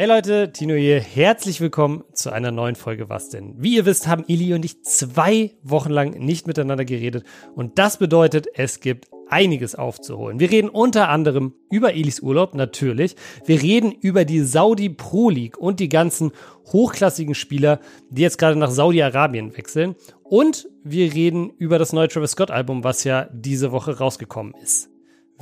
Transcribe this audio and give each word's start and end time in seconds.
Hey 0.00 0.06
Leute, 0.06 0.50
Tino 0.50 0.74
hier. 0.74 0.98
Herzlich 0.98 1.60
willkommen 1.60 2.04
zu 2.14 2.32
einer 2.32 2.50
neuen 2.50 2.74
Folge 2.74 3.10
Was 3.10 3.28
denn? 3.28 3.54
Wie 3.58 3.76
ihr 3.76 3.84
wisst, 3.84 4.08
haben 4.08 4.24
Eli 4.26 4.54
und 4.54 4.64
ich 4.64 4.82
zwei 4.82 5.50
Wochen 5.62 5.90
lang 5.90 6.12
nicht 6.12 6.46
miteinander 6.46 6.86
geredet 6.86 7.24
und 7.54 7.78
das 7.78 7.98
bedeutet, 7.98 8.46
es 8.54 8.80
gibt 8.80 9.08
einiges 9.28 9.74
aufzuholen. 9.74 10.40
Wir 10.40 10.50
reden 10.50 10.70
unter 10.70 11.10
anderem 11.10 11.52
über 11.70 11.92
Elis 11.92 12.20
Urlaub, 12.20 12.54
natürlich. 12.54 13.14
Wir 13.44 13.60
reden 13.60 13.92
über 13.92 14.24
die 14.24 14.40
Saudi 14.40 14.88
Pro 14.88 15.28
League 15.28 15.58
und 15.58 15.80
die 15.80 15.90
ganzen 15.90 16.32
hochklassigen 16.72 17.34
Spieler, 17.34 17.78
die 18.08 18.22
jetzt 18.22 18.38
gerade 18.38 18.58
nach 18.58 18.70
Saudi-Arabien 18.70 19.54
wechseln. 19.56 19.96
Und 20.22 20.66
wir 20.82 21.12
reden 21.12 21.50
über 21.58 21.78
das 21.78 21.92
neue 21.92 22.08
Travis 22.08 22.30
Scott 22.30 22.50
Album, 22.50 22.84
was 22.84 23.04
ja 23.04 23.28
diese 23.32 23.70
Woche 23.70 23.98
rausgekommen 23.98 24.54
ist. 24.62 24.88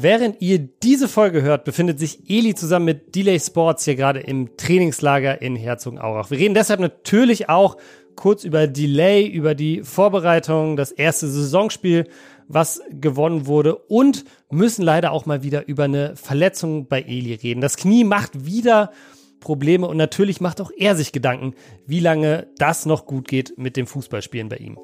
Während 0.01 0.41
ihr 0.41 0.61
diese 0.61 1.09
Folge 1.09 1.43
hört, 1.43 1.65
befindet 1.65 1.99
sich 1.99 2.31
Eli 2.31 2.55
zusammen 2.55 2.85
mit 2.85 3.17
Delay 3.17 3.41
Sports 3.41 3.85
hier 3.85 3.97
gerade 3.97 4.21
im 4.21 4.57
Trainingslager 4.57 5.43
in 5.43 5.57
Herzogenaurach. 5.57 6.31
Wir 6.31 6.39
reden 6.39 6.55
deshalb 6.55 6.79
natürlich 6.79 7.49
auch 7.49 7.77
kurz 8.15 8.45
über 8.45 8.69
Delay, 8.69 9.27
über 9.27 9.57
die 9.57 9.83
Vorbereitung, 9.83 10.77
das 10.77 10.93
erste 10.93 11.27
Saisonspiel, 11.27 12.05
was 12.47 12.81
gewonnen 12.91 13.47
wurde 13.47 13.75
und 13.75 14.25
müssen 14.51 14.83
leider 14.83 15.11
auch 15.11 15.27
mal 15.27 15.43
wieder 15.43 15.67
über 15.67 15.85
eine 15.85 16.15
Verletzung 16.15 16.87
bei 16.87 17.03
Eli 17.03 17.35
reden. 17.35 17.61
Das 17.61 17.77
Knie 17.77 18.05
macht 18.05 18.47
wieder 18.47 18.93
Probleme 19.41 19.89
und 19.89 19.97
natürlich 19.97 20.41
macht 20.41 20.61
auch 20.61 20.71
er 20.77 20.95
sich 20.95 21.11
Gedanken, 21.11 21.55
wie 21.87 22.01
lange 22.01 22.47
das 22.59 22.87
noch 22.87 23.05
gut 23.05 23.27
geht 23.27 23.59
mit 23.59 23.77
dem 23.77 23.89
Fußballspielen 23.89 24.49
bei 24.49 24.59
ihm. 24.59 24.79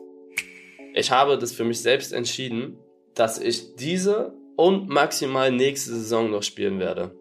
Ich 0.92 1.12
habe 1.12 1.38
das 1.38 1.52
für 1.52 1.64
mich 1.64 1.80
selbst 1.80 2.12
entschieden, 2.12 2.78
dass 3.14 3.38
ich 3.38 3.76
diese 3.76 4.34
und 4.56 4.88
maximal 4.88 5.50
nächste 5.50 5.90
Saison 5.90 6.30
noch 6.30 6.42
spielen 6.42 6.78
werde. 6.78 7.14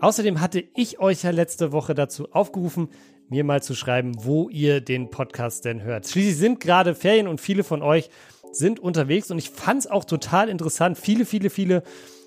Außerdem 0.00 0.40
hatte 0.40 0.64
ich 0.74 0.98
euch 0.98 1.22
ja 1.22 1.30
letzte 1.30 1.72
Woche 1.72 1.94
dazu 1.94 2.30
aufgerufen, 2.32 2.88
mir 3.28 3.44
mal 3.44 3.62
zu 3.62 3.74
schreiben, 3.74 4.12
wo 4.18 4.48
ihr 4.50 4.80
den 4.80 5.10
Podcast 5.10 5.64
denn 5.64 5.82
hört. 5.82 6.06
Schließlich 6.06 6.36
sind 6.36 6.60
gerade 6.60 6.94
Ferien 6.94 7.26
und 7.26 7.40
viele 7.40 7.64
von 7.64 7.82
euch 7.82 8.10
sind 8.52 8.78
unterwegs 8.80 9.30
und 9.30 9.38
ich 9.38 9.50
fand 9.50 9.80
es 9.80 9.86
auch 9.86 10.04
total 10.04 10.48
interessant. 10.48 10.98
Viele, 10.98 11.24
viele, 11.24 11.50
viele 11.50 11.82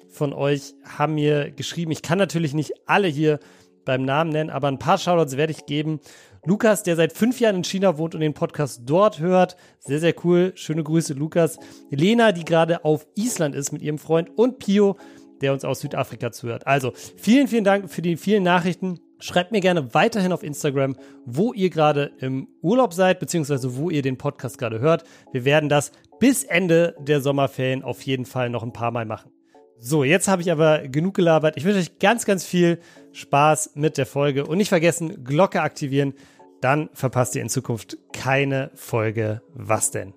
von 0.09 0.33
euch 0.33 0.73
haben 0.83 1.15
mir 1.15 1.51
geschrieben. 1.51 1.91
Ich 1.91 2.01
kann 2.01 2.17
natürlich 2.17 2.53
nicht 2.53 2.73
alle 2.85 3.07
hier 3.07 3.39
beim 3.85 4.03
Namen 4.03 4.31
nennen, 4.31 4.49
aber 4.49 4.67
ein 4.67 4.79
paar 4.79 4.97
Shoutouts 4.97 5.37
werde 5.37 5.53
ich 5.53 5.65
geben. 5.65 5.99
Lukas, 6.47 6.81
der 6.81 6.95
seit 6.95 7.11
fünf 7.11 7.41
Jahren 7.41 7.57
in 7.57 7.63
China 7.65 7.97
wohnt 7.97 8.15
und 8.15 8.21
den 8.21 8.33
Podcast 8.33 8.83
dort 8.85 9.19
hört. 9.19 9.57
Sehr, 9.79 9.99
sehr 9.99 10.13
cool. 10.23 10.53
Schöne 10.55 10.81
Grüße, 10.81 11.13
Lukas. 11.13 11.59
Lena, 11.89 12.31
die 12.31 12.45
gerade 12.45 12.85
auf 12.85 13.05
Island 13.15 13.53
ist 13.53 13.73
mit 13.73 13.81
ihrem 13.81 13.97
Freund 13.97 14.29
und 14.37 14.57
Pio, 14.57 14.95
der 15.41 15.51
uns 15.51 15.65
aus 15.65 15.81
Südafrika 15.81 16.31
zuhört. 16.31 16.65
Also, 16.65 16.93
vielen, 17.17 17.49
vielen 17.49 17.65
Dank 17.65 17.91
für 17.91 18.01
die 18.01 18.15
vielen 18.15 18.43
Nachrichten. 18.43 19.01
Schreibt 19.19 19.51
mir 19.51 19.59
gerne 19.59 19.93
weiterhin 19.93 20.31
auf 20.31 20.41
Instagram, 20.41 20.95
wo 21.25 21.51
ihr 21.51 21.69
gerade 21.69 22.11
im 22.19 22.47
Urlaub 22.61 22.93
seid, 22.93 23.19
beziehungsweise 23.19 23.75
wo 23.75 23.89
ihr 23.89 24.01
den 24.01 24.17
Podcast 24.17 24.57
gerade 24.57 24.79
hört. 24.79 25.03
Wir 25.33 25.43
werden 25.43 25.67
das 25.67 25.91
bis 26.17 26.45
Ende 26.45 26.95
der 26.97 27.19
Sommerferien 27.19 27.83
auf 27.83 28.03
jeden 28.03 28.25
Fall 28.25 28.49
noch 28.49 28.63
ein 28.63 28.71
paar 28.71 28.91
Mal 28.91 29.03
machen. 29.03 29.31
So, 29.79 30.05
jetzt 30.05 30.29
habe 30.29 30.41
ich 30.41 30.51
aber 30.51 30.87
genug 30.87 31.13
gelabert. 31.13 31.55
Ich 31.57 31.65
wünsche 31.65 31.79
euch 31.79 31.99
ganz, 31.99 32.25
ganz 32.25 32.45
viel 32.45 32.79
Spaß 33.11 33.71
mit 33.75 33.97
der 33.97 34.05
Folge 34.05 34.45
und 34.45 34.57
nicht 34.57 34.69
vergessen, 34.69 35.23
Glocke 35.23 35.61
aktivieren, 35.61 36.13
dann 36.61 36.89
verpasst 36.93 37.35
ihr 37.35 37.41
in 37.41 37.49
Zukunft 37.49 37.97
keine 38.13 38.71
Folge. 38.75 39.41
Was 39.53 39.91
denn? 39.91 40.13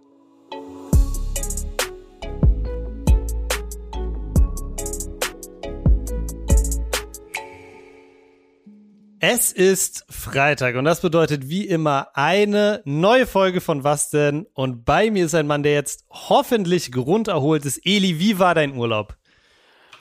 Es 9.22 9.52
ist 9.52 10.06
Freitag 10.08 10.76
und 10.76 10.86
das 10.86 11.02
bedeutet 11.02 11.50
wie 11.50 11.66
immer 11.66 12.08
eine 12.14 12.80
neue 12.86 13.26
Folge 13.26 13.60
von 13.60 13.84
Was 13.84 14.08
denn? 14.08 14.46
Und 14.54 14.86
bei 14.86 15.10
mir 15.10 15.26
ist 15.26 15.34
ein 15.34 15.46
Mann, 15.46 15.62
der 15.62 15.74
jetzt 15.74 16.06
hoffentlich 16.08 16.90
grunderholt 16.90 17.66
ist. 17.66 17.84
Eli, 17.84 18.18
wie 18.18 18.38
war 18.38 18.54
dein 18.54 18.74
Urlaub? 18.74 19.14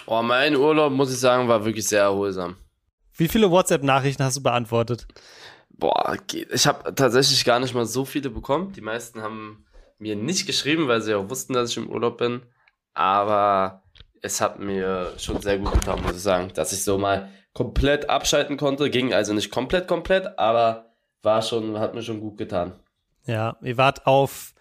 Oh, 0.06 0.22
mein 0.22 0.56
Urlaub, 0.56 0.94
muss 0.94 1.12
ich 1.12 1.20
sagen, 1.20 1.50
war 1.50 1.66
wirklich 1.66 1.86
sehr 1.86 2.04
erholsam. 2.04 2.56
Wie 3.14 3.28
viele 3.28 3.52
WhatsApp-Nachrichten 3.52 4.24
hast 4.24 4.38
du 4.38 4.44
beantwortet? 4.44 5.06
Boah, 5.80 6.18
ich 6.34 6.68
habe 6.68 6.94
tatsächlich 6.94 7.46
gar 7.46 7.60
nicht 7.60 7.74
mal 7.74 7.86
so 7.86 8.04
viele 8.04 8.30
bekommen. 8.30 8.74
Die 8.74 8.82
meisten 8.82 9.22
haben 9.22 9.66
mir 9.98 10.18
nicht 10.18 10.46
geschrieben, 10.46 10.90
weil 10.90 11.02
sie 11.02 11.16
auch 11.16 11.30
wussten, 11.30 11.54
dass 11.54 11.72
ich 11.72 11.78
im 11.78 11.90
Urlaub 11.90 12.18
bin. 12.18 12.42
Aber 12.94 13.84
es 14.22 14.42
hat 14.42 14.60
mir 14.60 15.14
schon 15.18 15.42
sehr 15.42 15.58
gut 15.58 15.72
getan, 15.72 16.02
muss 16.02 16.18
ich 16.18 16.22
sagen, 16.22 16.52
dass 16.54 16.74
ich 16.74 16.84
so 16.84 16.98
mal 16.98 17.30
komplett 17.54 18.10
abschalten 18.10 18.58
konnte. 18.58 18.90
Ging 18.90 19.14
also 19.14 19.34
nicht 19.34 19.52
komplett, 19.52 19.88
komplett, 19.88 20.38
aber 20.38 20.94
war 21.22 21.42
schon, 21.42 21.80
hat 21.80 21.94
mir 21.94 22.02
schon 22.02 22.20
gut 22.20 22.38
getan. 22.38 22.74
Ja, 23.26 23.56
ihr 23.62 23.78
wart 23.78 24.06
auf 24.06 24.54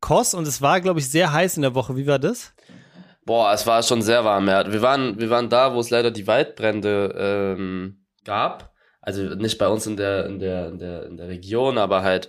Kos 0.00 0.34
und 0.34 0.46
es 0.46 0.60
war, 0.60 0.82
glaube 0.82 1.00
ich, 1.00 1.08
sehr 1.08 1.32
heiß 1.32 1.56
in 1.56 1.62
der 1.62 1.74
Woche. 1.74 1.96
Wie 1.96 2.06
war 2.06 2.18
das? 2.18 2.52
Boah, 3.24 3.52
es 3.54 3.66
war 3.66 3.82
schon 3.82 4.02
sehr 4.02 4.26
warm. 4.26 4.46
Ja. 4.46 4.70
Wir, 4.70 4.82
waren, 4.82 5.18
wir 5.18 5.30
waren 5.30 5.48
da, 5.48 5.74
wo 5.74 5.80
es 5.80 5.88
leider 5.88 6.10
die 6.10 6.26
Waldbrände 6.26 7.14
ähm, 7.56 8.04
gab 8.24 8.75
also 9.06 9.22
nicht 9.22 9.56
bei 9.56 9.68
uns 9.68 9.86
in 9.86 9.96
der, 9.96 10.26
in 10.26 10.40
der, 10.40 10.68
in 10.68 10.78
der, 10.78 11.06
in 11.06 11.16
der 11.16 11.28
Region, 11.28 11.78
aber 11.78 12.02
halt 12.02 12.28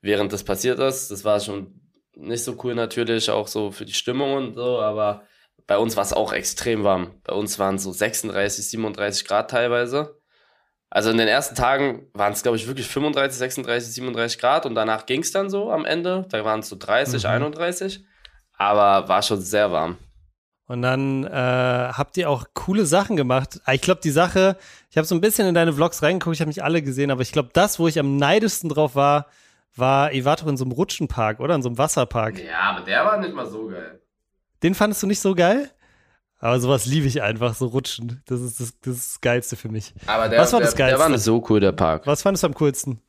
während 0.00 0.32
das 0.32 0.44
passiert 0.44 0.78
ist. 0.78 1.10
Das 1.10 1.24
war 1.24 1.40
schon 1.40 1.80
nicht 2.14 2.44
so 2.44 2.56
cool 2.62 2.76
natürlich, 2.76 3.30
auch 3.30 3.48
so 3.48 3.72
für 3.72 3.84
die 3.84 3.94
Stimmung 3.94 4.34
und 4.34 4.54
so, 4.54 4.78
aber 4.78 5.24
bei 5.66 5.76
uns 5.76 5.96
war 5.96 6.04
es 6.04 6.12
auch 6.12 6.32
extrem 6.32 6.84
warm. 6.84 7.20
Bei 7.24 7.34
uns 7.34 7.58
waren 7.58 7.74
es 7.74 7.82
so 7.82 7.90
36, 7.90 8.68
37 8.68 9.26
Grad 9.26 9.50
teilweise. 9.50 10.20
Also 10.88 11.10
in 11.10 11.18
den 11.18 11.26
ersten 11.26 11.56
Tagen 11.56 12.08
waren 12.12 12.32
es, 12.32 12.44
glaube 12.44 12.58
ich, 12.58 12.68
wirklich 12.68 12.86
35, 12.86 13.36
36, 13.36 13.94
37 13.94 14.38
Grad 14.38 14.66
und 14.66 14.76
danach 14.76 15.06
ging 15.06 15.22
es 15.22 15.32
dann 15.32 15.50
so 15.50 15.72
am 15.72 15.84
Ende. 15.84 16.26
Da 16.30 16.44
waren 16.44 16.60
es 16.60 16.68
so 16.68 16.76
30, 16.78 17.24
mhm. 17.24 17.28
31. 17.28 18.04
Aber 18.56 19.08
war 19.08 19.22
schon 19.22 19.40
sehr 19.40 19.72
warm. 19.72 19.98
Und 20.66 20.80
dann 20.82 21.24
äh, 21.24 21.30
habt 21.30 22.16
ihr 22.16 22.30
auch 22.30 22.46
coole 22.54 22.86
Sachen 22.86 23.16
gemacht. 23.16 23.60
Ich 23.70 23.82
glaube, 23.82 24.00
die 24.02 24.10
Sache, 24.10 24.56
ich 24.90 24.96
habe 24.96 25.06
so 25.06 25.14
ein 25.14 25.20
bisschen 25.20 25.46
in 25.46 25.54
deine 25.54 25.74
Vlogs 25.74 26.02
reingeguckt, 26.02 26.34
ich 26.34 26.40
habe 26.40 26.48
nicht 26.48 26.64
alle 26.64 26.80
gesehen, 26.80 27.10
aber 27.10 27.20
ich 27.20 27.32
glaube, 27.32 27.50
das, 27.52 27.78
wo 27.78 27.86
ich 27.86 27.98
am 27.98 28.16
neidischsten 28.16 28.70
drauf 28.70 28.94
war, 28.94 29.26
war, 29.76 30.12
ihr 30.12 30.24
wart 30.24 30.42
doch 30.42 30.46
in 30.46 30.56
so 30.56 30.64
einem 30.64 30.72
Rutschenpark, 30.72 31.40
oder? 31.40 31.54
In 31.54 31.62
so 31.62 31.68
einem 31.68 31.78
Wasserpark. 31.78 32.38
Ja, 32.38 32.60
aber 32.60 32.80
der 32.80 33.04
war 33.04 33.18
nicht 33.18 33.34
mal 33.34 33.46
so 33.46 33.66
geil. 33.66 34.00
Den 34.62 34.74
fandest 34.74 35.02
du 35.02 35.06
nicht 35.06 35.20
so 35.20 35.34
geil? 35.34 35.70
Aber 36.38 36.60
sowas 36.60 36.86
liebe 36.86 37.06
ich 37.06 37.22
einfach, 37.22 37.54
so 37.54 37.66
rutschen. 37.66 38.22
Das 38.26 38.40
ist 38.40 38.60
das, 38.60 38.78
das, 38.80 38.96
ist 38.96 39.12
das 39.14 39.20
Geilste 39.20 39.56
für 39.56 39.68
mich. 39.68 39.94
Aber 40.06 40.28
der, 40.28 40.40
Was 40.40 40.52
war 40.52 40.60
der, 40.60 40.68
das 40.68 40.76
Geilste? 40.76 40.96
Der 40.96 41.04
war 41.04 41.08
nicht 41.08 41.22
so 41.22 41.44
cool, 41.48 41.60
der 41.60 41.72
Park. 41.72 42.06
Was 42.06 42.22
fandest 42.22 42.44
du 42.44 42.48
am 42.48 42.54
coolsten? 42.54 43.00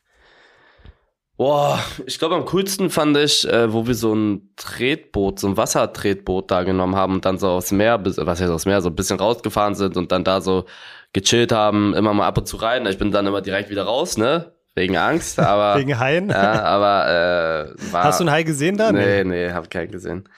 Boah, 1.37 1.79
ich 2.05 2.17
glaube 2.17 2.35
am 2.35 2.45
coolsten 2.45 2.89
fand 2.89 3.17
ich, 3.17 3.45
äh, 3.47 3.71
wo 3.73 3.87
wir 3.87 3.95
so 3.95 4.13
ein 4.13 4.53
Tretboot, 4.55 5.39
so 5.39 5.47
ein 5.47 5.57
Wassertretboot 5.57 6.49
da 6.49 6.63
genommen 6.63 6.95
haben 6.95 7.15
und 7.15 7.25
dann 7.25 7.37
so 7.37 7.49
aufs 7.49 7.71
Meer, 7.71 7.99
was 8.05 8.39
heißt 8.39 8.51
aufs 8.51 8.65
Meer, 8.65 8.81
so 8.81 8.89
ein 8.89 8.95
bisschen 8.95 9.19
rausgefahren 9.19 9.75
sind 9.75 9.97
und 9.97 10.13
dann 10.13 10.23
da 10.23 10.39
so 10.39 10.65
gechillt 11.11 11.51
haben, 11.51 11.93
immer 11.93 12.13
mal 12.13 12.27
ab 12.27 12.37
und 12.37 12.47
zu 12.47 12.55
rein. 12.55 12.85
Ich 12.85 12.97
bin 12.97 13.11
dann 13.11 13.27
immer 13.27 13.41
direkt 13.41 13.69
wieder 13.69 13.83
raus, 13.83 14.17
ne? 14.17 14.53
Wegen 14.75 14.95
Angst, 14.95 15.39
aber. 15.41 15.77
Wegen 15.77 15.99
Haien? 15.99 16.29
Ja, 16.29 16.63
aber 16.63 17.73
äh, 17.75 17.91
war. 17.91 18.05
Hast 18.05 18.21
du 18.21 18.23
einen 18.23 18.31
Hai 18.31 18.43
gesehen 18.43 18.77
da? 18.77 18.93
Nee, 18.93 19.25
nee, 19.25 19.51
hab 19.51 19.69
keinen 19.69 19.91
gesehen. 19.91 20.29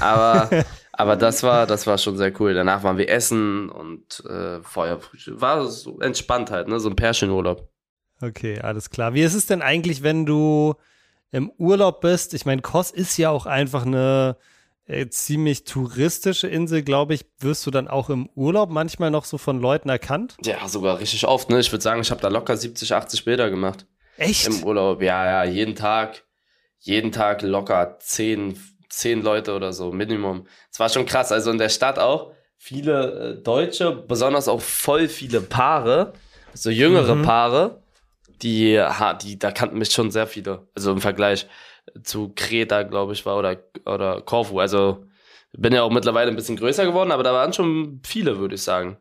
Aber, 0.00 0.48
aber 0.92 1.16
das 1.16 1.42
war, 1.42 1.66
das 1.66 1.86
war 1.86 1.98
schon 1.98 2.16
sehr 2.16 2.32
cool. 2.40 2.54
Danach 2.54 2.82
waren 2.82 2.96
wir 2.96 3.10
essen 3.10 3.68
und 3.68 4.22
äh, 4.26 4.62
Feuer. 4.62 5.00
War 5.28 5.66
so 5.66 5.98
entspannt 6.00 6.50
halt, 6.50 6.68
ne? 6.68 6.80
So 6.80 6.88
ein 6.88 6.96
Pärchenurlaub. 6.96 7.68
Okay, 8.20 8.60
alles 8.60 8.90
klar. 8.90 9.14
Wie 9.14 9.22
ist 9.22 9.34
es 9.34 9.46
denn 9.46 9.62
eigentlich, 9.62 10.02
wenn 10.02 10.24
du 10.26 10.74
im 11.32 11.50
Urlaub 11.58 12.00
bist? 12.00 12.34
Ich 12.34 12.46
meine, 12.46 12.62
Kos 12.62 12.90
ist 12.90 13.16
ja 13.18 13.30
auch 13.30 13.46
einfach 13.46 13.84
eine 13.84 14.36
äh, 14.86 15.08
ziemlich 15.08 15.64
touristische 15.64 16.48
Insel, 16.48 16.82
glaube 16.82 17.14
ich. 17.14 17.26
Wirst 17.40 17.66
du 17.66 17.70
dann 17.70 17.88
auch 17.88 18.08
im 18.08 18.28
Urlaub 18.34 18.70
manchmal 18.70 19.10
noch 19.10 19.24
so 19.24 19.36
von 19.36 19.60
Leuten 19.60 19.88
erkannt? 19.88 20.36
Ja, 20.44 20.66
sogar 20.68 20.98
richtig 20.98 21.26
oft. 21.26 21.50
Ne? 21.50 21.60
Ich 21.60 21.70
würde 21.72 21.82
sagen, 21.82 22.00
ich 22.00 22.10
habe 22.10 22.20
da 22.20 22.28
locker 22.28 22.56
70, 22.56 22.94
80 22.94 23.24
Bilder 23.24 23.50
gemacht. 23.50 23.86
Echt? 24.16 24.46
Im 24.46 24.64
Urlaub, 24.64 25.02
ja, 25.02 25.44
ja, 25.44 25.50
jeden 25.50 25.74
Tag. 25.74 26.24
Jeden 26.78 27.12
Tag 27.12 27.42
locker 27.42 27.98
10, 27.98 28.58
10 28.88 29.22
Leute 29.22 29.54
oder 29.54 29.72
so, 29.72 29.92
Minimum. 29.92 30.46
Es 30.70 30.78
war 30.78 30.88
schon 30.88 31.04
krass. 31.04 31.32
Also 31.32 31.50
in 31.50 31.58
der 31.58 31.68
Stadt 31.68 31.98
auch 31.98 32.32
viele 32.56 33.38
äh, 33.38 33.42
Deutsche, 33.42 33.92
besonders 33.92 34.48
auch 34.48 34.60
voll 34.60 35.08
viele 35.08 35.40
Paare, 35.40 36.14
so 36.54 36.70
jüngere 36.70 37.16
mhm. 37.16 37.22
Paare 37.22 37.82
die, 38.42 38.82
die, 39.22 39.38
da 39.38 39.50
kannten 39.50 39.78
mich 39.78 39.90
schon 39.90 40.10
sehr 40.10 40.26
viele. 40.26 40.66
Also 40.74 40.92
im 40.92 41.00
Vergleich 41.00 41.46
zu 42.02 42.32
Kreta, 42.34 42.82
glaube 42.82 43.12
ich, 43.12 43.24
war 43.26 43.38
oder, 43.38 43.56
oder 43.84 44.20
Korfu. 44.20 44.58
Also 44.60 45.06
bin 45.52 45.72
ja 45.72 45.82
auch 45.82 45.90
mittlerweile 45.90 46.30
ein 46.30 46.36
bisschen 46.36 46.56
größer 46.56 46.84
geworden, 46.84 47.12
aber 47.12 47.22
da 47.22 47.32
waren 47.32 47.52
schon 47.52 48.00
viele, 48.04 48.38
würde 48.38 48.54
ich 48.54 48.62
sagen. 48.62 48.98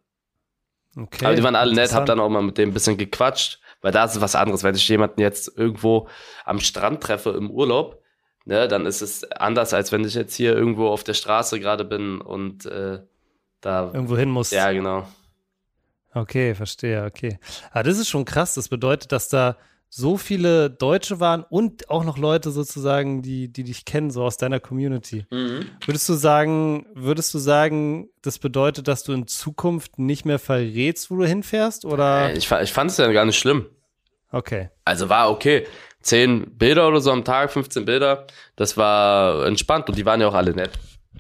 Okay. 0.98 1.26
Aber 1.26 1.36
die 1.36 1.44
waren 1.44 1.56
alle 1.56 1.74
nett, 1.74 1.94
hab 1.94 2.06
dann 2.06 2.20
auch 2.20 2.30
mal 2.30 2.42
mit 2.42 2.58
dem 2.58 2.70
ein 2.70 2.74
bisschen 2.74 2.98
gequatscht, 2.98 3.60
weil 3.82 3.92
da 3.92 4.06
ist 4.06 4.16
es 4.16 4.22
was 4.22 4.36
anderes. 4.36 4.64
Wenn 4.64 4.76
ich 4.76 4.88
jemanden 4.88 5.20
jetzt 5.20 5.58
irgendwo 5.58 6.08
am 6.46 6.60
Strand 6.60 7.02
treffe 7.02 7.32
im 7.32 7.52
Urlaub, 7.52 8.02
ne, 8.46 8.68
dann 8.70 8.86
ist 8.86 9.02
es 9.02 9.30
anders, 9.32 9.74
als 9.74 9.92
wenn 9.92 10.06
ich 10.06 10.14
jetzt 10.14 10.36
hier 10.36 10.56
irgendwo 10.56 10.88
auf 10.88 11.04
der 11.04 11.14
Straße 11.14 11.60
gerade 11.60 11.84
bin 11.84 12.22
und 12.22 12.66
äh, 12.66 13.00
da 13.60 13.92
irgendwo 13.94 14.16
hin 14.16 14.30
muss. 14.30 14.52
Ja, 14.52 14.72
genau. 14.72 15.06
Okay, 16.16 16.56
verstehe, 16.56 17.04
okay. 17.04 17.38
Aber 17.72 17.84
das 17.84 18.00
ist 18.00 18.10
schon 18.10 18.24
krass. 18.24 18.54
Das 18.56 18.70
bedeutet, 18.70 19.12
dass 19.12 19.28
da 19.28 19.58
so 19.90 20.18
viele 20.18 20.70
Deutsche 20.70 21.20
waren 21.20 21.44
und 21.44 21.90
auch 21.90 22.04
noch 22.04 22.18
Leute 22.18 22.52
sozusagen, 22.52 23.22
die, 23.22 23.50
die 23.52 23.64
dich 23.64 23.86
kennen, 23.86 24.12
so 24.12 24.24
aus 24.24 24.38
deiner 24.38 24.60
Community. 24.60 25.26
Mhm. 25.30 25.68
Würdest 25.86 26.08
du 26.10 26.14
sagen, 26.14 26.86
würdest 26.94 27.34
du 27.34 27.38
sagen, 27.38 28.10
das 28.22 28.40
bedeutet, 28.40 28.88
dass 28.88 29.04
du 29.04 29.12
in 29.14 29.28
Zukunft 29.28 30.00
nicht 30.00 30.26
mehr 30.26 30.40
verrätst, 30.40 31.12
wo 31.12 31.18
du 31.18 31.28
hinfährst? 31.28 31.86
Oder? 31.86 32.30
Äh, 32.30 32.38
Ich, 32.38 32.50
ich 32.50 32.74
fand 32.74 32.92
es 32.92 32.98
ja 32.98 33.12
gar 33.12 33.26
nicht 33.26 33.38
schlimm. 33.38 33.68
Okay. 34.32 34.70
Also 34.86 35.10
war 35.10 35.30
okay. 35.30 35.66
Zehn 36.02 36.58
Bilder 36.58 36.88
oder 36.88 37.02
so 37.02 37.12
am 37.12 37.24
Tag, 37.26 37.52
15 37.52 37.84
Bilder. 37.86 38.28
Das 38.56 38.78
war 38.78 39.46
entspannt 39.46 39.90
und 39.90 39.98
die 39.98 40.06
waren 40.06 40.22
ja 40.22 40.28
auch 40.28 40.34
alle 40.34 40.54
nett. 40.54 40.72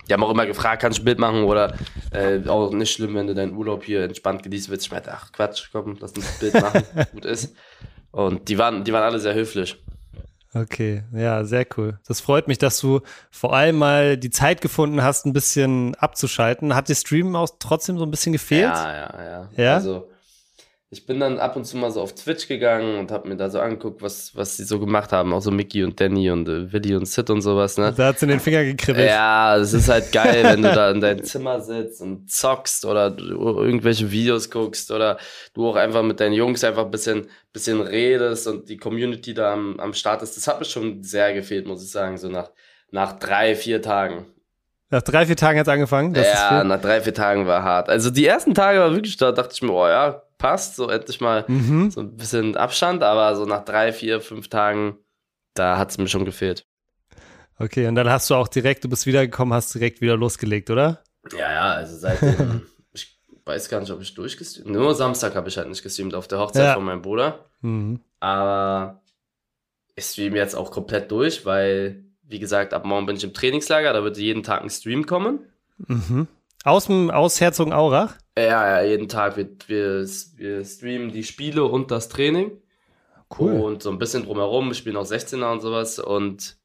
Die 0.07 0.13
haben 0.13 0.24
auch 0.24 0.30
immer 0.30 0.46
gefragt, 0.46 0.81
kannst 0.81 1.00
du 1.00 1.02
ein 1.04 1.06
Bild 1.06 1.19
machen 1.19 1.44
oder 1.44 1.75
äh, 2.12 2.48
auch 2.48 2.72
nicht 2.72 2.92
schlimm, 2.92 3.16
wenn 3.16 3.28
du 3.28 3.34
deinen 3.34 3.56
Urlaub 3.56 3.84
hier 3.84 4.04
entspannt 4.04 4.44
genießen 4.44 4.72
willst. 4.72 4.86
Ich 4.86 4.92
meinte, 4.92 5.12
ach 5.12 5.31
Quatsch, 5.31 5.69
komm, 5.72 5.98
lass 6.00 6.13
uns 6.13 6.25
ein 6.25 6.40
Bild 6.40 6.54
machen, 6.62 6.84
gut 7.12 7.25
ist. 7.25 7.56
Und 8.12 8.48
die 8.48 8.57
waren, 8.57 8.84
die 8.84 8.94
waren 8.94 9.04
alle 9.04 9.19
sehr 9.19 9.34
höflich. 9.34 9.78
Okay, 10.54 11.04
ja, 11.12 11.44
sehr 11.44 11.68
cool. 11.75 12.00
Das 12.07 12.22
freut 12.22 12.48
mich, 12.48 12.57
dass 12.57 12.80
du 12.80 13.02
vor 13.30 13.54
allem 13.54 13.78
mal 13.78 14.16
die 14.16 14.30
Zeit 14.30 14.62
gefunden 14.62 15.04
hast, 15.04 15.25
ein 15.25 15.34
bisschen 15.34 15.96
abzuschalten. 15.96 16.75
Hat 16.75 16.88
dir 16.88 16.96
Streamen 16.96 17.36
auch 17.36 17.50
trotzdem 17.60 17.98
so 17.98 18.06
ein 18.06 18.12
bisschen 18.12 18.31
gefehlt? 18.31 18.74
Ja, 18.74 18.94
ja, 18.94 19.24
ja. 19.24 19.50
Ja? 19.58 19.75
Also 19.75 20.08
ich 20.96 21.06
bin 21.06 21.20
dann 21.20 21.40
ab 21.40 21.58
und 21.58 21.66
zu 21.66 21.76
mal 21.76 21.92
so 21.92 22.02
auf 22.02 22.16
Twitch 22.16 22.48
gegangen 22.48 22.98
und 22.98 23.12
habe 23.12 23.28
mir 23.28 23.36
da 23.36 23.50
so 23.50 23.60
angeguckt, 23.60 24.02
was, 24.02 24.34
was 24.34 24.56
die 24.56 24.64
so 24.64 24.80
gemacht 24.80 25.12
haben. 25.12 25.34
Auch 25.34 25.42
so 25.42 25.52
Mickey 25.52 25.84
und 25.84 26.00
Danny 26.00 26.32
und 26.32 26.48
äh, 26.48 26.72
Willi 26.72 26.96
und 26.96 27.06
Sid 27.06 27.30
und 27.30 27.42
sowas, 27.42 27.78
ne? 27.78 27.94
Da 27.96 28.08
hat's 28.08 28.22
in 28.22 28.30
den 28.30 28.40
Finger 28.40 28.64
gekribbelt. 28.64 29.10
Ja, 29.10 29.58
es 29.58 29.74
ist 29.74 29.90
halt 29.90 30.14
geil, 30.14 30.46
wenn 30.46 30.62
du 30.62 30.74
da 30.74 30.92
in 30.92 31.02
deinem 31.02 31.22
Zimmer 31.24 31.60
sitzt 31.60 32.02
und 32.02 32.32
zockst 32.32 32.86
oder 32.86 33.14
irgendwelche 33.18 34.10
Videos 34.10 34.50
guckst 34.50 34.90
oder 34.90 35.18
du 35.54 35.68
auch 35.68 35.76
einfach 35.76 36.02
mit 36.02 36.22
deinen 36.22 36.34
Jungs 36.34 36.64
einfach 36.64 36.86
ein 36.86 36.92
bisschen, 36.92 37.28
bisschen 37.52 37.82
redest 37.82 38.48
und 38.48 38.70
die 38.70 38.78
Community 38.78 39.34
da 39.34 39.52
am, 39.52 39.78
am 39.82 39.94
Start 39.94 40.22
ist. 40.22 40.38
Das 40.38 40.48
hat 40.48 40.60
mir 40.60 40.66
schon 40.66 41.04
sehr 41.04 41.34
gefehlt, 41.34 41.68
muss 41.68 41.84
ich 41.84 41.92
sagen, 41.92 42.18
so 42.18 42.30
nach, 42.30 42.52
nach 42.90 43.20
drei, 43.20 43.54
vier 43.56 43.82
Tagen. 43.82 44.28
Nach 44.92 45.02
drei, 45.02 45.26
vier 45.26 45.36
Tagen 45.36 45.60
hat's 45.60 45.68
angefangen. 45.68 46.16
Ja, 46.16 46.64
nach 46.64 46.80
drei, 46.80 47.02
vier 47.02 47.14
Tagen 47.14 47.48
war 47.48 47.64
hart. 47.64 47.90
Also 47.90 48.12
die 48.12 48.26
ersten 48.26 48.54
Tage 48.54 48.80
war 48.80 48.94
wirklich, 48.94 49.18
da 49.18 49.32
dachte 49.34 49.52
ich 49.54 49.62
mir, 49.62 49.74
oh 49.74 49.88
ja, 49.88 50.22
passt, 50.38 50.76
so 50.76 50.90
endlich 50.90 51.22
mal 51.22 51.46
Mhm. 51.48 51.92
so 51.92 52.02
ein 52.02 52.16
bisschen 52.16 52.56
Abstand, 52.58 53.04
aber 53.04 53.36
so 53.36 53.46
nach 53.46 53.64
drei, 53.66 53.92
vier, 53.94 54.22
fünf 54.22 54.50
Tagen, 54.50 54.98
da 55.54 55.78
hat's 55.78 55.98
mir 55.98 56.08
schon 56.08 56.26
gefehlt. 56.26 56.66
Okay, 57.58 57.88
und 57.88 57.96
dann 57.96 58.10
hast 58.10 58.30
du 58.30 58.36
auch 58.36 58.48
direkt, 58.50 58.84
du 58.84 58.90
bist 58.90 59.06
wiedergekommen, 59.06 59.54
hast 59.54 59.74
direkt 59.74 60.02
wieder 60.02 60.18
losgelegt, 60.18 60.70
oder? 60.70 61.04
Ja, 61.32 61.52
ja, 61.52 61.72
also 61.74 61.96
seitdem, 61.96 62.64
ich 62.94 63.18
weiß 63.46 63.70
gar 63.70 63.80
nicht, 63.80 63.92
ob 63.92 64.02
ich 64.02 64.14
durchgestreamt 64.14 64.70
Nur 64.70 64.94
Samstag 64.94 65.36
habe 65.36 65.48
ich 65.48 65.58
halt 65.58 65.70
nicht 65.70 65.82
gestreamt 65.82 66.14
auf 66.16 66.28
der 66.28 66.40
Hochzeit 66.40 66.64
Ja. 66.66 66.74
von 66.74 66.84
meinem 66.84 67.02
Bruder. 67.02 67.46
Mhm. 67.62 68.02
Aber 68.20 69.02
ich 69.96 70.04
streame 70.06 70.36
jetzt 70.38 70.56
auch 70.56 70.70
komplett 70.72 71.10
durch, 71.12 71.46
weil, 71.46 72.04
wie 72.24 72.40
gesagt, 72.40 72.74
ab 72.74 72.84
morgen 72.86 73.06
bin 73.06 73.16
ich 73.16 73.24
im 73.24 73.34
Trainingslager, 73.34 73.94
da 73.94 74.04
wird 74.04 74.18
jeden 74.18 74.44
Tag 74.44 74.62
ein 74.62 74.70
Stream 74.70 75.06
kommen. 75.06 75.40
Mhm. 75.78 76.28
Aus, 76.66 76.88
dem, 76.88 77.12
aus 77.12 77.40
Herzogenaurach? 77.40 78.16
Ja, 78.38 78.82
ja, 78.82 78.82
jeden 78.82 79.08
Tag 79.08 79.38
wird 79.38 79.70
wir, 79.70 80.06
wir 80.36 80.66
streamen 80.66 81.12
die 81.12 81.24
Spiele 81.24 81.64
und 81.64 81.92
das 81.92 82.10
Training. 82.10 82.52
Und 83.38 83.84
so 83.84 83.90
ein 83.90 83.98
bisschen 83.98 84.24
drumherum, 84.26 84.68
wir 84.68 84.76
spielen 84.76 84.98
auch 84.98 85.06
16er 85.06 85.52
und 85.52 85.62
sowas. 85.62 86.00
Und 86.00 86.58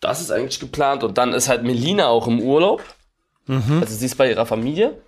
das 0.00 0.20
ist 0.20 0.30
eigentlich 0.30 0.60
geplant. 0.60 1.04
Und 1.04 1.18
dann 1.18 1.32
ist 1.32 1.48
halt 1.48 1.62
Melina 1.62 2.08
auch 2.08 2.26
im 2.26 2.40
Urlaub. 2.40 2.82
Mhm. 3.46 3.78
Also 3.80 3.94
sie 3.94 4.06
ist 4.06 4.16
bei 4.16 4.30
ihrer 4.30 4.46
Familie. 4.46 5.00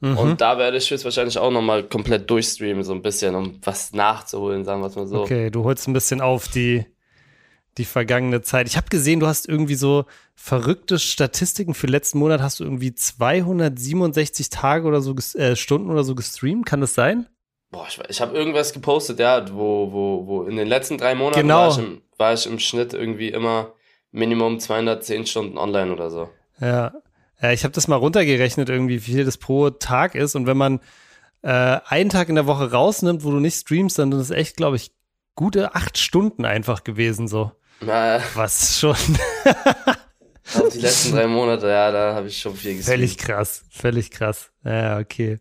Mhm. 0.00 0.18
Und 0.18 0.40
da 0.40 0.58
werde 0.58 0.78
ich 0.78 0.90
jetzt 0.90 1.04
wahrscheinlich 1.04 1.38
auch 1.38 1.50
nochmal 1.50 1.84
komplett 1.84 2.28
durchstreamen, 2.28 2.82
so 2.82 2.92
ein 2.92 3.02
bisschen, 3.02 3.34
um 3.34 3.58
was 3.62 3.92
nachzuholen, 3.92 4.64
sagen 4.64 4.80
wir 4.80 4.88
es 4.88 4.96
mal 4.96 5.06
so. 5.06 5.20
Okay, 5.20 5.50
du 5.50 5.64
holst 5.64 5.86
ein 5.86 5.92
bisschen 5.92 6.20
auf 6.20 6.48
die, 6.48 6.84
die 7.78 7.84
vergangene 7.84 8.42
Zeit. 8.42 8.66
Ich 8.66 8.76
habe 8.76 8.88
gesehen, 8.88 9.20
du 9.20 9.26
hast 9.26 9.48
irgendwie 9.48 9.74
so 9.74 10.04
verrückte 10.34 10.98
Statistiken. 10.98 11.74
Für 11.74 11.86
letzten 11.86 12.18
Monat 12.18 12.42
hast 12.42 12.60
du 12.60 12.64
irgendwie 12.64 12.94
267 12.94 14.50
Tage 14.50 14.86
oder 14.86 15.00
so, 15.00 15.14
äh, 15.34 15.56
Stunden 15.56 15.90
oder 15.90 16.04
so 16.04 16.14
gestreamt. 16.14 16.66
Kann 16.66 16.80
das 16.80 16.94
sein? 16.94 17.26
Boah, 17.70 17.86
ich, 17.88 17.98
ich 18.08 18.20
habe 18.20 18.36
irgendwas 18.36 18.74
gepostet, 18.74 19.18
ja, 19.18 19.46
wo, 19.50 19.90
wo, 19.90 20.26
wo 20.26 20.42
in 20.42 20.56
den 20.56 20.68
letzten 20.68 20.98
drei 20.98 21.14
Monaten 21.14 21.40
Genau. 21.40 21.68
war, 21.68 21.70
ich 21.70 21.78
im, 21.78 22.02
war 22.18 22.34
ich 22.34 22.46
im 22.46 22.58
Schnitt 22.58 22.92
irgendwie 22.92 23.28
immer 23.28 23.72
Minimum 24.10 24.60
210 24.60 25.24
Stunden 25.26 25.56
online 25.56 25.90
oder 25.92 26.10
so. 26.10 26.28
Ja. 26.60 26.92
ja 27.40 27.52
ich 27.52 27.64
habe 27.64 27.72
das 27.72 27.88
mal 27.88 27.96
runtergerechnet, 27.96 28.68
irgendwie, 28.68 29.06
wie 29.06 29.12
viel 29.12 29.24
das 29.24 29.38
pro 29.38 29.70
Tag 29.70 30.14
ist. 30.14 30.34
Und 30.34 30.46
wenn 30.46 30.58
man 30.58 30.80
äh, 31.40 31.80
einen 31.86 32.10
Tag 32.10 32.28
in 32.28 32.34
der 32.34 32.46
Woche 32.46 32.70
rausnimmt, 32.70 33.24
wo 33.24 33.30
du 33.30 33.40
nicht 33.40 33.56
streamst, 33.56 33.98
dann 33.98 34.10
sind 34.12 34.20
das 34.20 34.30
echt, 34.30 34.58
glaube 34.58 34.76
ich, 34.76 34.92
gute 35.34 35.74
acht 35.74 35.96
Stunden 35.96 36.44
einfach 36.44 36.84
gewesen, 36.84 37.26
so. 37.26 37.52
Na, 37.84 38.20
Was 38.34 38.78
schon 38.78 38.96
auf 40.54 40.68
die 40.72 40.78
letzten 40.78 41.12
drei 41.12 41.26
Monate, 41.26 41.68
ja, 41.68 41.90
da 41.90 42.14
habe 42.14 42.28
ich 42.28 42.38
schon 42.38 42.54
viel 42.54 42.76
gesehen. 42.76 42.92
Völlig 42.92 43.18
krass, 43.18 43.64
völlig 43.70 44.10
krass. 44.10 44.50
Ja, 44.64 44.98
okay. 44.98 45.38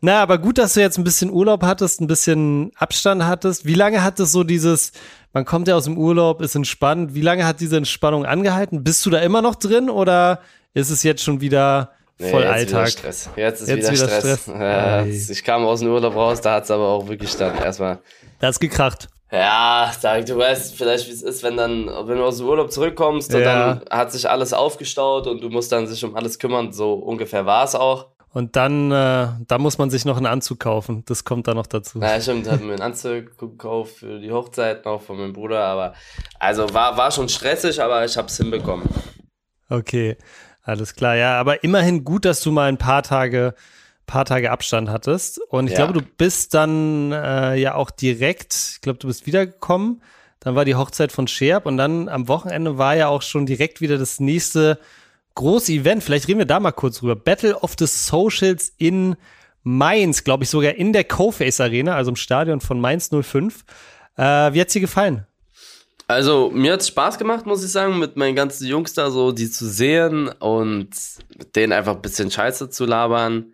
Na, 0.00 0.22
aber 0.22 0.38
gut, 0.38 0.58
dass 0.58 0.74
du 0.74 0.80
jetzt 0.80 0.98
ein 0.98 1.04
bisschen 1.04 1.30
Urlaub 1.30 1.62
hattest, 1.62 2.00
ein 2.00 2.06
bisschen 2.06 2.72
Abstand 2.76 3.24
hattest. 3.24 3.64
Wie 3.64 3.74
lange 3.74 4.02
hat 4.02 4.20
es 4.20 4.32
so 4.32 4.44
dieses, 4.44 4.92
man 5.32 5.44
kommt 5.44 5.68
ja 5.68 5.76
aus 5.76 5.84
dem 5.84 5.98
Urlaub, 5.98 6.40
ist 6.40 6.54
entspannt. 6.54 7.14
Wie 7.14 7.20
lange 7.20 7.46
hat 7.46 7.60
diese 7.60 7.76
Entspannung 7.76 8.26
angehalten? 8.26 8.84
Bist 8.84 9.04
du 9.06 9.10
da 9.10 9.18
immer 9.20 9.42
noch 9.42 9.56
drin 9.56 9.90
oder 9.90 10.40
ist 10.72 10.90
es 10.90 11.02
jetzt 11.02 11.22
schon 11.22 11.40
wieder 11.40 11.92
Nee, 12.18 12.30
voll 12.30 12.42
jetzt 12.42 12.52
Alltag? 12.52 12.86
Wieder 12.86 12.90
Stress. 12.90 13.30
Jetzt 13.36 13.60
ist 13.62 13.68
Jetzt 13.68 13.90
wieder, 13.90 14.06
wieder 14.08 14.20
Stress. 14.20 14.42
Stress. 14.42 14.46
Ja, 14.46 15.04
ich 15.04 15.44
kam 15.44 15.64
aus 15.64 15.80
dem 15.80 15.88
Urlaub 15.90 16.14
raus, 16.14 16.40
da 16.40 16.54
hat's 16.54 16.70
aber 16.70 16.88
auch 16.88 17.08
wirklich 17.08 17.34
dann 17.36 17.56
erstmal. 17.56 17.98
Da 18.38 18.46
hat's 18.46 18.60
gekracht. 18.60 19.08
Ja, 19.34 19.92
sag, 19.98 20.26
du 20.26 20.36
weißt 20.36 20.76
vielleicht, 20.76 21.08
wie 21.08 21.12
es 21.12 21.22
ist, 21.22 21.42
wenn 21.42 21.56
dann, 21.56 21.86
wenn 21.86 22.18
du 22.18 22.24
aus 22.24 22.38
dem 22.38 22.46
Urlaub 22.46 22.70
zurückkommst 22.70 23.34
und 23.34 23.40
Ja. 23.40 23.74
dann 23.74 23.84
hat 23.90 24.12
sich 24.12 24.30
alles 24.30 24.52
aufgestaut 24.52 25.26
und 25.26 25.42
du 25.42 25.48
musst 25.48 25.72
dann 25.72 25.88
sich 25.88 26.04
um 26.04 26.14
alles 26.14 26.38
kümmern. 26.38 26.72
So 26.72 26.94
ungefähr 26.94 27.44
war 27.44 27.64
es 27.64 27.74
auch. 27.74 28.10
Und 28.32 28.54
dann, 28.54 28.92
äh, 28.92 29.28
da 29.48 29.58
muss 29.58 29.76
man 29.78 29.90
sich 29.90 30.04
noch 30.04 30.16
einen 30.18 30.26
Anzug 30.26 30.60
kaufen. 30.60 31.02
Das 31.06 31.24
kommt 31.24 31.48
da 31.48 31.54
noch 31.54 31.66
dazu. 31.66 31.98
Na, 31.98 32.20
stimmt, 32.20 32.48
hab 32.48 32.60
mir 32.60 32.74
einen 32.74 32.82
Anzug 32.82 33.36
gekauft 33.36 33.96
für 33.98 34.20
die 34.20 34.30
Hochzeit 34.30 34.84
noch 34.84 35.02
von 35.02 35.16
meinem 35.16 35.32
Bruder, 35.32 35.64
aber 35.64 35.94
also 36.38 36.72
war, 36.72 36.96
war 36.96 37.10
schon 37.10 37.28
stressig, 37.28 37.82
aber 37.82 38.04
ich 38.04 38.16
hab's 38.16 38.36
hinbekommen. 38.36 38.88
Okay, 39.68 40.16
alles 40.62 40.94
klar. 40.94 41.16
Ja, 41.16 41.40
aber 41.40 41.64
immerhin 41.64 42.04
gut, 42.04 42.24
dass 42.24 42.40
du 42.40 42.52
mal 42.52 42.68
ein 42.68 42.78
paar 42.78 43.02
Tage, 43.02 43.54
paar 44.06 44.24
Tage 44.24 44.50
Abstand 44.50 44.88
hattest. 44.90 45.40
Und 45.48 45.66
ich 45.66 45.72
Ja. 45.72 45.84
glaube, 45.84 45.92
du 46.00 46.06
bist 46.18 46.54
dann 46.54 47.12
äh, 47.12 47.56
ja 47.56 47.74
auch 47.74 47.90
direkt, 47.90 48.54
ich 48.74 48.80
glaube, 48.80 48.98
du 48.98 49.06
bist 49.06 49.26
wiedergekommen. 49.26 50.02
Dann 50.40 50.54
war 50.54 50.64
die 50.66 50.74
Hochzeit 50.74 51.10
von 51.10 51.26
Scherb 51.26 51.64
und 51.64 51.76
dann 51.78 52.08
am 52.08 52.28
Wochenende 52.28 52.76
war 52.76 52.94
ja 52.94 53.08
auch 53.08 53.22
schon 53.22 53.46
direkt 53.46 53.80
wieder 53.80 53.96
das 53.96 54.20
nächste 54.20 54.78
große 55.34 55.72
Event. 55.72 56.02
Vielleicht 56.04 56.28
reden 56.28 56.38
wir 56.38 56.46
da 56.46 56.60
mal 56.60 56.72
kurz 56.72 56.98
drüber. 56.98 57.16
Battle 57.16 57.58
of 57.60 57.74
the 57.78 57.86
Socials 57.86 58.72
in 58.76 59.16
Mainz, 59.62 60.22
glaube 60.22 60.44
ich, 60.44 60.50
sogar 60.50 60.74
in 60.74 60.92
der 60.92 61.04
Coface 61.04 61.60
Arena, 61.60 61.94
also 61.96 62.10
im 62.10 62.16
Stadion 62.16 62.60
von 62.60 62.78
Mainz 62.78 63.08
05. 63.10 63.64
Äh, 64.16 64.22
wie 64.52 64.60
hat's 64.60 64.74
dir 64.74 64.80
gefallen? 64.82 65.26
Also, 66.06 66.50
mir 66.52 66.74
hat's 66.74 66.88
Spaß 66.88 67.16
gemacht, 67.16 67.46
muss 67.46 67.64
ich 67.64 67.72
sagen, 67.72 67.98
mit 67.98 68.16
meinen 68.18 68.36
ganzen 68.36 68.66
Jungs 68.66 68.92
da 68.92 69.10
so, 69.10 69.32
die 69.32 69.50
zu 69.50 69.66
sehen 69.66 70.28
und 70.28 70.90
mit 71.38 71.56
denen 71.56 71.72
einfach 71.72 71.94
ein 71.96 72.02
bisschen 72.02 72.30
Scheiße 72.30 72.68
zu 72.68 72.84
labern. 72.84 73.53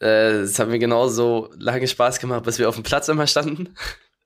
Äh, 0.00 0.40
Es 0.42 0.58
hat 0.58 0.68
mir 0.68 0.78
genauso 0.78 1.50
lange 1.58 1.86
Spaß 1.88 2.18
gemacht, 2.20 2.42
bis 2.44 2.58
wir 2.58 2.68
auf 2.68 2.74
dem 2.74 2.84
Platz 2.84 3.08
immer 3.08 3.26
standen. 3.26 3.74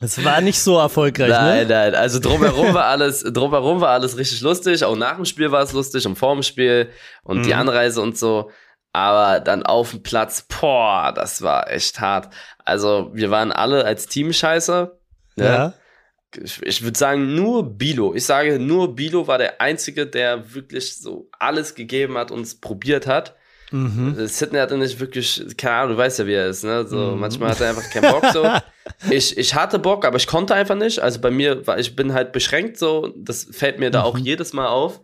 Es 0.03 0.25
war 0.25 0.41
nicht 0.41 0.59
so 0.61 0.79
erfolgreich, 0.79 1.29
Nein, 1.29 1.69
ne? 1.69 1.75
nein, 1.75 1.95
also 1.95 2.21
drumherum 2.21 2.73
war 2.73 2.87
alles, 2.87 3.21
drumherum 3.33 3.83
war 3.83 3.91
alles 3.91 4.17
richtig 4.17 4.41
lustig. 4.41 4.83
Auch 4.83 4.97
nach 4.97 5.17
dem 5.17 5.27
Spiel 5.27 5.53
war 5.53 5.63
es 5.63 5.73
lustig 5.75 6.07
und 6.07 6.17
vor 6.17 6.33
dem 6.35 6.43
Spiel 6.43 6.89
und 7.23 7.45
die 7.45 7.53
Mhm. 7.53 7.61
Anreise 7.61 8.01
und 8.01 8.17
so. 8.17 8.51
Aber 8.95 9.41
dann 9.41 9.63
auf 9.63 9.91
dem 9.91 10.03
Platz, 10.03 10.47
boah, 10.49 11.13
das 11.15 11.43
war 11.43 11.71
echt 11.71 12.01
hart. 12.01 12.33
Also, 12.65 13.11
wir 13.13 13.31
waren 13.31 13.53
alle 13.53 13.85
als 13.85 14.07
Team 14.07 14.33
scheiße. 14.33 14.99
Ne? 15.37 15.45
Ja. 15.45 15.75
ich, 16.43 16.61
ich 16.63 16.83
würde 16.83 16.99
sagen, 16.99 17.35
nur 17.35 17.77
Bilo. 17.77 18.15
Ich 18.15 18.25
sage, 18.25 18.59
nur 18.59 18.97
Bilo 18.97 19.27
war 19.29 19.37
der 19.39 19.61
Einzige, 19.61 20.07
der 20.07 20.55
wirklich 20.55 20.97
so 20.99 21.29
alles 21.39 21.75
gegeben 21.75 22.17
hat 22.17 22.31
und 22.31 22.41
es 22.41 22.59
probiert 22.59 23.07
hat. 23.07 23.37
Mhm. 23.71 24.27
Sidney 24.27 24.59
hatte 24.59 24.77
nicht 24.77 24.99
wirklich, 25.01 25.43
keine 25.57 25.75
Ahnung, 25.77 25.93
du 25.93 25.99
weißt 25.99 26.19
ja, 26.21 26.27
wie 26.27 26.33
er 26.35 26.49
ist, 26.49 26.65
ne? 26.65 26.87
So, 26.87 26.97
Mhm. 27.13 27.21
manchmal 27.21 27.51
hat 27.51 27.61
er 27.61 27.71
einfach 27.71 27.89
keinen 27.91 28.11
Bock 28.13 28.25
so. 28.33 28.45
ich, 29.11 29.37
ich 29.39 29.55
hatte 29.55 29.79
Bock, 29.79 30.05
aber 30.05 30.17
ich 30.17 30.27
konnte 30.27 30.55
einfach 30.55 30.75
nicht. 30.77 30.99
Also 31.01 31.21
bei 31.21 31.31
mir 31.31 31.67
war, 31.67 31.79
ich 31.79 31.95
bin 31.95 32.13
halt 32.13 32.33
beschränkt 32.33 32.79
so. 32.79 33.13
Das 33.17 33.47
fällt 33.51 33.79
mir 33.79 33.91
da 33.91 34.03
auch 34.03 34.19
jedes 34.19 34.53
Mal 34.53 34.67
auf. 34.69 35.01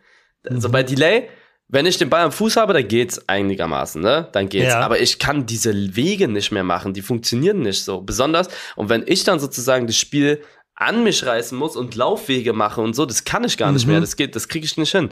Also 0.49 0.69
Mhm. 0.69 0.73
bei 0.73 0.83
Delay, 0.83 1.29
wenn 1.69 1.87
ich 1.87 1.99
den 1.99 2.11
Ball 2.11 2.23
am 2.25 2.33
Fuß 2.33 2.57
habe, 2.57 2.73
dann 2.73 2.87
geht's 2.87 3.29
einigermaßen, 3.29 4.01
ne? 4.01 4.29
Dann 4.33 4.49
geht's. 4.49 4.73
Ja. 4.73 4.81
Aber 4.81 5.01
ich 5.01 5.19
kann 5.19 5.47
diese 5.47 5.97
Wege 5.97 6.29
nicht 6.29 6.53
mehr 6.53 6.63
machen. 6.65 6.93
Die 6.95 7.03
funktionieren 7.03 7.61
nicht 7.61 7.83
so. 7.85 8.01
Besonders. 8.01 8.49
Und 8.77 8.89
wenn 8.89 9.05
ich 9.07 9.25
dann 9.25 9.41
sozusagen 9.41 9.87
das 9.87 9.97
Spiel 9.97 10.43
an 10.79 11.03
mich 11.05 11.25
reißen 11.25 11.57
muss 11.57 11.75
und 11.75 11.95
Laufwege 11.95 12.53
mache 12.53 12.83
und 12.83 12.95
so, 12.95 13.07
das 13.07 13.25
kann 13.25 13.45
ich 13.45 13.57
gar 13.57 13.73
nicht 13.73 13.87
Mhm. 13.87 13.93
mehr. 13.93 14.01
Das 14.01 14.15
geht, 14.17 14.37
das 14.37 14.47
kriege 14.49 14.67
ich 14.67 14.77
nicht 14.77 14.93
hin. 14.93 15.09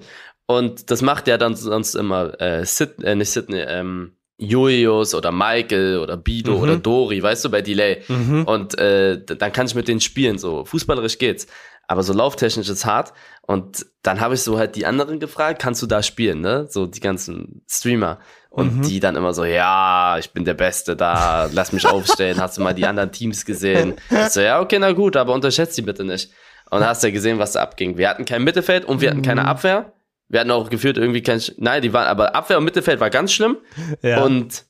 Und 0.47 0.91
das 0.91 1.01
macht 1.03 1.27
ja 1.27 1.39
dann 1.39 1.57
sonst 1.57 1.95
immer 1.95 2.39
äh, 2.41 2.65
Sid, 2.67 3.03
äh, 3.03 3.15
nicht 3.15 3.31
Sidney, 3.31 3.61
ähm, 3.61 4.13
Julius 4.37 5.15
oder 5.15 5.33
Michael 5.33 5.99
oder 5.99 6.17
Bido 6.17 6.57
Mhm. 6.57 6.63
oder 6.63 6.77
Dori, 6.77 7.23
weißt 7.23 7.45
du, 7.45 7.51
bei 7.51 7.63
Delay. 7.63 8.03
Mhm. 8.09 8.45
Und 8.45 8.79
äh, 8.79 9.23
dann 9.25 9.53
kann 9.53 9.67
ich 9.67 9.75
mit 9.75 9.89
denen 9.89 10.01
spielen, 10.01 10.39
so 10.39 10.65
fußballerisch 10.65 11.19
geht's. 11.19 11.47
Aber 11.87 12.03
so 12.03 12.13
lauftechnisch 12.15 12.69
ist 12.69 12.85
hart. 12.87 13.13
Und 13.43 13.87
dann 14.03 14.21
habe 14.21 14.35
ich 14.35 14.43
so 14.43 14.59
halt 14.59 14.75
die 14.75 14.87
anderen 14.87 15.21
gefragt, 15.21 15.61
kannst 15.63 15.83
du 15.83 15.87
da 15.87 16.03
spielen, 16.03 16.41
ne? 16.41 16.67
So 16.71 16.87
die 16.87 17.01
ganzen 17.01 17.63
Streamer. 17.71 18.19
Und 18.49 18.79
Mhm. 18.79 18.83
die 18.83 19.01
dann 19.01 19.17
immer 19.17 19.35
so, 19.35 19.45
ja, 19.45 20.17
ich 20.19 20.31
bin 20.31 20.45
der 20.45 20.55
Beste 20.55 20.97
da, 20.97 21.49
lass 21.53 21.73
mich 21.73 21.87
aufstellen, 21.87 22.41
hast 22.41 22.57
du 22.57 22.63
mal 22.63 22.73
die 22.75 22.87
anderen 22.87 23.13
Teams 23.13 23.45
gesehen? 23.45 23.95
Ich 24.11 24.31
so, 24.31 24.41
ja, 24.41 24.61
okay, 24.61 24.79
na 24.79 24.93
gut, 24.93 25.17
aber 25.17 25.35
unterschätzt 25.35 25.77
die 25.77 25.83
bitte 25.83 26.05
nicht. 26.05 26.31
Und 26.71 26.85
hast 26.87 27.03
du 27.03 27.09
ja 27.09 27.13
gesehen, 27.13 27.39
was 27.39 27.53
da 27.53 27.63
abging. 27.63 27.99
Wir 27.99 28.09
hatten 28.09 28.25
kein 28.25 28.43
Mittelfeld 28.45 28.85
und 28.85 29.01
wir 29.01 29.11
hatten 29.11 29.23
keine 29.23 29.43
Mhm. 29.43 29.49
Abwehr. 29.49 29.93
Wir 30.29 30.41
hatten 30.41 30.51
auch 30.51 30.71
gefühlt 30.71 30.97
irgendwie 30.99 31.23
kein, 31.23 31.39
Sch- 31.39 31.55
nein, 31.59 31.83
die 31.83 31.93
waren, 31.93 32.07
aber 32.07 32.35
Abwehr 32.35 32.59
und 32.59 32.65
Mittelfeld 32.65 33.01
war 33.01 33.11
ganz 33.11 33.33
schlimm. 33.33 33.59
Ja. 34.03 34.23
Und 34.23 34.65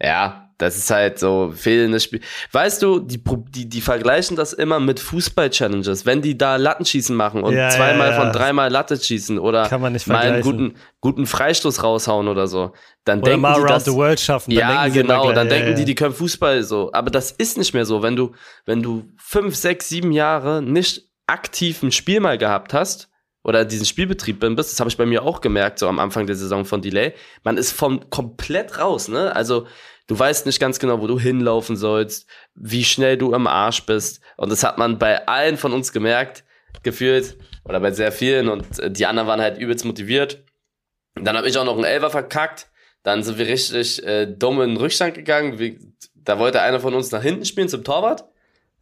ja, 0.00 0.40
das 0.58 0.76
ist 0.76 0.88
halt 0.90 1.18
so 1.18 1.52
fehlendes 1.54 2.04
Spiel. 2.04 2.20
Weißt 2.52 2.80
du, 2.80 3.00
die, 3.00 3.20
die, 3.50 3.68
die 3.68 3.80
vergleichen 3.80 4.36
das 4.36 4.52
immer 4.52 4.78
mit 4.78 5.00
Fußball-Challenges. 5.00 6.06
Wenn 6.06 6.22
die 6.22 6.38
da 6.38 6.56
Lattenschießen 6.56 7.14
machen 7.14 7.42
und 7.42 7.54
Ja, 7.54 7.70
zweimal 7.70 8.10
ja, 8.10 8.14
ja. 8.14 8.20
von 8.20 8.32
dreimal 8.32 8.70
Latte 8.70 8.96
schießen 8.96 9.38
oder 9.40 9.68
Kann 9.68 9.80
man 9.80 9.92
nicht 9.92 10.06
mal 10.06 10.18
einen 10.18 10.42
guten, 10.42 10.74
guten 11.00 11.26
Freistoß 11.26 11.82
raushauen 11.82 12.28
oder 12.28 12.46
so, 12.46 12.72
dann 13.04 13.18
Oder 13.18 13.30
denken 13.30 13.40
mal 13.42 13.60
die 13.60 13.66
das, 13.66 13.84
the 13.84 13.92
World 13.92 14.20
schaffen. 14.20 14.50
dann 14.54 14.58
ja, 14.58 14.88
genau. 14.88 15.22
gleich, 15.24 15.34
Dann 15.34 15.48
denken 15.48 15.74
die, 15.74 15.84
die 15.84 15.94
können 15.96 16.14
Fußball 16.14 16.62
so. 16.62 16.90
Aber 16.92 17.10
das 17.10 17.32
ist 17.32 17.58
nicht 17.58 17.74
mehr 17.74 17.84
so. 17.84 18.02
Wenn 18.02 18.14
du, 18.14 18.32
wenn 18.64 18.80
du 18.82 19.04
fünf, 19.18 19.56
sechs, 19.56 19.88
sieben 19.88 20.12
Jahre 20.12 20.62
nicht 20.62 21.08
aktiv 21.26 21.82
ein 21.82 21.90
Spiel 21.90 22.20
mal 22.20 22.38
gehabt 22.38 22.72
hast 22.74 23.10
oder 23.44 23.64
diesen 23.64 23.86
Spielbetrieb 23.86 24.40
bin 24.40 24.56
bist, 24.56 24.72
das 24.72 24.80
habe 24.80 24.90
ich 24.90 24.96
bei 24.96 25.06
mir 25.06 25.22
auch 25.22 25.40
gemerkt, 25.40 25.78
so 25.78 25.86
am 25.86 26.00
Anfang 26.00 26.26
der 26.26 26.34
Saison 26.34 26.64
von 26.64 26.82
Delay. 26.82 27.12
Man 27.44 27.56
ist 27.58 27.72
vom 27.72 28.10
komplett 28.10 28.78
raus, 28.78 29.08
ne? 29.08 29.36
Also 29.36 29.66
du 30.06 30.18
weißt 30.18 30.46
nicht 30.46 30.58
ganz 30.58 30.78
genau, 30.78 31.00
wo 31.00 31.06
du 31.06 31.20
hinlaufen 31.20 31.76
sollst, 31.76 32.26
wie 32.54 32.84
schnell 32.84 33.16
du 33.18 33.34
am 33.34 33.46
Arsch 33.46 33.84
bist. 33.84 34.20
Und 34.36 34.50
das 34.50 34.64
hat 34.64 34.78
man 34.78 34.98
bei 34.98 35.28
allen 35.28 35.58
von 35.58 35.72
uns 35.72 35.92
gemerkt, 35.92 36.44
gefühlt, 36.82 37.36
oder 37.64 37.80
bei 37.80 37.92
sehr 37.92 38.12
vielen. 38.12 38.48
Und 38.48 38.78
äh, 38.78 38.90
die 38.90 39.06
anderen 39.06 39.28
waren 39.28 39.40
halt 39.40 39.58
übelst 39.58 39.84
motiviert. 39.84 40.42
Dann 41.14 41.36
habe 41.36 41.48
ich 41.48 41.56
auch 41.58 41.64
noch 41.64 41.76
einen 41.76 41.84
Elfer 41.84 42.10
verkackt. 42.10 42.68
Dann 43.02 43.22
sind 43.22 43.38
wir 43.38 43.46
richtig 43.46 44.04
äh, 44.06 44.26
dumm 44.26 44.60
in 44.62 44.70
den 44.70 44.76
Rückstand 44.78 45.14
gegangen. 45.14 45.58
Wir, 45.58 45.76
da 46.14 46.38
wollte 46.38 46.62
einer 46.62 46.80
von 46.80 46.94
uns 46.94 47.10
nach 47.12 47.22
hinten 47.22 47.44
spielen 47.44 47.68
zum 47.68 47.84
Torwart. 47.84 48.24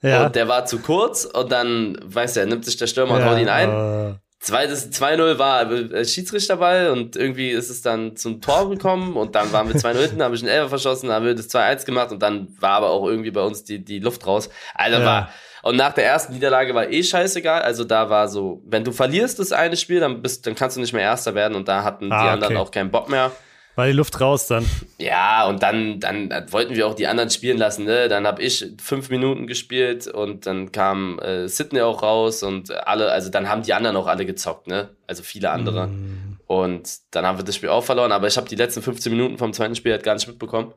ja. 0.03 0.27
Und 0.27 0.37
der 0.37 0.47
war 0.47 0.67
zu 0.67 0.79
kurz. 0.79 1.25
Und 1.25 1.51
dann, 1.51 1.99
weißt 2.03 2.37
du, 2.37 2.41
er 2.41 2.47
nimmt 2.47 2.65
sich 2.65 2.77
der 2.77 2.87
Stürmer 2.87 3.15
und 3.15 3.21
ja, 3.21 3.31
haut 3.31 3.39
ihn 3.41 3.49
ein. 3.49 4.21
Äh, 4.43 4.45
Zweites 4.45 4.91
2-0 4.93 5.39
war 5.39 5.71
äh, 5.71 6.05
Schiedsrichterball 6.05 6.91
und 6.91 7.17
irgendwie 7.17 7.51
ist 7.51 7.71
es 7.71 7.83
dann 7.83 8.17
zum 8.17 8.41
Tor 8.41 8.69
gekommen 8.71 9.17
und 9.17 9.35
dann 9.35 9.53
waren 9.53 9.69
wir 9.69 9.77
2-0 9.77 9.99
hinten, 10.01 10.23
haben 10.23 10.33
wir 10.35 10.39
einen 10.41 10.49
Elfer 10.49 10.69
verschossen, 10.69 11.09
dann 11.09 11.17
haben 11.17 11.27
wir 11.27 11.35
das 11.35 11.49
2-1 11.51 11.85
gemacht 11.87 12.11
und 12.13 12.21
dann 12.23 12.49
war 12.61 12.71
aber 12.73 12.91
auch 12.91 13.07
irgendwie 13.07 13.31
bei 13.31 13.43
uns 13.43 13.65
die, 13.65 13.85
die 13.85 13.99
Luft 14.01 14.27
raus. 14.27 14.51
Also 14.75 14.99
Ja. 14.99 15.05
war, 15.07 15.29
und 15.63 15.77
nach 15.77 15.93
der 15.93 16.05
ersten 16.07 16.33
Niederlage 16.33 16.75
war 16.75 16.91
eh 16.91 17.03
scheißegal, 17.05 17.63
also 17.63 17.85
da 17.85 18.11
war 18.11 18.27
so, 18.29 18.61
wenn 18.67 18.83
du 18.83 18.91
verlierst 18.91 19.39
das 19.39 19.53
eine 19.53 19.77
Spiel, 19.77 20.01
dann 20.01 20.21
bist, 20.21 20.45
dann 20.47 20.57
kannst 20.57 20.77
du 20.77 20.81
nicht 20.81 20.93
mehr 20.93 21.03
Erster 21.03 21.35
werden 21.37 21.55
und 21.55 21.69
da 21.69 21.85
hatten 21.85 22.11
Ah, 22.13 22.25
die 22.25 22.29
anderen 22.31 22.57
okay. 22.57 22.63
auch 22.67 22.71
keinen 22.73 22.91
Bock 22.91 23.09
mehr. 23.09 23.31
War 23.75 23.87
die 23.87 23.93
Luft 23.93 24.21
raus 24.21 24.47
dann. 24.47 24.67
Ja, 24.99 25.47
und 25.47 25.63
dann, 25.63 25.99
dann 26.01 26.31
wollten 26.51 26.75
wir 26.75 26.87
auch 26.87 26.95
die 26.95 27.07
anderen 27.07 27.31
spielen 27.31 27.59
lassen, 27.59 27.85
ne? 27.85 28.09
Dann 28.09 28.27
habe 28.27 28.43
ich 28.43 28.67
fünf 28.83 29.09
Minuten 29.09 29.47
gespielt 29.47 30.07
und 30.07 30.47
dann 30.47 30.73
kam 30.73 31.19
äh, 31.21 31.49
Sydney 31.49 31.81
auch 31.81 32.03
raus 32.03 32.43
und 32.43 32.71
alle, 32.87 33.11
also 33.11 33.31
dann 33.31 33.49
haben 33.49 33.63
die 33.63 33.73
anderen 33.73 33.97
auch 33.97 34.07
alle 34.07 34.27
gezockt, 34.27 34.67
ne? 34.67 34.91
Also 35.07 35.23
viele 35.23 35.51
andere. 35.51 35.89
Mm. 35.89 36.39
Und 36.47 36.99
dann 37.13 37.25
haben 37.25 37.39
wir 37.39 37.45
das 37.45 37.57
Spiel 37.57 37.71
auch 37.71 37.85
verloren, 37.85 38.13
aber 38.13 38.27
ich 38.27 38.37
habe 38.37 38.49
die 38.49 38.57
letzten 38.57 38.83
15 38.83 39.11
Minuten 39.11 39.39
vom 39.39 39.53
zweiten 39.55 39.75
Spiel 39.75 39.93
halt 39.93 40.03
gar 40.03 40.15
nicht 40.15 40.29
mitbekommen, 40.29 40.75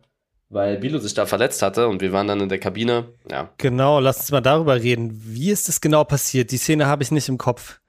weil 0.50 0.78
Bilo 0.78 1.00
sich 1.00 1.14
da 1.14 1.26
verletzt 1.26 1.62
hatte 1.62 1.90
und 1.90 2.02
wir 2.02 2.14
waren 2.14 2.28
dann 2.28 2.40
in 2.40 2.50
der 2.50 2.60
Kabine. 2.60 3.10
Ja. 3.30 3.50
Genau, 3.58 4.00
lass 4.00 4.20
uns 4.20 4.32
mal 4.32 4.42
darüber 4.42 4.76
reden. 4.76 5.22
Wie 5.26 5.52
ist 5.52 5.68
das 5.68 5.82
genau 5.82 6.06
passiert? 6.06 6.52
Die 6.52 6.58
Szene 6.58 6.88
habe 6.88 7.04
ich 7.04 7.12
nicht 7.12 7.28
im 7.28 7.38
Kopf. 7.38 7.80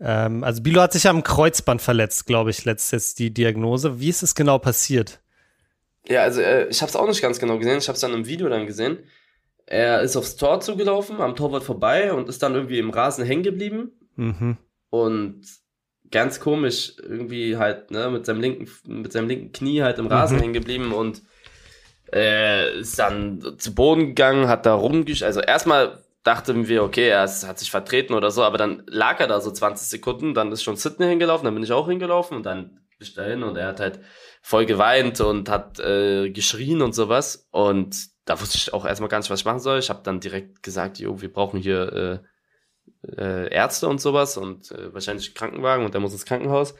Ähm, 0.00 0.44
also 0.44 0.62
Bilo 0.62 0.80
hat 0.80 0.92
sich 0.92 1.08
am 1.08 1.22
Kreuzband 1.22 1.80
verletzt, 1.82 2.26
glaube 2.26 2.50
ich, 2.50 2.64
letztes 2.64 3.14
die 3.14 3.32
Diagnose. 3.32 4.00
Wie 4.00 4.08
ist 4.08 4.22
es 4.22 4.34
genau 4.34 4.58
passiert? 4.58 5.20
Ja, 6.06 6.22
also 6.22 6.40
äh, 6.40 6.66
ich 6.68 6.82
habe 6.82 6.90
es 6.90 6.96
auch 6.96 7.06
nicht 7.06 7.22
ganz 7.22 7.38
genau 7.38 7.58
gesehen, 7.58 7.78
ich 7.78 7.88
habe 7.88 7.94
es 7.94 8.00
dann 8.00 8.12
im 8.12 8.26
Video 8.26 8.48
dann 8.48 8.66
gesehen. 8.66 8.98
Er 9.66 10.02
ist 10.02 10.16
aufs 10.16 10.36
Tor 10.36 10.60
zugelaufen, 10.60 11.20
am 11.22 11.36
Torwart 11.36 11.64
vorbei 11.64 12.12
und 12.12 12.28
ist 12.28 12.42
dann 12.42 12.54
irgendwie 12.54 12.78
im 12.78 12.90
Rasen 12.90 13.24
hängen 13.24 13.42
geblieben. 13.42 13.92
Mhm. 14.16 14.58
und 14.90 15.40
ganz 16.12 16.38
komisch 16.38 16.92
irgendwie 17.02 17.56
halt 17.56 17.90
ne 17.90 18.08
mit 18.10 18.24
seinem 18.26 18.40
linken 18.40 18.68
mit 18.86 19.10
seinem 19.12 19.26
linken 19.26 19.50
Knie 19.50 19.82
halt 19.82 19.98
im 19.98 20.06
Rasen 20.06 20.36
Mhm. 20.36 20.40
hängen 20.42 20.52
geblieben 20.52 20.92
und 20.92 21.22
äh, 22.12 22.78
ist 22.78 22.96
dann 22.98 23.56
zu 23.58 23.74
Boden 23.74 24.08
gegangen, 24.08 24.46
hat 24.46 24.66
da 24.66 24.74
rumgesch 24.74 25.24
also 25.24 25.40
erstmal 25.40 26.03
dachten 26.24 26.66
wir 26.68 26.82
okay, 26.82 27.08
er 27.08 27.22
hat 27.22 27.58
sich 27.58 27.70
vertreten 27.70 28.14
oder 28.14 28.30
so, 28.30 28.42
aber 28.42 28.58
dann 28.58 28.82
lag 28.88 29.20
er 29.20 29.28
da 29.28 29.40
so 29.40 29.50
20 29.50 29.86
Sekunden, 29.88 30.34
dann 30.34 30.50
ist 30.50 30.62
schon 30.64 30.76
Sydney 30.76 31.06
hingelaufen, 31.06 31.44
dann 31.44 31.54
bin 31.54 31.62
ich 31.62 31.72
auch 31.72 31.86
hingelaufen 31.88 32.36
und 32.38 32.44
dann 32.44 32.70
bin 32.98 33.06
ich 33.06 33.14
dahin 33.14 33.42
und 33.42 33.56
er 33.56 33.68
hat 33.68 33.80
halt 33.80 34.00
voll 34.42 34.66
geweint 34.66 35.20
und 35.20 35.48
hat 35.48 35.78
äh, 35.80 36.30
geschrien 36.30 36.82
und 36.82 36.94
sowas 36.94 37.46
und 37.50 37.96
da 38.24 38.40
wusste 38.40 38.56
ich 38.56 38.72
auch 38.72 38.86
erstmal 38.86 39.10
gar 39.10 39.18
nicht, 39.18 39.30
was 39.30 39.40
ich 39.40 39.44
machen 39.44 39.60
soll. 39.60 39.78
Ich 39.78 39.90
habe 39.90 40.00
dann 40.02 40.18
direkt 40.18 40.62
gesagt, 40.62 40.98
jo, 40.98 41.20
wir 41.20 41.30
brauchen 41.30 41.60
hier 41.60 42.22
äh, 43.06 43.20
äh, 43.20 43.52
Ärzte 43.54 43.86
und 43.86 44.00
sowas 44.00 44.38
und 44.38 44.70
äh, 44.70 44.94
wahrscheinlich 44.94 45.34
Krankenwagen 45.34 45.84
und 45.84 45.92
der 45.92 46.00
muss 46.00 46.12
ins 46.12 46.24
Krankenhaus. 46.24 46.74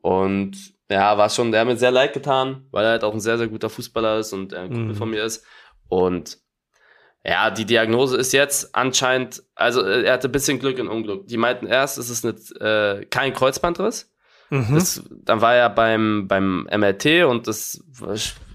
Und 0.00 0.56
ja, 0.90 1.18
war 1.18 1.28
schon, 1.28 1.50
der 1.52 1.60
hat 1.62 1.68
mir 1.68 1.76
sehr 1.76 1.90
leid 1.90 2.14
getan, 2.14 2.66
weil 2.70 2.84
er 2.84 2.90
halt 2.92 3.04
auch 3.04 3.12
ein 3.12 3.20
sehr, 3.20 3.36
sehr 3.36 3.48
guter 3.48 3.68
Fußballer 3.68 4.18
ist 4.20 4.32
und 4.32 4.52
er 4.54 4.62
ein 4.62 4.70
Kumpel 4.70 4.94
Mhm. 4.94 4.98
von 4.98 5.10
mir 5.10 5.24
ist. 5.24 5.44
Und 5.88 6.38
ja, 7.28 7.50
die 7.50 7.64
Diagnose 7.64 8.16
ist 8.16 8.32
jetzt 8.32 8.74
anscheinend, 8.74 9.42
also 9.56 9.82
äh, 9.82 10.04
er 10.04 10.12
hatte 10.12 10.28
ein 10.28 10.32
bisschen 10.32 10.60
Glück 10.60 10.78
und 10.78 10.88
Unglück. 10.88 11.26
Die 11.26 11.36
meinten 11.36 11.66
erst, 11.66 11.98
es 11.98 12.08
ist 12.08 12.24
nicht, 12.24 12.52
äh, 12.60 13.04
kein 13.06 13.32
Kreuzbandriss. 13.32 14.12
Mhm. 14.50 14.74
Das, 14.74 15.02
dann 15.10 15.40
war 15.40 15.56
er 15.56 15.68
beim, 15.70 16.28
beim 16.28 16.68
MRT 16.70 17.24
und 17.24 17.48
das 17.48 17.82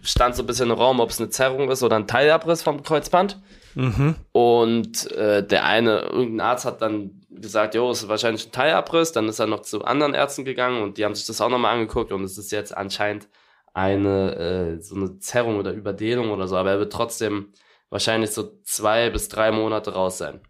stand 0.04 0.36
so 0.36 0.44
ein 0.44 0.46
bisschen 0.46 0.70
im 0.70 0.78
Raum, 0.78 1.01
ob 1.01 1.10
es 1.10 1.20
eine 1.20 1.30
Zerrung 1.30 1.70
ist 1.70 1.84
oder 1.84 1.98
ein 1.98 2.08
Teilabriss 2.08 2.63
vom 2.63 2.82
Kreuzband. 2.82 3.42
Mhm. 3.75 4.16
Und 4.32 5.12
äh, 5.12 5.46
der 5.46 5.66
eine, 5.66 6.04
irgendein 6.04 6.48
Arzt 6.48 6.63
hat 6.63 6.82
dann 6.82 7.25
gesagt, 7.30 7.75
jo, 7.75 7.90
es 7.92 8.04
ist 8.04 8.10
wahrscheinlich 8.10 8.48
ein 8.48 8.51
Teilabriss. 8.54 9.12
Dann 9.12 9.28
ist 9.28 9.40
er 9.40 9.48
noch 9.48 9.62
zu 9.62 9.84
anderen 9.84 10.13
Ärzten 10.13 10.46
gegangen 10.46 10.82
und 10.82 10.98
die 10.98 11.04
haben 11.04 11.16
sich 11.16 11.25
das 11.25 11.42
auch 11.42 11.50
nochmal 11.50 11.74
angeguckt 11.74 12.13
und 12.13 12.24
es 12.24 12.38
ist 12.38 12.51
jetzt 12.54 12.75
anscheinend 12.75 13.28
eine 13.74 14.36
äh, 14.36 14.82
so 14.82 14.96
eine 14.96 15.20
Zerrung 15.20 15.58
oder 15.58 15.74
Überdehnung 15.74 16.32
oder 16.32 16.48
so. 16.48 16.56
Aber 16.56 16.72
er 16.72 16.80
wird 16.80 16.94
trotzdem 16.94 17.51
wahrscheinlich 17.92 18.32
so 18.32 18.50
zwei 18.64 19.12
bis 19.12 19.30
drei 19.30 19.52
Monate 19.52 19.94
raus 19.94 20.18
sein. 20.18 20.42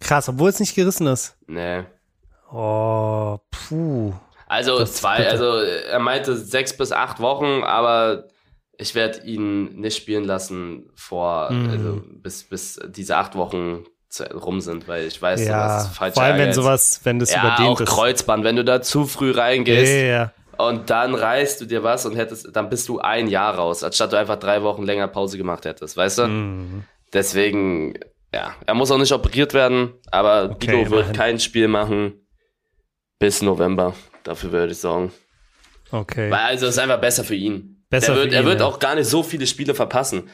Krass, 0.00 0.28
obwohl 0.28 0.50
es 0.50 0.60
nicht 0.60 0.76
gerissen 0.76 1.06
ist. 1.08 1.36
Nee. 1.48 1.82
Oh, 2.52 3.38
puh. 3.50 4.12
Also 4.46 4.78
Das 4.78 4.94
zwei, 4.94 5.28
also 5.28 5.56
er 5.56 5.98
meinte 5.98 6.36
sechs 6.36 6.76
bis 6.76 6.92
acht 6.92 7.18
Wochen, 7.18 7.64
aber 7.64 8.28
ich 8.76 8.94
werde 8.94 9.20
ihn 9.26 9.80
nicht 9.80 9.96
spielen 9.96 10.24
lassen 10.24 10.90
vor, 10.94 11.50
Mhm. 11.50 11.70
also 11.70 12.02
bis, 12.22 12.44
bis 12.44 12.78
diese 12.88 13.16
acht 13.16 13.34
Wochen 13.34 13.84
rum 14.32 14.60
sind, 14.60 14.86
weil 14.86 15.06
ich 15.06 15.20
weiß, 15.20 15.44
Ja, 15.44 15.78
ist 15.78 15.88
falsch. 15.96 16.14
vor 16.14 16.22
allem 16.22 16.38
wenn 16.38 16.52
sowas, 16.52 17.00
wenn 17.02 17.18
das 17.18 17.32
ja, 17.32 17.40
überdehnt 17.40 17.68
auch 17.68 17.80
ist. 17.80 17.88
Kreuzband, 17.88 18.44
wenn 18.44 18.54
du 18.56 18.64
da 18.64 18.80
zu 18.82 19.06
früh 19.06 19.32
reingehst 19.32 19.90
ja, 19.92 19.98
ja. 20.02 20.32
Und 20.68 20.90
dann 20.90 21.14
reißt 21.14 21.60
du 21.60 21.66
dir 21.66 21.82
was 21.82 22.06
und 22.06 22.16
hättest, 22.16 22.54
dann 22.54 22.68
bist 22.68 22.88
du 22.88 22.98
ein 22.98 23.28
Jahr 23.28 23.54
raus, 23.54 23.82
anstatt 23.84 24.12
du 24.12 24.18
einfach 24.18 24.36
drei 24.36 24.62
Wochen 24.62 24.82
länger 24.82 25.08
Pause 25.08 25.38
gemacht 25.38 25.64
hättest, 25.64 25.96
weißt 25.96 26.18
du? 26.18 26.26
Mhm. 26.26 26.84
Deswegen, 27.12 27.94
ja, 28.32 28.54
er 28.66 28.74
muss 28.74 28.90
auch 28.90 28.98
nicht 28.98 29.12
operiert 29.12 29.54
werden, 29.54 29.94
aber 30.10 30.50
Okay, 30.52 30.90
wird 30.90 30.92
immerhin. 30.92 31.12
kein 31.12 31.40
Spiel 31.40 31.68
machen 31.68 32.26
bis 33.18 33.42
November. 33.42 33.94
Dafür 34.24 34.52
würde 34.52 34.72
ich 34.72 34.78
sagen. 34.78 35.12
Okay. 35.90 36.30
Weil 36.30 36.40
also 36.40 36.66
es 36.66 36.72
ist 36.74 36.78
einfach 36.78 37.00
besser 37.00 37.24
für 37.24 37.34
ihn. 37.34 37.84
Besser 37.88 38.12
er 38.12 38.16
wird, 38.16 38.28
für 38.30 38.34
er 38.34 38.42
ihn, 38.42 38.46
wird 38.46 38.60
ja. 38.60 38.66
auch 38.66 38.78
gar 38.78 38.94
nicht 38.94 39.08
so 39.08 39.22
viele 39.22 39.46
Spiele 39.46 39.74
verpassen. 39.74 40.28